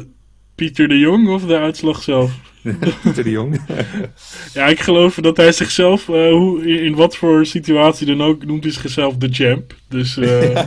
Pieter 0.56 0.88
de 0.88 1.00
Jong 1.00 1.30
of 1.30 1.46
de 1.46 1.58
uitslag 1.58 2.04
zelf? 2.04 2.32
Pieter 3.04 3.24
de 3.24 3.30
Jong. 3.30 3.62
ja, 4.54 4.66
ik 4.66 4.80
geloof 4.80 5.16
dat 5.16 5.38
hij 5.38 5.52
zichzelf, 5.52 6.08
uh, 6.08 6.32
hoe, 6.32 6.66
in, 6.84 6.96
wat 6.96 7.18
voor 7.18 7.46
situatie 7.46 8.08
dan 8.08 8.22
ook, 8.22 8.46
noemt 8.46 8.64
hij 8.64 8.74
zichzelf 8.74 9.18
de 9.18 9.30
champ. 9.32 9.76
Dus. 9.88 10.18
Uh... 10.18 10.62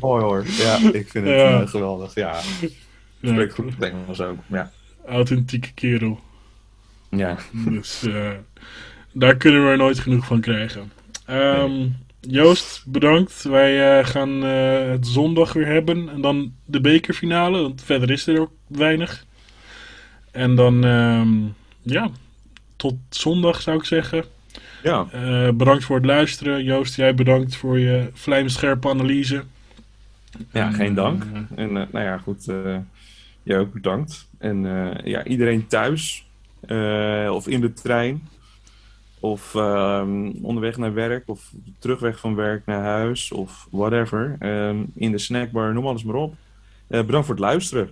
Mooi 0.00 0.22
hoor. 0.22 0.44
Ja, 0.46 0.76
ik 0.76 1.08
vind 1.08 1.26
het 1.26 1.36
ja. 1.36 1.66
geweldig. 1.66 2.14
Ja. 2.14 2.40
Spreekt 3.22 3.54
goed 3.54 3.74
het 3.74 3.82
Engels 3.82 4.20
ook. 4.20 4.38
Ja. 4.46 4.70
Authentieke 5.06 5.72
kerel. 5.74 6.20
Ja. 7.10 7.36
Dus 7.52 8.04
daar 9.12 9.36
kunnen 9.36 9.64
we 9.64 9.70
er 9.70 9.76
nooit 9.76 9.98
genoeg 9.98 10.26
van 10.26 10.40
krijgen. 10.40 10.92
Um, 11.30 11.70
nee. 11.70 11.92
Joost, 12.28 12.84
bedankt. 12.86 13.42
Wij 13.42 13.98
uh, 13.98 14.06
gaan 14.06 14.44
uh, 14.44 14.90
het 14.90 15.06
zondag 15.06 15.52
weer 15.52 15.66
hebben. 15.66 16.08
En 16.08 16.20
dan 16.20 16.54
de 16.64 16.80
bekerfinale, 16.80 17.60
want 17.60 17.82
verder 17.82 18.10
is 18.10 18.26
er 18.26 18.40
ook 18.40 18.50
weinig. 18.66 19.24
En 20.30 20.54
dan, 20.54 20.84
uh, 20.84 21.26
ja, 21.82 22.10
tot 22.76 22.94
zondag 23.08 23.60
zou 23.60 23.78
ik 23.78 23.84
zeggen. 23.84 24.24
Ja. 24.82 25.06
Uh, 25.14 25.50
bedankt 25.50 25.84
voor 25.84 25.96
het 25.96 26.04
luisteren. 26.04 26.64
Joost, 26.64 26.96
jij 26.96 27.14
bedankt 27.14 27.56
voor 27.56 27.78
je 27.78 28.10
vlijmscherpe 28.12 28.88
analyse. 28.88 29.44
Ja, 30.52 30.66
en, 30.66 30.72
geen 30.72 30.94
dank. 30.94 31.24
en 31.54 31.72
nou 31.72 32.00
ja, 32.00 32.18
goed. 32.18 32.44
jij 33.42 33.58
ook 33.58 33.72
bedankt. 33.72 34.28
En 34.38 34.62
ja, 35.04 35.24
iedereen 35.24 35.66
thuis 35.66 36.26
of 37.28 37.48
in 37.48 37.60
de 37.60 37.72
trein 37.72 38.28
of 39.22 39.54
um, 39.54 40.32
onderweg 40.42 40.76
naar 40.76 40.94
werk, 40.94 41.28
of 41.28 41.52
terugweg 41.78 42.18
van 42.18 42.34
werk 42.34 42.66
naar 42.66 42.82
huis, 42.82 43.32
of 43.32 43.66
whatever. 43.70 44.36
Um, 44.40 44.92
in 44.94 45.10
de 45.10 45.18
snackbar, 45.18 45.72
noem 45.72 45.86
alles 45.86 46.04
maar 46.04 46.14
op. 46.14 46.34
Uh, 46.88 47.00
bedankt 47.04 47.26
voor 47.26 47.34
het 47.34 47.44
luisteren. 47.44 47.90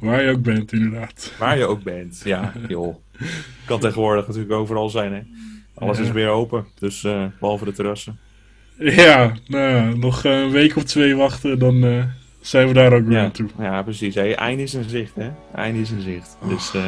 Waar 0.00 0.22
je 0.22 0.30
ook 0.30 0.42
bent, 0.42 0.72
inderdaad. 0.72 1.32
Waar 1.38 1.58
je 1.58 1.66
ook 1.66 1.82
bent, 1.82 2.20
ja, 2.24 2.52
joh. 2.68 2.96
Kan 3.64 3.80
tegenwoordig 3.80 4.26
natuurlijk 4.26 4.52
overal 4.52 4.88
zijn, 4.88 5.12
hè. 5.12 5.20
Alles 5.74 5.98
ja. 5.98 6.04
is 6.04 6.10
weer 6.10 6.28
open, 6.28 6.66
dus 6.78 7.04
uh, 7.04 7.24
behalve 7.40 7.64
de 7.64 7.72
terrassen. 7.72 8.18
Ja, 8.78 9.32
nou, 9.46 9.98
nog 9.98 10.24
een 10.24 10.50
week 10.50 10.76
of 10.76 10.84
twee 10.84 11.16
wachten, 11.16 11.58
dan 11.58 11.84
uh, 11.84 12.04
zijn 12.40 12.68
we 12.68 12.74
daar 12.74 12.92
ook 12.92 13.04
weer 13.06 13.16
Ja, 13.16 13.22
naartoe. 13.22 13.48
ja 13.58 13.82
precies. 13.82 14.14
Hey, 14.14 14.34
einde 14.34 14.62
is 14.62 14.74
in 14.74 14.88
zicht, 14.88 15.14
hè? 15.14 15.30
Einde 15.54 15.80
is 15.80 15.90
in 15.90 16.00
zicht. 16.00 16.36
Dus 16.48 16.74
eh, 16.74 16.84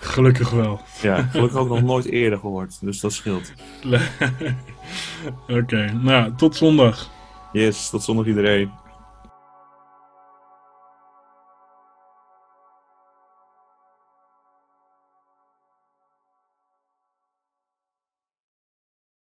Gelukkig 0.00 0.50
wel. 0.50 0.80
ja, 1.02 1.22
gelukkig 1.22 1.58
ook 1.58 1.68
nog 1.68 1.82
nooit 1.82 2.04
eerder 2.04 2.38
gehoord. 2.38 2.78
Dus 2.80 3.00
dat 3.00 3.12
scheelt. 3.12 3.52
Oké, 5.48 5.92
nou, 5.92 6.34
tot 6.36 6.56
zondag. 6.56 7.10
Yes, 7.52 7.90
tot 7.90 8.02
zondag 8.02 8.26
iedereen. 8.26 8.70